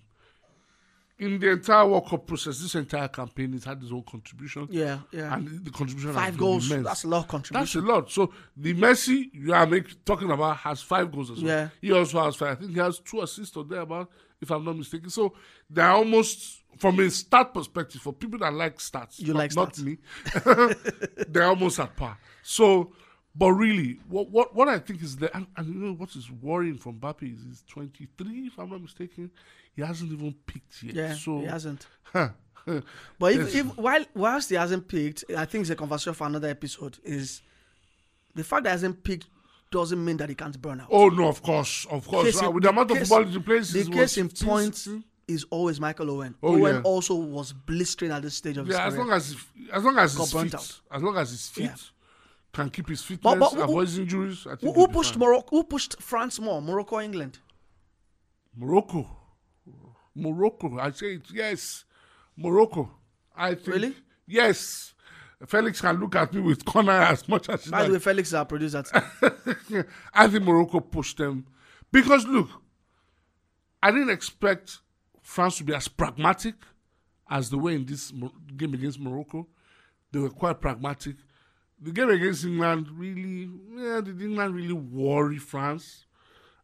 in 1.18 1.38
the 1.38 1.50
entire 1.50 1.86
World 1.86 2.08
Cup 2.08 2.26
process, 2.26 2.58
this 2.60 2.74
entire 2.74 3.06
campaign 3.08 3.52
has 3.52 3.64
had 3.64 3.82
its 3.82 3.92
own 3.92 4.02
contribution. 4.02 4.66
Yeah, 4.70 5.00
yeah. 5.12 5.34
And 5.34 5.64
the 5.64 5.70
contribution 5.70 6.12
Five 6.14 6.36
goals. 6.38 6.68
That's 6.68 7.04
a 7.04 7.08
lot 7.08 7.18
of 7.20 7.28
contribution. 7.28 7.80
That's 7.82 7.90
a 7.90 7.94
lot. 7.94 8.10
So 8.10 8.32
the 8.56 8.74
Messi 8.74 9.28
you 9.32 9.52
are 9.52 9.66
make, 9.66 10.02
talking 10.04 10.30
about 10.30 10.56
has 10.58 10.80
five 10.82 11.12
goals 11.12 11.30
as 11.30 11.42
well. 11.42 11.54
Yeah. 11.54 11.68
He 11.80 11.92
also 11.92 12.24
has 12.24 12.36
five. 12.36 12.52
I 12.52 12.54
think 12.60 12.72
he 12.72 12.78
has 12.78 12.98
two 13.00 13.20
assists 13.20 13.54
or 13.56 13.64
thereabout, 13.64 14.10
if 14.40 14.50
I'm 14.50 14.64
not 14.64 14.76
mistaken. 14.76 15.10
So 15.10 15.34
they're 15.68 15.90
almost 15.90 16.62
from 16.78 17.00
a 17.00 17.10
stat 17.10 17.52
perspective, 17.52 18.00
for 18.00 18.12
people 18.12 18.38
that 18.40 18.52
like 18.52 18.78
stats, 18.78 19.18
You 19.18 19.34
not, 19.34 19.38
like 19.38 19.54
not 19.56 19.72
stats. 19.74 19.82
me, 19.82 19.98
they're 21.28 21.44
almost 21.46 21.80
at 21.80 21.96
par. 21.96 22.18
So 22.42 22.92
but 23.34 23.52
really, 23.52 24.00
what 24.08 24.30
what, 24.30 24.54
what 24.54 24.68
I 24.68 24.78
think 24.78 25.02
is 25.02 25.16
that 25.18 25.34
and, 25.34 25.46
and 25.56 25.68
you 25.68 25.74
know 25.74 25.92
what 25.94 26.14
is 26.16 26.30
worrying 26.30 26.78
from 26.78 26.98
Mbappe 26.98 27.22
is 27.22 27.44
he's 27.44 27.64
23, 27.68 28.46
if 28.46 28.58
I'm 28.58 28.70
not 28.70 28.82
mistaken. 28.82 29.30
He 29.76 29.82
hasn't 29.82 30.10
even 30.10 30.34
picked 30.46 30.82
yet. 30.82 30.94
Yeah, 30.94 31.14
so 31.14 31.40
he 31.40 31.46
hasn't. 31.46 31.86
Huh. 32.66 32.82
But 33.18 33.32
if, 33.32 33.54
if 33.54 33.78
while 33.78 34.04
whilst 34.14 34.50
he 34.50 34.56
hasn't 34.56 34.86
picked, 34.86 35.24
I 35.34 35.46
think 35.46 35.62
it's 35.62 35.70
a 35.70 35.76
conversation 35.76 36.12
for 36.12 36.26
another 36.26 36.48
episode. 36.48 36.98
Is 37.02 37.40
the 38.34 38.44
fact 38.44 38.64
that 38.64 38.70
he 38.70 38.72
hasn't 38.72 39.02
picked 39.02 39.26
doesn't 39.70 40.04
mean 40.04 40.16
that 40.18 40.28
he 40.28 40.34
can't 40.34 40.60
burn 40.60 40.80
out. 40.80 40.88
Oh 40.90 41.08
no, 41.08 41.28
of 41.28 41.42
course, 41.42 41.86
of 41.90 42.06
course. 42.06 42.24
Case 42.26 42.42
Uh, 42.42 42.50
with 42.50 42.64
the 42.64 42.70
amount 42.70 42.90
of 42.90 42.98
case- 42.98 43.08
football 43.08 43.30
he 43.32 43.38
plays, 43.38 43.72
The 43.72 43.84
he 43.84 43.90
case 43.90 44.16
in 44.18 44.28
15, 44.28 44.48
point 44.48 44.74
16. 44.76 45.04
is 45.28 45.44
always 45.50 45.78
Michael 45.80 46.10
Owen. 46.10 46.34
Oh, 46.42 46.54
Owen 46.60 46.76
yeah. 46.76 46.80
also 46.82 47.14
was 47.14 47.52
blistering 47.52 48.10
at 48.10 48.22
this 48.22 48.34
stage 48.34 48.56
of 48.56 48.66
his 48.66 48.74
Yeah, 48.76 48.86
as 48.86 48.94
career. 48.94 49.04
long 49.06 49.16
as 49.16 49.36
as 49.72 49.84
long 49.84 49.98
as 49.98 50.16
he's 50.16 50.32
fit, 50.32 50.54
out. 50.54 50.80
as 50.90 51.02
long 51.02 51.16
as 51.16 51.30
he's 51.30 51.48
fit, 51.48 51.64
Yeah. 51.64 51.74
can 52.52 52.68
keep 52.70 52.88
his 52.88 53.02
fitness, 53.02 53.22
But- 53.22 53.38
but 53.38 53.52
who- 53.52 53.62
avoids 53.62 53.96
injuries. 53.98 54.46
I 54.46 54.56
think 54.56 54.74
who, 54.74 54.80
who 54.86 54.88
pushed. 54.88 55.16
Morocco? 55.16 55.56
Who 55.56 55.62
pushed 55.64 56.00
France 56.02 56.40
more? 56.40 56.60
Morocco, 56.60 56.96
or 56.96 57.02
England. 57.02 57.38
Morocco? 58.56 59.16
Morocco. 60.14 60.78
I 60.80 60.90
say 60.90 61.14
it. 61.14 61.30
Yes, 61.32 61.84
Morocco. 62.36 62.90
I 63.36 63.54
think. 63.54 63.66
Really? 63.68 63.96
Yes. 64.26 64.94
Felix 65.46 65.80
can 65.80 65.98
look 65.98 66.16
at 66.16 66.34
me 66.34 66.40
with 66.40 66.64
corner 66.64 66.92
as 66.92 67.26
much 67.28 67.48
as 67.48 67.64
he 67.64 67.70
By 67.70 67.84
the 67.86 67.92
way, 67.94 67.98
Felix 67.98 68.28
is 68.28 68.34
our 68.34 68.44
producer. 68.44 68.84
I 70.12 70.28
think 70.28 70.44
Morocco 70.44 70.80
pushed 70.80 71.16
them 71.16 71.46
because 71.90 72.26
look, 72.26 72.48
I 73.82 73.90
didn't 73.90 74.10
expect 74.10 74.78
France 75.22 75.56
to 75.58 75.64
be 75.64 75.74
as 75.74 75.88
pragmatic 75.88 76.54
as 77.30 77.48
the 77.48 77.58
way 77.58 77.74
in 77.74 77.86
this 77.86 78.12
game 78.56 78.74
against 78.74 79.00
Morocco. 79.00 79.46
They 80.12 80.18
were 80.18 80.30
quite 80.30 80.60
pragmatic. 80.60 81.16
The 81.80 81.92
game 81.92 82.10
against 82.10 82.44
England 82.44 82.88
really, 82.90 83.50
yeah, 83.74 84.00
did 84.02 84.20
England 84.20 84.54
really 84.54 84.74
worry 84.74 85.38
France? 85.38 86.04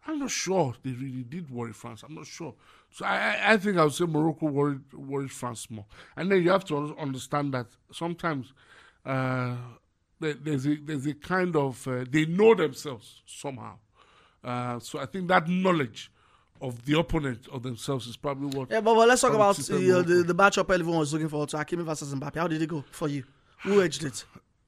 I'm 0.06 0.18
not 0.18 0.30
sure 0.30 0.74
they 0.82 0.90
really 0.90 1.22
did 1.22 1.50
worry 1.50 1.72
France. 1.72 2.02
I'm 2.02 2.14
not 2.14 2.26
sure. 2.26 2.54
So 2.96 3.04
I, 3.04 3.52
I, 3.52 3.56
think 3.58 3.76
I 3.76 3.84
would 3.84 3.92
say 3.92 4.06
Morocco 4.06 4.46
worried 4.46 4.90
worried 4.94 5.30
France 5.30 5.70
more. 5.70 5.84
And 6.16 6.32
then 6.32 6.42
you 6.42 6.50
have 6.50 6.64
to 6.64 6.96
understand 6.98 7.52
that 7.52 7.66
sometimes 7.92 8.54
uh, 9.04 9.54
there's 10.18 10.66
a 10.66 10.76
there's 10.76 11.06
a 11.06 11.12
kind 11.12 11.54
of 11.56 11.86
uh, 11.86 12.06
they 12.08 12.24
know 12.24 12.54
themselves 12.54 13.20
somehow. 13.26 13.74
Uh, 14.42 14.78
so 14.78 14.98
I 14.98 15.04
think 15.04 15.28
that 15.28 15.46
knowledge 15.46 16.10
of 16.62 16.86
the 16.86 16.98
opponent 16.98 17.46
of 17.52 17.62
themselves 17.64 18.06
is 18.06 18.16
probably 18.16 18.58
what. 18.58 18.70
yeah, 18.70 18.80
but, 18.80 18.94
but 18.94 19.06
let's 19.06 19.20
talk 19.20 19.34
about 19.34 19.58
uh, 19.58 19.76
the, 19.76 20.24
the 20.26 20.34
matchup 20.34 20.72
everyone 20.72 21.00
was 21.00 21.12
looking 21.12 21.28
for 21.28 21.46
to 21.46 21.58
Hakimi 21.58 21.84
versus 21.84 22.14
Mbappe. 22.14 22.36
How 22.36 22.48
did 22.48 22.62
it 22.62 22.66
go 22.66 22.82
for 22.92 23.08
you? 23.08 23.24
Who 23.64 23.82
edged 23.82 24.04
it? 24.04 24.24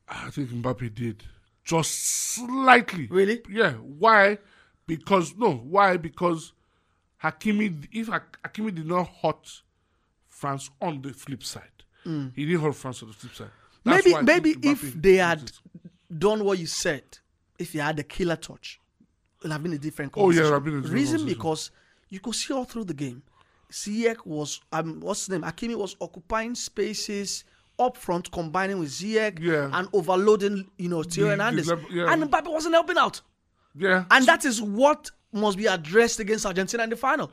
I 0.07 0.29
think 0.29 0.51
Mbappe 0.51 0.95
did 0.95 1.25
just 1.65 1.93
slightly. 2.35 3.07
Really? 3.07 3.41
Yeah. 3.49 3.73
Why? 3.73 4.37
Because 4.87 5.35
no. 5.35 5.55
Why? 5.55 5.97
Because 5.97 6.53
Hakimi. 7.23 7.87
If 7.93 8.09
Hakimi 8.09 8.75
did 8.75 8.87
not 8.87 9.09
hurt 9.23 9.63
France 10.29 10.71
on 10.81 11.03
the 11.03 11.13
flip 11.13 11.43
side, 11.45 11.63
he 12.05 12.47
didn't 12.47 12.61
hurt 12.63 12.75
France 12.75 13.03
on 13.03 13.09
the 13.09 13.15
flip 13.15 13.35
side. 13.35 13.51
That's 13.85 14.05
maybe 14.07 14.23
maybe 14.25 14.51
if 14.69 14.83
Mbappe 14.83 15.03
they 15.03 15.17
had 15.17 15.43
it. 15.43 15.53
done 16.19 16.45
what 16.45 16.59
you 16.59 16.67
said, 16.67 17.05
if 17.59 17.75
you 17.75 17.81
had 17.81 17.97
the 17.97 18.05
killer 18.05 18.37
touch, 18.37 18.81
it 19.01 19.45
would 19.45 19.53
have 19.53 19.63
been 19.63 19.73
a 19.75 19.79
different 19.79 20.13
Oh, 20.17 20.31
yeah, 20.31 20.41
it 20.41 20.45
would 20.45 20.53
have 20.53 20.65
been 20.65 20.75
a 20.75 20.81
different 20.83 20.95
Reason 20.95 21.27
because 21.27 21.71
you 22.09 22.21
could 22.21 22.35
see 22.35 22.53
all 22.55 22.65
through 22.65 22.85
the 22.85 22.95
game, 22.95 23.23
Ziyech 23.73 24.25
was 24.25 24.61
um 24.73 25.01
what's 25.01 25.21
his 25.27 25.31
name? 25.31 25.43
Hakimi 25.43 25.75
was 25.77 25.97
occupying 26.01 26.55
spaces 26.55 27.45
up 27.79 27.97
front, 27.97 28.31
combining 28.33 28.79
with 28.79 28.89
Ziyech 28.91 29.39
Yeah. 29.39 29.71
and 29.73 29.89
overloading, 29.93 30.69
you 30.79 30.89
know, 30.89 31.03
Theo 31.03 31.25
The- 31.25 31.37
the 31.37 31.43
Hernandez. 31.45 31.71
yeah. 31.91 32.13
And 32.13 32.25
Mbappe 32.25 32.51
wasn't 32.51 32.75
helping 32.75 32.99
out. 32.99 33.21
yeah, 33.77 34.05
And 34.11 34.27
that 34.27 34.45
is 34.45 34.61
what 34.61 35.11
must 35.33 35.57
be 35.59 35.67
addressed 35.67 36.21
against 36.21 36.47
Argentina 36.47 36.83
in 36.85 36.91
the 36.91 36.97
final. 36.97 37.31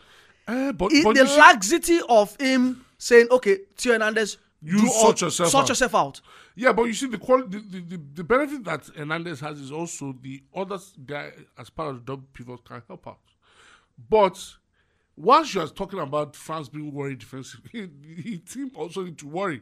Eh, 0.47 0.71
but, 0.73 0.91
It- 0.91 1.03
but 1.03 1.15
the 1.15 1.21
you 1.21 1.27
see- 1.27 1.37
laxity 1.37 1.99
of 2.09 2.35
him 2.39 2.85
saying, 2.97 3.27
okay, 3.31 3.59
Theo 3.77 3.93
Hernandez, 3.93 4.37
You 4.61 4.79
do 4.81 4.87
all- 4.87 5.01
sort 5.01 5.21
yourself 5.21 5.49
sort 5.49 5.63
out." 5.63 5.69
yourself 5.69 5.95
out. 5.95 6.21
Yeah, 6.55 6.71
but 6.71 6.83
you 6.83 6.93
see, 6.93 7.07
the 7.07 7.17
quality, 7.17 7.57
the, 7.59 7.79
the, 7.79 7.97
the, 7.97 8.03
the 8.15 8.23
benefit 8.23 8.63
that 8.63 8.85
Hernandez 8.95 9.39
has 9.41 9.59
is 9.59 9.71
also 9.71 10.15
the 10.21 10.41
other 10.55 10.77
guy 11.05 11.31
as 11.57 11.69
part 11.69 11.89
of 11.89 11.95
the 11.95 12.01
double 12.13 12.27
pivot 12.33 12.63
can 12.63 12.81
help 12.87 13.07
out. 13.07 13.19
But 14.09 14.41
once 15.17 15.53
you're 15.53 15.67
talking 15.67 15.99
about 15.99 16.35
France 16.35 16.69
being 16.69 16.91
worried 16.93 17.19
defensively, 17.19 17.89
the 18.23 18.37
team 18.39 18.71
also 18.75 19.03
need 19.03 19.17
to 19.19 19.27
worry. 19.27 19.61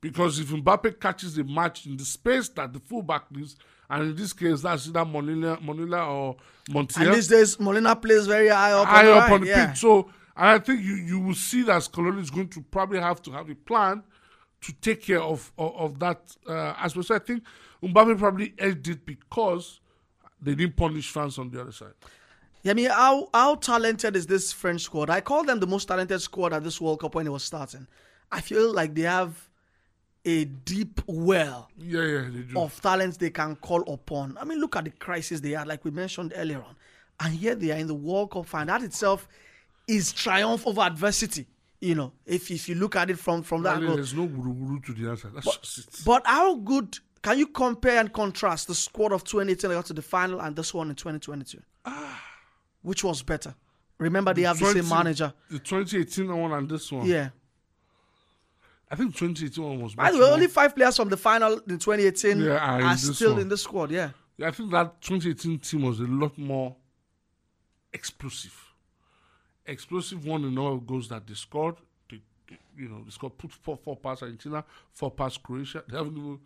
Because 0.00 0.38
if 0.38 0.48
Mbappe 0.48 1.00
catches 1.00 1.34
the 1.34 1.44
match 1.44 1.86
in 1.86 1.96
the 1.96 2.04
space 2.04 2.48
that 2.50 2.72
the 2.72 2.80
fullback 2.80 3.30
needs, 3.30 3.56
and 3.90 4.02
in 4.02 4.16
this 4.16 4.32
case, 4.32 4.62
that's 4.62 4.88
either 4.88 5.00
Monila, 5.00 5.62
Monila 5.62 6.08
or 6.08 6.36
Montiel 6.70 7.06
And 7.06 7.14
these 7.14 7.28
days, 7.28 7.60
Molina 7.60 7.94
plays 7.96 8.26
very 8.26 8.48
high 8.48 8.72
up 8.72 8.86
high 8.88 9.00
on 9.00 9.04
the, 9.06 9.12
up 9.12 9.22
right, 9.22 9.32
on 9.32 9.40
the 9.42 9.46
yeah. 9.46 9.66
pitch. 9.66 9.78
So 9.78 10.10
and 10.36 10.48
I 10.48 10.58
think 10.58 10.82
you, 10.82 10.94
you 10.94 11.20
will 11.20 11.34
see 11.34 11.62
that 11.62 11.82
Scaloni 11.82 12.20
is 12.20 12.30
going 12.30 12.48
to 12.48 12.60
probably 12.62 12.98
have 12.98 13.22
to 13.22 13.30
have 13.32 13.48
a 13.50 13.54
plan 13.54 14.02
to 14.62 14.72
take 14.72 15.02
care 15.02 15.20
of 15.20 15.52
of, 15.58 15.76
of 15.76 15.98
that 16.00 16.36
uh. 16.46 16.88
So 16.88 17.14
I 17.14 17.18
think 17.18 17.44
Mbappe 17.82 18.18
probably 18.18 18.54
edged 18.58 18.88
it 18.88 19.06
because 19.06 19.80
they 20.40 20.54
didn't 20.54 20.76
punish 20.76 21.10
France 21.10 21.38
on 21.38 21.50
the 21.50 21.60
other 21.60 21.72
side. 21.72 21.94
Yeah, 22.62 22.72
I 22.72 22.74
mean, 22.74 22.90
how 22.90 23.28
how 23.32 23.56
talented 23.56 24.16
is 24.16 24.26
this 24.26 24.52
French 24.52 24.82
squad? 24.82 25.10
I 25.10 25.20
call 25.20 25.44
them 25.44 25.60
the 25.60 25.66
most 25.66 25.86
talented 25.86 26.20
squad 26.20 26.52
at 26.52 26.64
this 26.64 26.80
World 26.80 27.00
Cup 27.00 27.14
when 27.14 27.26
it 27.26 27.30
was 27.30 27.44
starting. 27.44 27.86
I 28.32 28.40
feel 28.40 28.72
like 28.72 28.94
they 28.94 29.02
have 29.02 29.48
a 30.24 30.44
deep 30.44 31.00
well 31.06 31.68
Yeah, 31.78 32.02
yeah, 32.02 32.20
they 32.30 32.40
do. 32.40 32.58
of 32.58 32.80
talents 32.80 33.16
they 33.18 33.30
can 33.30 33.56
call 33.56 33.82
upon. 33.92 34.38
I 34.40 34.44
mean, 34.44 34.58
look 34.60 34.76
at 34.76 34.84
the 34.84 34.90
crisis 34.90 35.40
they 35.40 35.50
had, 35.50 35.66
like 35.66 35.84
we 35.84 35.90
mentioned 35.90 36.32
earlier 36.36 36.58
on, 36.58 36.76
and 37.20 37.34
here 37.34 37.54
they 37.54 37.70
are 37.72 37.76
in 37.78 37.86
the 37.86 37.94
World 37.94 38.30
Cup 38.32 38.46
final. 38.46 38.78
That 38.78 38.84
itself 38.84 39.28
is 39.86 40.12
triumph 40.12 40.66
over 40.66 40.80
adversity. 40.80 41.46
You 41.80 41.94
know, 41.94 42.12
if 42.24 42.50
if 42.50 42.68
you 42.68 42.76
look 42.76 42.96
at 42.96 43.10
it 43.10 43.18
from 43.18 43.42
from 43.42 43.62
that 43.64 43.76
angle. 43.76 43.96
there's 43.96 44.14
no 44.14 44.26
guru 44.26 44.54
guru 44.54 44.80
to 44.80 44.92
the 44.94 45.10
answer. 45.10 45.28
That's 45.28 45.56
just 45.58 45.78
it. 45.78 46.04
But 46.06 46.22
how 46.26 46.54
good 46.54 46.98
can 47.20 47.38
you 47.38 47.46
compare 47.46 48.00
and 48.00 48.10
contrast 48.12 48.68
the 48.68 48.74
squad 48.74 49.12
of 49.12 49.24
2018 49.24 49.68
that 49.68 49.76
got 49.76 49.86
to 49.86 49.92
the 49.92 50.02
final 50.02 50.40
and 50.40 50.56
this 50.56 50.72
one 50.72 50.88
in 50.88 50.96
2022? 50.96 51.60
Ah. 51.84 52.22
Which 52.82 53.04
was 53.04 53.22
better? 53.22 53.54
Remember, 53.98 54.34
they 54.34 54.42
have 54.42 54.58
the 54.58 54.72
same 54.72 54.88
manager. 54.88 55.32
The 55.50 55.58
2018 55.58 56.34
one 56.36 56.52
and 56.52 56.68
this 56.68 56.90
one. 56.90 57.06
Yeah. 57.06 57.30
I 58.90 58.96
think 58.96 59.14
2018 59.16 59.64
one 59.64 59.80
was. 59.80 59.94
By 59.94 60.10
the 60.12 60.18
way, 60.18 60.24
only 60.30 60.46
five 60.46 60.74
players 60.74 60.96
from 60.96 61.08
the 61.08 61.16
final 61.16 61.54
in 61.68 61.78
2018 61.78 62.38
Yeah, 62.40 62.82
are 62.92 62.96
still 62.96 63.32
one. 63.32 63.40
in 63.42 63.48
the 63.48 63.56
squad. 63.56 63.90
Yeah. 63.90 64.10
Yeah, 64.36 64.48
I 64.48 64.50
think 64.50 64.70
that 64.72 65.00
2018 65.00 65.58
team 65.60 65.82
was 65.82 66.00
a 66.00 66.04
lot 66.04 66.36
more 66.38 66.76
explosive. 67.92 68.54
Explosive 69.66 70.26
one 70.26 70.44
in 70.44 70.58
all 70.58 70.76
goals 70.76 71.08
that 71.08 71.26
they 71.26 71.34
scored. 71.34 71.76
They, 72.10 72.20
you 72.76 72.88
know, 72.88 73.02
they 73.04 73.10
scored 73.10 73.38
put 73.38 73.50
four 73.52 73.76
four 73.76 73.96
past 73.96 74.22
Argentina, 74.22 74.64
four 74.92 75.10
past 75.10 75.42
Croatia. 75.42 75.82
They 75.88 75.96
haven't 75.96 76.16
even, 76.18 76.38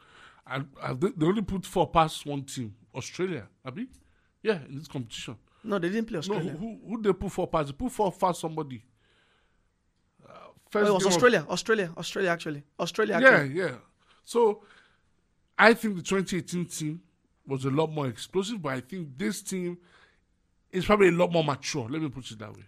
and, 0.46 0.68
and 0.82 1.00
they, 1.00 1.08
they 1.16 1.26
only 1.26 1.42
put 1.42 1.66
four 1.66 1.88
past 1.90 2.24
one 2.26 2.44
team, 2.44 2.74
Australia. 2.94 3.48
Abi, 3.64 3.88
yeah, 4.42 4.58
in 4.68 4.78
this 4.78 4.86
competition. 4.88 5.36
No, 5.64 5.78
they 5.78 5.88
didn't 5.88 6.06
play 6.06 6.14
No, 6.16 6.18
Australia. 6.20 6.52
who, 6.52 6.78
who 6.86 7.02
they 7.02 7.12
put 7.12 7.32
four 7.32 7.48
past? 7.48 7.66
They 7.68 7.72
put 7.72 7.90
four 7.90 8.12
past 8.12 8.40
somebody. 8.40 8.84
First 10.70 10.86
Oh, 10.86 10.90
it 10.90 10.94
was 10.94 11.06
Australia. 11.06 11.46
Australia. 11.48 11.92
Australia, 11.96 12.30
actually. 12.30 12.62
Australia, 12.78 13.18
yeah, 13.20 13.28
actually. 13.28 13.54
yeah. 13.58 13.70
So 14.24 14.62
I 15.58 15.74
think 15.74 15.96
the 15.96 16.02
2018 16.02 16.66
team 16.66 17.02
was 17.46 17.64
a 17.64 17.70
lot 17.70 17.90
more 17.90 18.06
explosive, 18.06 18.60
but 18.60 18.74
I 18.74 18.80
think 18.80 19.16
this 19.16 19.40
team 19.42 19.78
is 20.70 20.84
probably 20.84 21.08
a 21.08 21.12
lot 21.12 21.32
more 21.32 21.42
mature. 21.44 21.88
Let 21.88 22.02
me 22.02 22.08
put 22.10 22.30
it 22.30 22.38
that 22.38 22.54
way. 22.54 22.64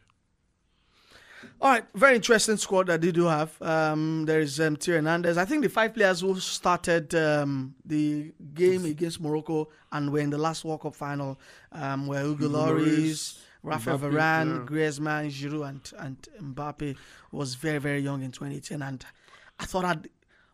All 1.62 1.70
right, 1.70 1.84
very 1.94 2.16
interesting 2.16 2.56
squad 2.56 2.86
that 2.86 3.00
they 3.02 3.12
do 3.12 3.24
have. 3.26 3.60
Um, 3.62 4.24
there 4.26 4.40
is 4.40 4.58
um, 4.60 4.76
Thierry 4.76 4.98
Hernandez. 4.98 5.36
I 5.36 5.44
think 5.44 5.62
the 5.62 5.68
five 5.68 5.92
players 5.94 6.20
who 6.20 6.38
started 6.40 7.14
um, 7.14 7.74
the 7.84 8.32
game 8.54 8.84
against 8.86 9.20
Morocco 9.20 9.68
and 9.92 10.10
were 10.10 10.20
in 10.20 10.30
the 10.30 10.38
last 10.38 10.64
World 10.64 10.80
Cup 10.82 10.94
final 10.94 11.38
um, 11.72 12.06
were 12.06 12.22
Hugo 12.22 12.48
Lloris, 12.48 13.38
Rafael 13.62 13.98
Mbappe, 13.98 14.12
Varane, 14.12 14.50
yeah. 14.58 14.66
Griezmann, 14.66 15.26
Giroud, 15.30 15.92
and, 15.98 16.28
and 16.38 16.54
Mbappe 16.54 16.96
was 17.32 17.54
very, 17.54 17.78
very 17.78 18.00
young 18.00 18.22
in 18.22 18.30
2010, 18.32 18.82
And 18.82 19.04
I 19.58 19.64
thought 19.66 19.84
I'd, 19.84 20.08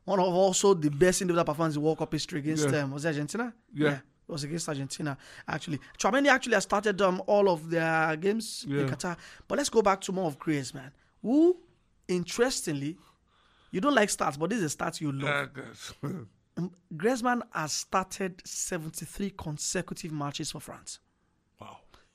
one 0.05 0.19
of 0.21 0.27
also 0.27 0.75
the 0.75 0.91
best 0.91 1.21
individual 1.23 1.45
performances 1.45 1.77
in 1.77 1.83
World 1.83 1.99
Cup 1.99 2.13
history 2.13 2.41
against 2.41 2.69
Yeah. 2.69 2.83
um, 2.83 2.93
was 2.93 3.05
it 3.05 3.09
Argentina? 3.09 3.55
Yeah. 3.73 3.99
It 4.29 4.33
was 4.33 4.43
against 4.43 4.69
Argentina, 4.69 5.17
actually. 5.47 5.79
Chouameni 5.99 6.27
actually 6.29 6.55
has 6.55 6.65
started 6.65 7.01
um, 7.01 7.23
all 7.27 7.49
of 7.49 7.71
their 7.71 8.17
games 8.17 8.67
in 8.69 8.89
Qatar. 8.89 9.17
But 9.47 9.59
let's 9.59 9.69
go 9.71 9.83
back 9.83 10.01
to 10.03 10.13
more 10.13 10.27
of 10.27 10.37
Griezmann, 10.39 10.91
who, 11.23 11.57
interestingly, 12.09 12.97
you 13.71 13.81
don't 13.81 13.95
like 13.95 14.09
stats, 14.09 14.37
but 14.39 14.51
this 14.51 14.59
is 14.59 14.65
a 14.65 14.71
stat 14.71 15.01
you 15.01 15.13
love. 15.13 15.51
Um, 16.59 16.73
Griezmann 16.97 17.43
has 17.53 17.71
started 17.73 18.41
73 18.47 19.35
consecutive 19.37 20.11
matches 20.11 20.53
for 20.53 20.59
France. 20.61 21.01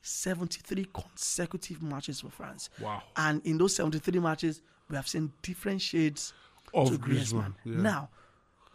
Wow. 0.01 0.07
73 0.07 0.87
consecutive 0.93 1.81
matches 1.81 2.21
for 2.21 2.29
France. 2.29 2.69
Wow. 2.79 3.03
And 3.15 3.45
in 3.45 3.57
those 3.57 3.75
73 3.75 4.19
matches, 4.19 4.61
we 4.89 4.95
have 4.95 5.07
seen 5.07 5.31
different 5.41 5.81
shades 5.81 6.33
Of 6.73 6.89
to 6.89 6.97
Griezmann. 6.97 7.03
Griezmann, 7.05 7.53
yeah. 7.65 7.81
Now, 7.81 8.09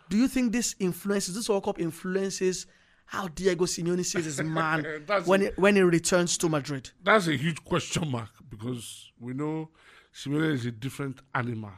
do 0.08 0.16
you 0.16 0.28
think 0.28 0.52
this 0.52 0.76
influences, 0.78 1.34
this 1.34 1.48
World 1.48 1.64
Cup 1.64 1.80
influences 1.80 2.66
how 3.08 3.28
Diego 3.28 3.66
Simeone 3.66 4.04
sees 4.04 4.24
his 4.24 4.42
man 4.42 4.84
when, 5.24 5.42
he, 5.42 5.46
when 5.56 5.76
he 5.76 5.82
returns 5.82 6.36
to 6.38 6.48
Madrid? 6.48 6.90
That's 7.02 7.28
a 7.28 7.36
huge 7.36 7.64
question 7.64 8.10
mark 8.10 8.30
because 8.48 9.12
we 9.20 9.32
know 9.32 9.70
Simeone 10.12 10.52
is 10.52 10.66
a 10.66 10.72
different 10.72 11.20
animal. 11.34 11.70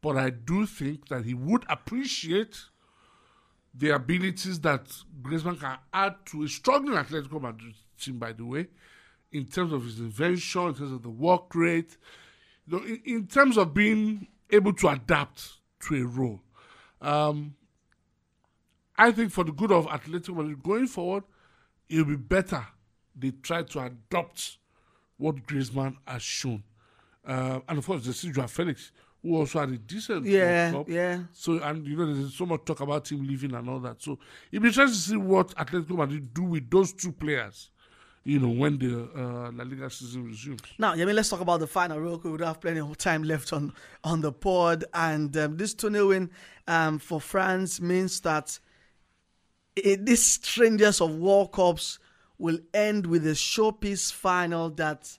But 0.00 0.16
I 0.16 0.30
do 0.30 0.66
think 0.66 1.08
that 1.08 1.24
he 1.24 1.34
would 1.34 1.64
appreciate 1.68 2.56
the 3.74 3.90
abilities 3.90 4.60
that 4.60 4.86
Griezmann 5.22 5.60
can 5.60 5.78
add 5.92 6.14
to 6.26 6.42
a 6.42 6.48
struggling 6.48 6.94
Atletico 6.94 7.40
Madrid 7.40 7.74
team, 7.98 8.18
by 8.18 8.32
the 8.32 8.44
way, 8.44 8.66
in 9.32 9.44
terms 9.46 9.72
of 9.72 9.84
his 9.84 9.98
invention, 9.98 10.68
in 10.68 10.74
terms 10.74 10.92
of 10.92 11.02
the 11.02 11.10
work 11.10 11.54
rate, 11.54 11.96
you 12.66 12.76
know, 12.78 12.84
in, 12.84 13.00
in 13.04 13.26
terms 13.26 13.56
of 13.56 13.74
being 13.74 14.28
able 14.50 14.72
to 14.74 14.88
adapt 14.88 15.48
to 15.80 15.94
a 15.96 16.06
role. 16.06 16.40
Um, 17.00 17.54
I 18.96 19.12
think 19.12 19.30
for 19.30 19.44
the 19.44 19.52
good 19.52 19.70
of 19.70 19.86
Atletico 19.86 20.34
Madrid 20.36 20.62
going 20.62 20.86
forward, 20.86 21.24
it 21.88 21.98
will 21.98 22.04
be 22.04 22.16
better 22.16 22.66
they 23.20 23.30
try 23.42 23.62
to 23.62 23.80
adopt 23.80 24.58
what 25.16 25.36
Griezmann 25.46 25.96
has 26.06 26.22
shown. 26.22 26.62
Uh, 27.26 27.60
and 27.68 27.78
of 27.78 27.86
course, 27.86 28.04
the 28.04 28.12
Joao 28.32 28.46
Felix, 28.46 28.92
who 29.22 29.36
also 29.36 29.60
had 29.60 29.70
a 29.70 29.78
decent 29.78 30.22
World 30.22 30.26
Yeah, 30.26 30.70
Cup. 30.70 30.88
yeah. 30.88 31.18
So 31.32 31.58
and 31.62 31.86
you 31.86 31.96
know 31.96 32.14
there's 32.14 32.34
so 32.34 32.46
much 32.46 32.64
talk 32.64 32.80
about 32.80 33.10
him 33.10 33.26
leaving 33.26 33.54
and 33.54 33.68
all 33.68 33.80
that. 33.80 34.00
So 34.00 34.18
it'll 34.52 34.62
be 34.62 34.68
interesting 34.68 34.94
to 34.94 35.08
see 35.10 35.16
what 35.16 35.48
Atletico 35.56 35.96
Madrid 35.96 36.32
do 36.32 36.44
with 36.44 36.70
those 36.70 36.92
two 36.92 37.12
players. 37.12 37.70
You 38.24 38.40
know 38.40 38.48
when 38.48 38.78
the 38.78 39.08
uh, 39.16 39.50
La 39.52 39.64
Liga 39.64 39.88
season 39.88 40.26
resumes. 40.26 40.60
Now, 40.78 40.94
yeah, 40.94 41.04
I 41.04 41.06
mean, 41.06 41.16
let's 41.16 41.28
talk 41.30 41.40
about 41.40 41.60
the 41.60 41.66
final 41.66 41.98
real 41.98 42.18
quick. 42.18 42.32
We 42.32 42.38
don't 42.38 42.48
have 42.48 42.60
plenty 42.60 42.80
of 42.80 42.96
time 42.98 43.22
left 43.22 43.52
on 43.52 43.72
on 44.04 44.20
the 44.20 44.32
pod, 44.32 44.84
and 44.92 45.34
um, 45.36 45.56
this 45.56 45.74
2 45.74 46.08
win 46.08 46.30
um, 46.66 46.98
for 46.98 47.20
France 47.20 47.80
means 47.80 48.20
that 48.20 48.58
it, 49.76 50.04
this 50.04 50.24
strangest 50.24 51.00
of 51.00 51.14
World 51.14 51.52
Cups 51.52 51.98
will 52.38 52.58
end 52.74 53.06
with 53.06 53.26
a 53.26 53.30
showpiece 53.30 54.12
final. 54.12 54.70
That 54.70 55.16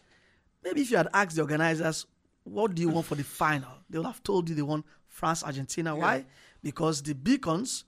maybe 0.64 0.82
if 0.82 0.92
you 0.92 0.98
had 0.98 1.08
asked 1.14 1.36
the 1.36 1.42
organizers, 1.42 2.06
"What 2.44 2.76
do 2.76 2.82
you 2.82 2.90
want 2.90 3.08
for 3.08 3.16
the 3.16 3.24
final?" 3.24 3.72
they 3.90 3.98
would 3.98 4.08
have 4.08 4.24
told 4.24 4.50
you 4.50 4.56
they 4.56 4.62
want 4.62 4.86
France 5.08 5.44
Argentina. 5.44 5.96
Why? 5.96 6.26
Because 6.62 7.02
the 7.02 7.16
beacons 7.16 7.86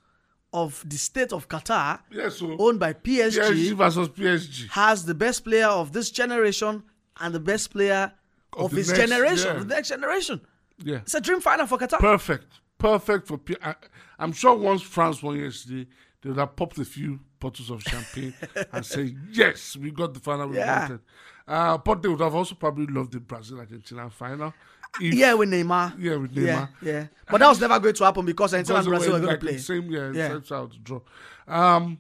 of 0.54 0.84
the 0.88 0.98
state 0.98 1.32
of 1.32 1.48
Qatar, 1.48 2.00
Yeah, 2.12 2.30
so 2.30 2.56
owned 2.60 2.80
by 2.80 2.94
PSG 2.94 3.74
versus 3.74 4.10
PSG. 4.10 4.68
has 4.70 5.06
the 5.06 5.14
best 5.16 5.44
player 5.46 5.68
of 5.68 5.94
this 5.94 6.12
generation 6.12 6.84
and 7.20 7.34
the 7.34 7.40
best 7.40 7.72
player 7.72 8.12
Of 8.54 8.66
of, 8.66 8.72
his 8.72 8.90
next- 8.90 9.00
generation, 9.00 9.48
yeah. 9.56 9.60
the 9.64 9.66
next 9.76 9.90
generation. 9.90 10.42
Yeah. 10.84 10.98
It's 10.98 11.14
a 11.14 11.22
dream 11.22 11.40
final 11.42 11.68
for 11.68 11.78
Qatar. 11.78 12.00
Perfect. 12.00 12.60
Perfect 12.78 13.28
for 13.28 13.38
P- 13.38 13.56
I, 13.64 13.76
I'm 14.20 14.34
sure 14.34 14.56
once 14.56 14.82
France 14.82 15.22
won 15.24 15.40
yesterday, 15.40 15.88
they 16.22 16.30
would 16.30 16.40
have 16.40 16.56
popped 16.56 16.78
a 16.80 16.86
few 16.86 17.20
bottles 17.40 17.70
of 17.70 17.82
champagne 17.84 18.34
and 18.74 18.86
say, 18.86 19.16
yes, 19.32 19.78
we 19.78 19.92
got 19.92 20.14
the 20.14 20.20
final 20.20 20.48
we 20.48 20.58
Yeah. 20.58 20.82
wanted. 20.82 21.00
Uh, 21.48 21.78
but 21.78 22.02
they 22.02 22.08
would 22.10 22.20
have 22.22 22.36
also 22.36 22.56
probably 22.56 22.86
loved 22.88 23.12
the 23.14 23.20
Brazil 23.20 23.60
Argentina 23.60 24.10
final. 24.10 24.54
If- 25.00 25.14
yeah, 25.14 25.34
with 25.34 25.50
Neymar. 25.50 25.94
Yeah, 26.00 26.16
with 26.18 26.32
Yeah, 26.34 26.44
Neymar. 26.66 26.70
yeah. 26.82 27.08
But 27.30 27.40
that 27.40 27.48
was 27.50 27.60
never 27.62 27.80
going 27.80 27.96
to 27.96 28.04
happen 28.04 28.26
because 28.26 28.54
Argentina 28.54 28.80
and 28.80 28.88
Brazil 28.88 29.14
were 29.14 29.20
going 29.20 29.30
like 29.32 29.40
to 29.40 29.46
play. 29.46 29.56
the 29.56 29.60
Same, 29.62 29.90
yeah, 29.90 30.12
Yeah. 30.12 30.28
same 30.30 30.44
side 30.44 30.72
to 30.72 30.78
draw. 30.80 31.02
Um, 31.48 31.98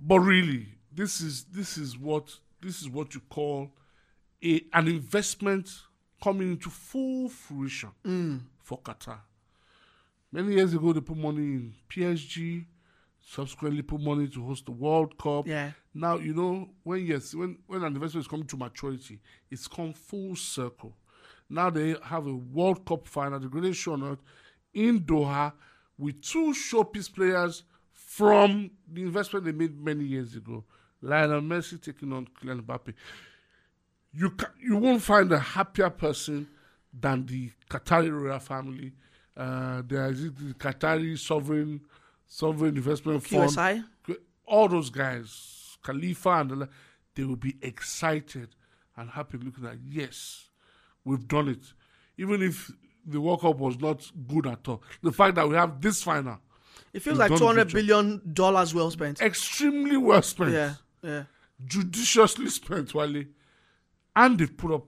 but 0.00 0.20
really, 0.20 0.68
this 0.92 1.20
is 1.20 1.44
this 1.44 1.76
is 1.76 1.98
what 1.98 2.36
this 2.60 2.80
is 2.82 2.88
what 2.88 3.14
you 3.14 3.20
call 3.28 3.70
a 4.42 4.64
an 4.72 4.88
investment 4.88 5.68
coming 6.22 6.52
into 6.52 6.70
full 6.70 7.28
fruition 7.28 7.90
Mm. 8.04 8.40
for 8.62 8.80
Qatar. 8.80 9.18
Many 10.32 10.54
years 10.54 10.72
ago, 10.74 10.92
they 10.92 11.00
put 11.00 11.16
money 11.16 11.38
in 11.42 11.74
PSG. 11.88 12.64
Subsequently, 13.26 13.80
put 13.82 14.00
money 14.02 14.28
to 14.28 14.44
host 14.44 14.66
the 14.66 14.72
World 14.72 15.16
Cup. 15.16 15.46
Yeah. 15.48 15.70
Now 15.94 16.16
you 16.18 16.34
know 16.34 16.68
when 16.82 17.06
yes, 17.06 17.34
when 17.34 17.58
when 17.66 17.82
an 17.82 17.94
investment 17.94 18.24
is 18.26 18.28
coming 18.28 18.46
to 18.48 18.56
maturity, 18.56 19.18
it's 19.50 19.66
come 19.66 19.92
full 19.94 20.36
circle. 20.36 20.94
Now 21.48 21.70
they 21.70 21.96
have 22.04 22.26
a 22.26 22.34
World 22.34 22.84
Cup 22.84 23.06
final, 23.08 23.38
the 23.40 23.48
greatest 23.48 23.80
show 23.80 23.94
on 23.94 24.02
earth, 24.02 24.18
in 24.74 25.00
Doha, 25.00 25.52
with 25.98 26.20
two 26.20 26.52
showpiece 26.52 27.12
players 27.12 27.62
from 27.92 28.70
the 28.92 29.02
investment 29.02 29.44
they 29.46 29.52
made 29.52 29.78
many 29.82 30.04
years 30.04 30.34
ago. 30.36 30.64
Lionel 31.00 31.40
Messi 31.40 31.80
taking 31.80 32.12
on 32.12 32.26
Kylian 32.26 32.60
Mbappe. 32.62 32.92
You 34.12 34.30
ca- 34.30 34.52
you 34.62 34.76
won't 34.76 35.02
find 35.02 35.30
a 35.32 35.38
happier 35.38 35.90
person 35.90 36.46
than 36.92 37.26
the 37.26 37.50
Qatari 37.70 38.10
royal 38.12 38.38
family. 38.38 38.92
Uh, 39.36 39.82
there 39.86 40.10
is 40.10 40.22
the 40.32 40.54
Qatari 40.54 41.18
sovereign 41.18 41.80
sovereign 42.26 42.76
investment 42.76 43.22
fund 43.26 43.50
QSI. 43.50 43.84
all 44.46 44.68
those 44.68 44.90
guys, 44.90 45.76
Khalifa 45.82 46.30
and 46.30 46.50
the, 46.50 46.68
they 47.14 47.24
will 47.24 47.36
be 47.36 47.56
excited 47.62 48.48
and 48.96 49.10
happy 49.10 49.38
looking 49.38 49.64
at 49.66 49.76
yes, 49.84 50.48
we've 51.04 51.26
done 51.28 51.48
it. 51.48 51.72
Even 52.16 52.42
if 52.42 52.70
the 53.06 53.20
World 53.20 53.40
Cup 53.40 53.56
was 53.58 53.78
not 53.80 54.10
good 54.28 54.46
at 54.46 54.66
all, 54.68 54.82
the 55.02 55.12
fact 55.12 55.34
that 55.36 55.48
we 55.48 55.54
have 55.54 55.80
this 55.80 56.02
final, 56.02 56.38
It 56.92 57.00
feels 57.00 57.18
like 57.18 57.36
two 57.36 57.46
hundred 57.46 57.72
billion 57.72 58.20
dollars 58.32 58.74
well 58.74 58.90
spent. 58.90 59.20
extremely 59.20 59.96
well 59.96 60.22
spent, 60.22 60.52
Yeah, 60.52 60.74
yeah. 61.02 61.24
judiciously 61.64 62.48
spent, 62.48 62.94
Wale, 62.94 63.24
and 64.16 64.38
they've 64.38 64.56
put 64.56 64.72
up 64.72 64.86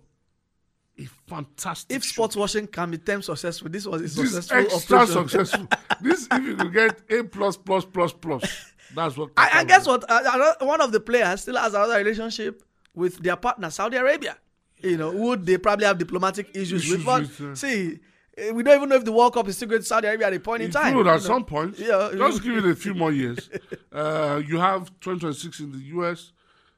a 0.99 1.05
fantastic. 1.29 1.97
If 1.97 2.05
show. 2.05 2.13
sports 2.13 2.37
washing 2.37 2.67
can 2.67 2.91
be 2.91 2.99
termed 2.99 3.25
successful, 3.25 3.69
this 3.69 3.87
was 3.87 4.01
a 4.01 4.05
this 4.05 4.15
successful 4.33 4.59
extra 4.59 4.99
operation. 4.99 5.29
successful, 5.29 5.69
this 6.01 6.29
if 6.31 6.45
you 6.45 6.57
could 6.57 6.73
get 6.73 7.01
A 7.11 7.25
plus 7.25 7.57
plus 7.57 7.85
plus 7.85 8.13
plus, 8.13 8.73
that's 8.95 9.17
what. 9.17 9.31
I, 9.37 9.51
I 9.61 9.65
guess 9.65 9.87
what 9.87 10.05
uh, 10.09 10.55
one 10.61 10.81
of 10.81 10.93
the 10.93 11.01
players 11.01 11.43
still 11.43 11.57
has 11.57 11.75
another 11.75 11.97
relationship 11.99 12.63
with 12.95 13.19
their 13.23 13.37
partner, 13.37 13.71
Saudi 13.71 13.97
Arabia. 13.97 14.37
You 14.83 14.97
know, 14.97 15.11
would 15.11 15.47
they 15.47 15.59
probably 15.59 15.87
have 15.87 15.99
diplomatic 15.99 16.51
issues, 16.55 16.85
Issues 16.85 16.99
with? 16.99 17.07
But 17.07 17.21
with, 17.23 17.41
uh, 17.41 17.55
see, 17.55 17.99
eh, 18.37 18.51
we 18.53 18.63
don't 18.63 18.77
even 18.77 18.89
know 18.91 18.97
if 18.97 19.05
the 19.05 19.13
World 19.13 19.33
Cup 19.35 19.49
is 19.49 19.57
still 19.57 19.69
going 19.69 19.81
to 19.81 19.87
Saudi 19.87 20.07
Arabia 20.07 20.27
at 20.29 20.35
a 20.35 20.41
point 20.41 20.63
in 20.63 20.69
It 20.69 20.73
time. 20.73 20.95
will 20.95 21.05
you 21.05 21.11
at 21.11 21.15
know. 21.15 21.19
some 21.27 21.45
point. 21.45 21.79
Yeah, 21.79 22.11
Just 22.15 22.43
give 22.43 22.57
it 22.59 22.65
a 22.67 22.75
few 22.75 22.95
more 22.95 23.13
years. 23.13 23.51
Uh, 23.93 24.43
you 24.47 24.59
have 24.59 24.89
2026 25.01 25.61
in 25.61 25.73
the 25.73 25.79
US, 25.99 26.33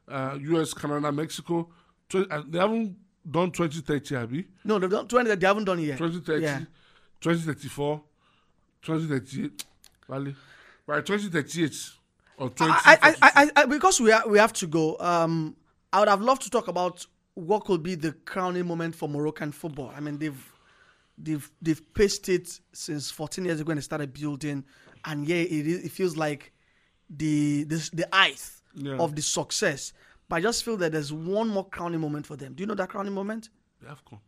uh, 0.06 0.38
US, 0.40 0.72
Canada, 0.72 1.10
Mexico. 1.10 1.68
Uh, 2.14 2.42
they 2.48 2.60
haven't 2.60 2.96
done 3.30 3.50
2030, 3.50 4.16
Abby. 4.16 4.46
No, 4.64 4.78
they've 4.78 4.90
done 4.90 5.06
20 5.08 5.28
that 5.28 5.40
they 5.40 5.46
haven't 5.46 5.64
done 5.64 5.78
it 5.78 5.84
yet. 5.84 5.98
2030, 5.98 6.42
Yeah. 6.42 6.58
2034, 7.20 8.02
2038. 8.82 9.64
Wale. 10.08 10.34
By 10.86 11.00
2038 11.00 11.90
or 12.38 12.50
20. 12.50 12.72
I, 12.72 12.78
I, 12.84 12.98
I, 13.10 13.14
I, 13.22 13.50
I, 13.56 13.64
because 13.66 14.00
we, 14.00 14.10
are, 14.12 14.26
we 14.28 14.38
have 14.38 14.52
to 14.54 14.66
go, 14.66 14.96
um, 15.00 15.56
I 15.92 16.00
would 16.00 16.08
have 16.08 16.22
loved 16.22 16.42
to 16.42 16.50
talk 16.50 16.68
about 16.68 17.04
what 17.34 17.64
could 17.64 17.82
be 17.82 17.94
the 17.94 18.12
crowning 18.12 18.66
moment 18.66 18.94
for 18.94 19.08
Moroccan 19.08 19.52
football. 19.52 19.92
I 19.94 20.00
mean, 20.00 20.18
they've 20.18 20.52
they've 21.16 21.50
they've 21.62 21.94
paced 21.94 22.28
it 22.28 22.60
since 22.72 23.10
14 23.10 23.44
years 23.44 23.60
ago 23.60 23.68
when 23.68 23.76
they 23.76 23.80
started 23.82 24.12
building, 24.12 24.64
and 25.04 25.26
yeah, 25.26 25.36
it, 25.36 25.66
it 25.84 25.90
feels 25.92 26.16
like 26.16 26.52
the 27.10 27.64
the 27.64 27.90
the 27.92 28.08
height 28.12 28.42
Yeah. 28.74 28.96
of 28.98 29.14
the 29.14 29.22
success. 29.22 29.92
But 30.28 30.36
I 30.36 30.40
just 30.42 30.64
feel 30.64 30.76
that 30.78 30.92
there's 30.92 31.12
one 31.12 31.48
more 31.48 31.64
crowning 31.68 32.00
moment 32.00 32.26
for 32.26 32.36
them. 32.36 32.52
Do 32.54 32.62
you 32.62 32.66
know 32.66 32.74
that 32.74 32.88
crowning 32.90 33.14
moment? 33.14 33.48
They 33.80 33.88
have 33.88 34.04
come. 34.04 34.20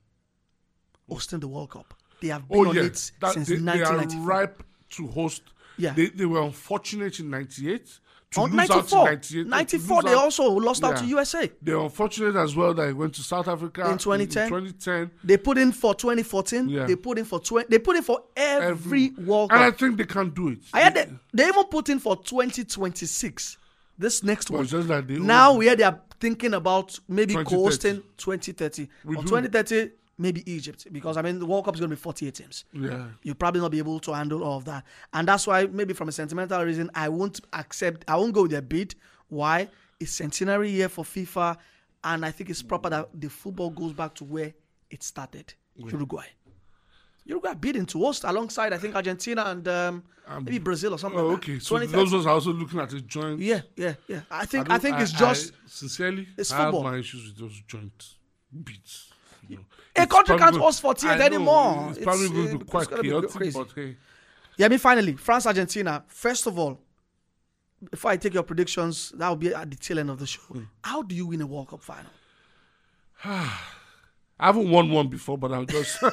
Hosting 1.08 1.40
the 1.40 1.48
World 1.48 1.70
Cup. 1.70 1.92
They 2.20 2.28
have 2.28 2.48
been 2.48 2.58
Oh, 2.58 2.68
on 2.68 2.76
yeah. 2.76 2.82
it 2.84 3.12
That- 3.20 3.34
since 3.34 3.48
they, 3.48 3.56
they 3.56 3.82
are 3.82 3.96
1994. 3.96 4.26
ripe 4.26 4.62
to 4.90 5.06
host. 5.08 5.42
Yeah. 5.76 5.92
They, 5.94 6.06
they 6.06 6.26
were 6.26 6.42
unfortunate 6.42 7.20
in 7.20 7.30
98. 7.30 7.86
To 8.32 8.40
Oh, 8.40 8.44
lose 8.44 8.54
94. 8.54 9.08
out 9.08 9.08
in 9.08 9.14
98. 9.14 9.42
to 9.42 9.48
94, 9.48 9.96
lose 9.96 10.04
they 10.04 10.10
out- 10.16 10.24
also 10.24 10.44
lost 10.50 10.84
out 10.84 10.96
to 10.98 11.04
USA. 11.06 11.50
They're 11.60 11.78
unfortunate 11.78 12.36
as 12.36 12.54
well 12.54 12.72
that 12.74 12.86
he 12.86 12.92
went 12.92 13.14
to 13.16 13.22
South 13.22 13.48
Africa 13.48 13.90
In 13.90 13.98
2010? 13.98 14.48
2010. 14.48 15.10
They 15.24 15.36
put 15.36 15.58
in 15.58 15.72
for 15.72 15.94
2014. 15.96 16.68
Yeah. 16.68 16.86
They 16.86 16.94
put 16.96 17.18
in 17.18 17.24
for 17.24 17.40
20. 17.40 17.66
They 17.68 17.78
put 17.80 17.96
in 17.96 18.02
for 18.02 18.22
every, 18.36 19.10
World 19.18 19.50
Cup. 19.50 19.58
And 19.58 19.64
I 19.64 19.76
think 19.76 19.96
they 19.96 20.04
can 20.04 20.30
do 20.30 20.48
it. 20.48 20.60
I, 20.72 20.82
heard 20.84 20.94
they, 20.94 21.08
they 21.34 21.48
even 21.48 21.64
put 21.64 21.88
in 21.88 21.98
for 21.98 22.14
2026. 22.16 23.56
This 24.00 24.22
next 24.24 24.48
Well, 24.50 24.60
one. 24.60 24.66
just 24.66 24.88
like 24.88 25.08
now 25.10 25.54
we 25.54 25.72
they 25.74 25.82
are 25.82 26.00
thinking 26.18 26.54
about 26.54 26.98
maybe 27.06 27.34
2030. 27.34 27.44
co-hosting 27.44 28.02
2030 28.16 28.88
With 29.04 29.18
or 29.18 29.22
who? 29.22 29.28
2030 29.28 29.90
maybe 30.16 30.50
Egypt 30.50 30.86
because 30.90 31.18
I 31.18 31.22
mean 31.22 31.38
the 31.38 31.44
World 31.44 31.66
Cup 31.66 31.74
is 31.74 31.80
going 31.80 31.90
to 31.90 31.96
be 31.96 32.00
48 32.00 32.34
teams. 32.34 32.64
Yeah. 32.72 33.08
You'll 33.22 33.34
probably 33.34 33.60
not 33.60 33.70
be 33.70 33.78
able 33.78 34.00
to 34.00 34.14
handle 34.14 34.42
all 34.42 34.56
of 34.56 34.64
that, 34.64 34.84
and 35.12 35.28
that's 35.28 35.46
why 35.46 35.66
maybe 35.66 35.92
from 35.92 36.08
a 36.08 36.12
sentimental 36.12 36.64
reason 36.64 36.90
I 36.94 37.10
won't 37.10 37.40
accept. 37.52 38.06
I 38.08 38.16
won't 38.16 38.32
go 38.32 38.42
with 38.42 38.52
their 38.52 38.62
bid. 38.62 38.94
Why? 39.28 39.68
It's 39.98 40.12
centenary 40.12 40.70
year 40.70 40.88
for 40.88 41.04
FIFA, 41.04 41.58
and 42.04 42.24
I 42.24 42.30
think 42.30 42.48
it's 42.48 42.62
proper 42.62 42.88
that 42.88 43.08
the 43.12 43.28
football 43.28 43.68
goes 43.68 43.92
back 43.92 44.14
to 44.14 44.24
where 44.24 44.54
it 44.90 45.02
started, 45.02 45.52
Uruguay. 45.76 46.24
Uruguay 47.30 47.54
bidding 47.54 47.86
to 47.86 47.98
host 48.06 48.24
alongside 48.24 48.72
I 48.72 48.78
think 48.78 48.94
Argentina 48.96 49.42
and 49.52 49.66
um, 49.68 50.02
maybe 50.44 50.58
Brazil 50.58 50.92
or 50.94 50.98
something. 50.98 51.20
Oh, 51.20 51.28
like 51.28 51.40
that. 51.46 51.50
okay. 51.52 51.58
So 51.60 51.78
those 51.78 52.12
ones 52.12 52.26
are 52.26 52.34
also 52.38 52.52
looking 52.52 52.80
at 52.80 52.92
a 52.92 53.00
joint. 53.00 53.38
Yeah, 53.40 53.60
yeah, 53.76 53.94
yeah. 54.08 54.20
I 54.30 54.44
think 54.46 54.66
I, 54.66 54.68
don't- 54.74 54.80
think 54.84 55.00
it's 55.00 55.14
I- 55.14 55.18
just 55.18 55.52
sincerely. 55.66 56.26
it's 56.36 56.50
I 56.52 56.56
have 56.56 56.64
football. 56.66 56.84
my 56.90 56.96
issues 56.98 57.22
with 57.26 57.38
those 57.38 57.56
joint 57.66 57.98
beats. 58.64 58.94
You 59.48 59.56
know. 59.56 59.64
A 59.96 60.02
It's 60.02 60.12
country 60.12 60.36
can't 60.38 60.56
host 60.56 60.80
48 60.80 61.10
I 61.10 61.24
anymore. 61.26 61.88
It's 61.90 61.98
probably 62.04 62.24
It's, 62.26 62.32
going 62.34 62.46
uh, 62.46 62.50
to 62.52 62.58
be 62.58 62.62
it's 62.62 62.70
quite 62.70 62.88
gonna 62.90 63.02
be 63.22 63.28
crazy. 63.28 63.58
but 63.58 63.68
hey, 63.74 63.96
Yeah, 64.56 64.66
I 64.66 64.68
mean, 64.68 64.78
finally, 64.78 65.14
France 65.16 65.46
Argentina. 65.46 66.04
First 66.08 66.46
of 66.46 66.58
all, 66.58 66.78
before 67.90 68.10
I 68.12 68.16
take 68.16 68.34
your 68.34 68.42
predictions, 68.44 69.12
that 69.16 69.28
will 69.28 69.36
be 69.36 69.52
at 69.54 69.68
the 69.70 69.76
tail 69.76 69.98
end 69.98 70.10
of 70.10 70.18
the 70.18 70.26
show. 70.26 70.42
Hmm. 70.42 70.64
How 70.82 71.02
do 71.02 71.14
you 71.14 71.26
win 71.26 71.40
a 71.40 71.46
World 71.46 71.68
Cup 71.70 71.82
final? 71.82 72.12
I 74.40 74.46
haven't 74.46 74.70
won 74.70 74.90
one 74.90 75.08
before, 75.08 75.38
but 75.38 75.52
I'll 75.52 75.64
just. 75.66 75.98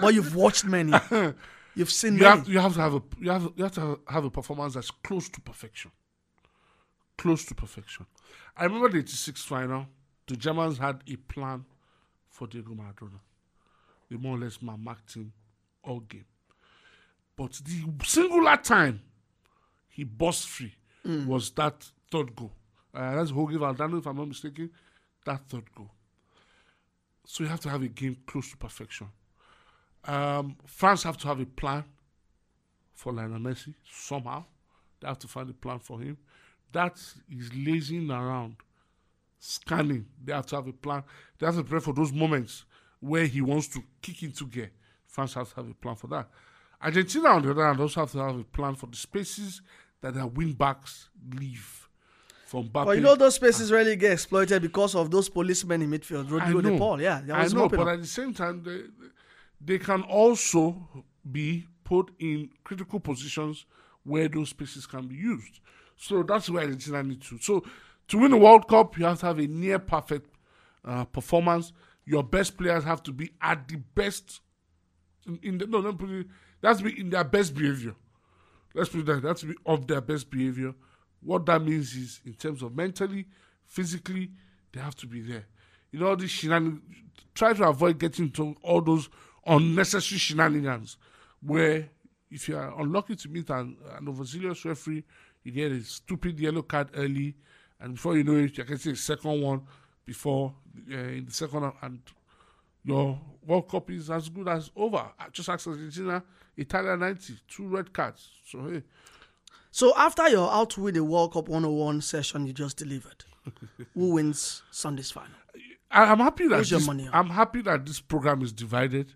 Well, 0.00 0.10
you've 0.12 0.34
watched 0.34 0.64
many, 0.64 0.92
you've 1.74 1.90
seen 1.90 2.14
you 2.14 2.20
many. 2.22 2.36
have 2.38 2.48
you 2.48 2.58
have 2.58 2.74
to 2.74 2.80
have 2.80 2.94
a 2.94 3.02
you 3.18 3.30
have 3.30 3.52
you 3.56 3.64
have 3.64 3.72
to 3.74 4.00
have 4.08 4.24
a 4.24 4.30
performance 4.30 4.74
that's 4.74 4.90
close 4.90 5.28
to 5.30 5.40
perfection. 5.40 5.90
Close 7.18 7.44
to 7.46 7.54
perfection. 7.54 8.06
I 8.56 8.64
remember 8.64 8.88
the 8.88 8.98
'86 8.98 9.42
final. 9.44 9.86
The 10.26 10.36
Germans 10.36 10.78
had 10.78 11.02
a 11.06 11.16
plan 11.16 11.64
for 12.28 12.46
Diego 12.46 12.72
Maradona. 12.72 13.20
They 14.10 14.16
more 14.16 14.36
or 14.36 14.40
less 14.40 14.58
marked 14.62 15.14
him 15.14 15.32
all 15.82 16.00
game. 16.00 16.24
But 17.36 17.52
the 17.64 17.84
singular 18.04 18.56
time 18.56 19.00
he 19.88 20.04
burst 20.04 20.48
free 20.48 20.74
was 21.04 21.50
that 21.52 21.90
third 22.10 22.34
goal. 22.36 22.52
Uh, 22.94 23.16
that's 23.16 23.30
Jorge 23.30 23.56
Valdano, 23.56 23.98
if 23.98 24.06
I'm 24.06 24.16
not 24.16 24.28
mistaken. 24.28 24.70
That 25.26 25.42
third 25.48 25.70
goal. 25.74 25.90
So 27.32 27.44
you 27.44 27.48
have 27.48 27.60
to 27.60 27.70
have 27.70 27.80
a 27.80 27.86
game 27.86 28.16
close 28.26 28.50
to 28.50 28.56
perfection. 28.56 29.06
Um, 30.04 30.56
France 30.66 31.04
have 31.04 31.16
to 31.18 31.28
have 31.28 31.38
a 31.38 31.46
plan 31.46 31.84
for 32.92 33.12
Lionel 33.12 33.38
Messi 33.38 33.72
somehow. 33.88 34.46
They 34.98 35.06
have 35.06 35.20
to 35.20 35.28
find 35.28 35.48
a 35.48 35.52
plan 35.52 35.78
for 35.78 36.00
him. 36.00 36.18
That 36.72 37.00
is 37.30 37.54
lazing 37.54 38.10
around, 38.10 38.56
scanning. 39.38 40.06
They 40.24 40.32
have 40.32 40.46
to 40.46 40.56
have 40.56 40.66
a 40.66 40.72
plan. 40.72 41.04
They 41.38 41.46
have 41.46 41.54
to 41.54 41.62
prepare 41.62 41.80
for 41.80 41.92
those 41.94 42.12
moments 42.12 42.64
where 42.98 43.26
he 43.26 43.40
wants 43.40 43.68
to 43.68 43.84
kick 44.02 44.24
into 44.24 44.46
gear. 44.46 44.72
France 45.06 45.34
has 45.34 45.50
to 45.50 45.54
have 45.54 45.70
a 45.70 45.74
plan 45.74 45.94
for 45.94 46.08
that. 46.08 46.28
Argentina, 46.82 47.28
on 47.28 47.42
the 47.42 47.52
other 47.52 47.64
hand, 47.64 47.78
also 47.78 48.00
have 48.00 48.10
to 48.10 48.18
have 48.18 48.40
a 48.40 48.44
plan 48.44 48.74
for 48.74 48.88
the 48.88 48.96
spaces 48.96 49.62
that 50.00 50.14
their 50.14 50.26
wing 50.26 50.54
backs 50.54 51.10
leave 51.38 51.88
from 52.50 52.68
Mbappe. 52.68 52.84
But 52.84 52.96
you 52.96 53.02
know 53.02 53.14
those 53.14 53.36
spaces 53.36 53.70
really 53.70 53.94
get 53.94 54.12
exploited 54.12 54.60
because 54.60 54.96
of 54.96 55.10
those 55.12 55.28
policemen 55.28 55.82
in 55.82 55.90
midfield. 55.90 56.28
Rodrigo 56.28 56.60
De 56.60 56.76
Paul, 56.76 57.00
yeah. 57.00 57.22
I 57.32 57.46
know, 57.46 57.68
but 57.68 57.86
at 57.86 58.00
the 58.00 58.06
same 58.08 58.34
time, 58.34 58.64
they, 58.64 58.80
they 59.60 59.78
can 59.78 60.02
also 60.02 61.04
be 61.30 61.66
put 61.84 62.10
in 62.18 62.50
critical 62.64 62.98
positions 62.98 63.66
where 64.02 64.28
those 64.28 64.48
spaces 64.48 64.84
can 64.84 65.06
be 65.06 65.14
used. 65.14 65.60
So 65.96 66.24
that's 66.24 66.50
where 66.50 66.64
Argentina 66.64 67.04
need 67.04 67.22
to. 67.22 67.38
So 67.38 67.62
to 68.08 68.18
win 68.18 68.32
the 68.32 68.36
World 68.36 68.66
Cup, 68.66 68.98
you 68.98 69.04
have 69.04 69.20
to 69.20 69.26
have 69.26 69.38
a 69.38 69.46
near 69.46 69.78
perfect 69.78 70.34
uh, 70.84 71.04
performance. 71.04 71.72
Your 72.04 72.24
best 72.24 72.56
players 72.58 72.82
have 72.82 73.02
to 73.04 73.12
be 73.12 73.30
at 73.40 73.68
the 73.68 73.76
best 73.94 74.40
in, 75.24 75.38
in 75.42 75.58
the 75.58 75.66
no, 75.68 75.80
no, 75.80 75.92
put 75.92 76.10
it, 76.10 76.26
that's 76.60 76.82
be 76.82 76.98
in 76.98 77.10
their 77.10 77.22
best 77.22 77.54
behavior. 77.54 77.94
Let's 78.74 78.88
put 78.88 79.00
it 79.00 79.06
that. 79.06 79.22
That's 79.22 79.44
be 79.44 79.54
of 79.64 79.86
their 79.86 80.00
best 80.00 80.30
behavior. 80.30 80.74
What 81.22 81.46
that 81.46 81.62
means 81.62 81.94
is, 81.94 82.20
in 82.24 82.34
terms 82.34 82.62
of 82.62 82.74
mentally, 82.74 83.26
physically, 83.66 84.30
they 84.72 84.80
have 84.80 84.96
to 84.96 85.06
be 85.06 85.20
there. 85.20 85.44
You 85.92 86.00
know, 86.00 86.14
this 86.16 86.30
shenanigans. 86.30 86.82
Try 87.34 87.52
to 87.52 87.68
avoid 87.68 87.98
getting 87.98 88.26
into 88.26 88.56
all 88.62 88.80
those 88.80 89.08
unnecessary 89.46 90.18
shenanigans 90.18 90.96
where 91.40 91.88
if 92.30 92.48
you 92.48 92.56
are 92.56 92.80
unlucky 92.80 93.16
to 93.16 93.28
meet 93.28 93.50
an, 93.50 93.76
an 93.98 94.08
overzealous 94.08 94.64
referee, 94.64 95.04
you 95.42 95.52
get 95.52 95.72
a 95.72 95.82
stupid 95.82 96.38
yellow 96.38 96.62
card 96.62 96.88
early, 96.94 97.34
and 97.80 97.94
before 97.94 98.16
you 98.16 98.24
know 98.24 98.36
it, 98.36 98.56
you 98.56 98.64
can 98.64 98.78
see 98.78 98.90
a 98.90 98.96
second 98.96 99.40
one 99.40 99.62
before 100.04 100.54
uh, 100.90 100.96
in 100.96 101.24
the 101.24 101.32
second 101.32 101.72
and 101.82 102.00
your 102.84 103.18
World 103.46 103.68
Cup 103.68 103.90
is 103.90 104.10
as 104.10 104.28
good 104.28 104.48
as 104.48 104.70
over. 104.74 105.04
I 105.18 105.28
Just 105.32 105.48
ask 105.48 105.66
Argentina, 105.66 106.22
Italia 106.56 106.96
90, 106.96 107.34
two 107.48 107.68
red 107.68 107.92
cards. 107.92 108.28
So 108.46 108.62
hey. 108.68 108.82
So 109.70 109.92
after 109.96 110.28
your 110.28 110.50
out 110.52 110.76
with 110.76 110.94
the 110.94 111.04
World 111.04 111.32
Cup 111.32 111.48
101 111.48 112.00
session 112.00 112.46
you 112.46 112.52
just 112.52 112.76
delivered, 112.76 113.24
who 113.94 114.14
wins 114.14 114.62
Sunday's 114.70 115.10
final? 115.10 115.30
I, 115.90 116.10
am 116.12 116.18
happy 116.18 116.44
that 116.48 116.56
Where's 116.56 116.70
your 116.70 116.80
this, 116.80 116.86
money? 116.86 117.08
I'm 117.12 117.30
happy 117.30 117.62
that 117.62 117.84
this 117.86 118.00
program 118.00 118.42
is 118.42 118.52
divided. 118.52 119.12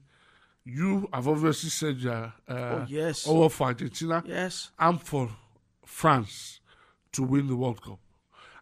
You 0.65 1.09
have 1.13 1.29
obviously 1.29 1.71
said 1.71 1.99
you're 1.99 2.33
uh, 2.49 2.53
Oh, 2.55 2.87
yes. 2.89 3.27
over 3.27 3.49
for 3.49 3.67
Argentina. 3.69 4.23
Yes. 4.27 4.71
I'm 4.79 4.99
for 4.99 5.31
France 5.85 6.61
to 7.13 7.23
win 7.23 7.47
the 7.47 7.57
World 7.57 7.83
Cup. 7.83 7.99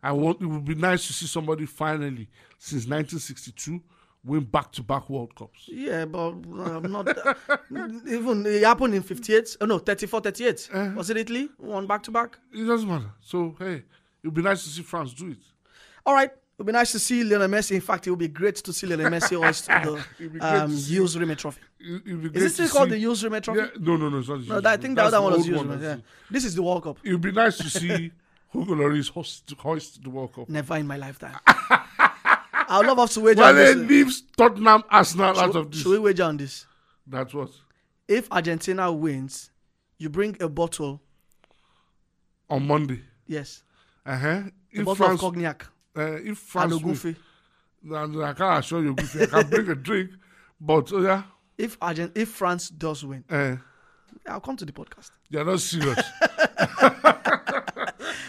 I 0.03 0.13
want 0.13 0.41
it 0.43 0.47
would 0.47 0.65
be 0.65 0.75
nice 0.75 1.07
to 1.07 1.13
see 1.13 1.27
somebody 1.27 1.65
finally 1.65 2.29
since 2.59 2.87
1962 2.89 3.81
win 4.25 4.45
back-to-back 4.45 5.11
World 5.11 5.35
Cups. 5.35 5.69
Yeah, 5.69 6.05
but 6.05 6.29
I'm 6.29 6.93
not. 6.93 7.09
even 8.07 8.47
it 8.47 8.63
happened 8.63 8.95
in 8.95 9.03
58. 9.03 9.57
Oh, 9.61 9.67
no, 9.67 9.79
34, 9.79 10.21
38. 10.21 10.69
Uh-huh. 10.73 10.93
Was 10.97 11.11
it 11.11 11.17
Italy? 11.17 11.49
One 11.59 11.87
back 11.87 12.03
to 12.05 12.11
back. 12.11 12.39
It 12.53 12.65
doesn't 12.65 12.89
matter. 12.89 13.11
So 13.21 13.55
hey, 13.59 13.75
it 13.75 13.85
would 14.25 14.35
be 14.35 14.43
nice 14.43 14.63
to 14.65 14.69
see 14.69 14.83
France 14.83 15.13
do 15.13 15.31
it. 15.31 15.39
All 16.07 16.15
right. 16.15 16.31
It 16.31 16.59
would 16.59 16.67
be 16.67 16.73
nice 16.73 16.93
to 16.93 16.99
see 16.99 17.25
Lionel 17.25 17.49
Messi. 17.49 17.73
In 17.73 17.81
fact, 17.81 18.07
it 18.07 18.11
would 18.11 18.19
be 18.19 18.29
great 18.29 18.57
to 18.57 18.73
see 18.73 18.87
Lionel 18.87 19.11
Messi 19.11 19.37
hoist 19.43 19.67
the 19.67 19.93
um, 20.41 20.71
to 20.71 21.19
Rimet 21.19 21.39
Trophy. 21.39 21.61
It, 21.81 22.37
Is 22.37 22.55
still 22.55 22.69
called 22.69 22.91
the 22.91 23.01
Jules 23.01 23.23
Rimet 23.23 23.43
Trophy? 23.43 23.61
Yeah, 23.61 23.69
no, 23.81 23.97
no, 23.97 24.11
no, 24.11 24.19
it's 24.19 24.29
not. 24.29 24.63
No, 24.63 24.71
I 24.71 24.77
think 24.77 24.97
the 24.97 25.03
other 25.03 25.21
one 25.21 25.33
was 25.33 25.47
Jules 25.47 25.63
Rimet. 25.63 25.83
Yeah. 25.83 25.97
This 26.31 26.45
is 26.45 26.55
the 26.55 26.63
World 26.63 26.85
Cup. 26.85 26.99
It 27.03 27.13
would 27.13 27.23
be 27.23 27.33
nice 27.33 27.57
to 27.57 27.71
see 27.71 28.13
Hugo 28.53 28.75
Lloris 28.75 29.09
hoist, 29.11 29.51
hoist 29.59 30.03
the 30.05 30.11
World 30.11 30.35
Cup. 30.35 30.49
Never 30.49 30.77
in 30.77 30.87
my 30.87 30.99
lifetime. 30.99 31.37
I 32.73 32.79
would 32.79 32.87
love 32.87 32.99
us 33.01 33.15
to 33.15 33.21
wager 33.21 33.43
on 33.43 33.55
this. 33.55 33.77
leaves 33.77 34.23
Tottenham 34.37 34.83
Arsenal 34.89 35.39
out 35.39 35.55
of 35.55 35.71
this. 35.71 35.83
should 35.83 35.91
we 35.91 35.99
wager 35.99 36.25
on 36.25 36.39
this? 36.39 36.67
That's 37.07 37.35
what. 37.35 37.51
If 38.09 38.33
Argentina 38.33 38.91
wins, 38.91 39.51
you 39.99 40.09
bring 40.09 40.37
a 40.41 40.49
bottle. 40.49 41.03
On 42.49 42.67
Monday. 42.67 43.01
Yes, 43.27 43.63
Uh-huh. 44.07 44.27
a 44.29 44.53
If 44.71 44.85
bottle 44.85 44.95
France, 44.97 45.15
of 45.15 45.21
cognac 45.21 45.67
uh, 45.97 46.03
if 46.15 46.27
and 46.27 46.39
France 46.39 46.75
a 46.75 46.79
goofy. 46.79 47.17
then 47.83 48.23
I 48.23 48.33
can't 48.33 48.59
assure 48.65 48.83
you, 48.83 48.95
Goofy, 48.95 49.23
I 49.23 49.27
can 49.27 49.49
bring 49.51 49.69
a 49.69 49.75
drink. 49.75 50.11
But, 50.61 50.93
oh 50.93 51.01
yeah, 51.03 51.23
If 51.59 51.77
Argent, 51.81 52.13
if 52.17 52.29
France 52.31 52.69
does 52.71 53.05
win, 53.05 53.25
uh, 53.31 53.57
I'll 54.27 54.41
come 54.41 54.57
to 54.57 54.65
the 54.65 54.73
podcast. 54.73 55.11
you're 55.31 55.45
not 55.45 55.61
serious. 55.61 55.99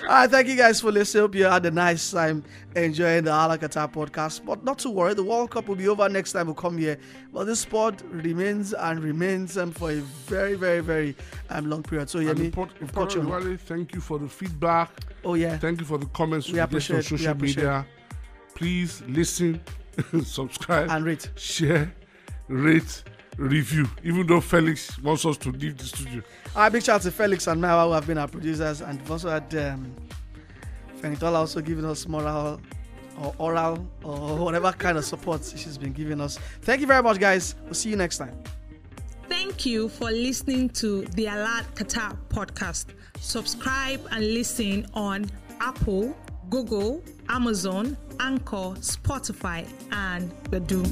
All 0.03 0.09
right, 0.09 0.29
thank 0.29 0.49
you 0.49 0.57
guys 0.57 0.81
for 0.81 0.91
listening. 0.91 1.21
Hope 1.23 1.35
you 1.35 1.45
had 1.45 1.65
a 1.65 1.71
nice 1.71 2.11
time 2.11 2.43
enjoying 2.75 3.23
the 3.23 3.31
Hala 3.31 3.57
Qatar 3.57 3.89
podcast. 3.91 4.43
But 4.45 4.61
not 4.63 4.77
to 4.79 4.89
worry, 4.89 5.13
the 5.13 5.23
World 5.23 5.51
Cup 5.51 5.69
will 5.69 5.77
be 5.77 5.87
over 5.87 6.09
next 6.09 6.33
time 6.33 6.47
we 6.47 6.53
come 6.55 6.77
here. 6.77 6.97
But 7.31 7.45
this 7.45 7.61
sport 7.61 8.01
remains 8.11 8.73
and 8.73 9.01
remains 9.01 9.57
um, 9.57 9.71
for 9.71 9.91
a 9.91 9.95
very, 10.01 10.55
very, 10.55 10.81
very 10.81 11.15
um, 11.49 11.69
long 11.69 11.83
period. 11.83 12.09
So, 12.09 12.19
Yemi, 12.19 12.45
import. 12.81 13.15
Wale, 13.15 13.55
thank 13.57 13.95
you 13.95 14.01
for 14.01 14.19
the 14.19 14.27
feedback. 14.27 14.89
Oh, 15.23 15.35
yeah. 15.35 15.57
Thank 15.57 15.79
you 15.79 15.85
for 15.85 15.97
the 15.97 16.07
comments 16.07 16.51
We 16.51 16.59
on 16.59 16.65
appreciate- 16.65 17.09
we 17.09 17.17
social 17.17 17.35
media. 17.35 17.85
Please 18.55 19.01
listen, 19.07 19.61
subscribe, 20.25 20.89
And 20.91 21.05
rate. 21.05 21.29
share, 21.37 21.93
rate, 22.49 23.03
review. 23.37 23.87
Even 24.03 24.27
though 24.27 24.41
Felix 24.41 24.97
wants 24.99 25.25
us 25.25 25.37
to 25.37 25.51
leave 25.51 25.77
the 25.77 25.85
studio. 25.85 26.21
All 26.55 26.63
right, 26.63 26.71
big 26.71 26.83
shout 26.83 26.95
out 26.95 27.01
to 27.03 27.11
Felix 27.11 27.47
and 27.47 27.61
Mawa 27.61 27.87
who 27.87 27.93
have 27.93 28.07
been 28.07 28.17
our 28.17 28.27
producers. 28.27 28.81
And 28.81 28.99
we've 28.99 29.11
also 29.11 29.29
had 29.29 29.53
um, 29.55 29.93
Fenitola 30.99 31.35
also 31.35 31.61
giving 31.61 31.85
us 31.85 32.07
moral 32.07 32.61
or 33.21 33.35
oral 33.37 33.87
or 34.03 34.37
whatever 34.37 34.71
kind 34.71 34.97
of 34.97 35.05
support 35.05 35.43
she's 35.43 35.77
been 35.77 35.93
giving 35.93 36.21
us. 36.21 36.37
Thank 36.61 36.81
you 36.81 36.87
very 36.87 37.03
much, 37.03 37.19
guys. 37.19 37.55
We'll 37.65 37.73
see 37.73 37.89
you 37.89 37.95
next 37.95 38.17
time. 38.17 38.35
Thank 39.29 39.65
you 39.65 39.89
for 39.89 40.11
listening 40.11 40.69
to 40.69 41.03
the 41.05 41.25
Hala 41.25 41.65
Qatar 41.75 42.17
podcast. 42.29 42.87
Subscribe 43.19 44.01
and 44.11 44.33
listen 44.33 44.85
on 44.93 45.25
Apple, 45.59 46.15
Google, 46.49 47.03
Amazon, 47.29 47.97
Anchor, 48.19 48.75
Spotify, 48.79 49.67
and 49.91 50.31
Badoo. 50.45 50.83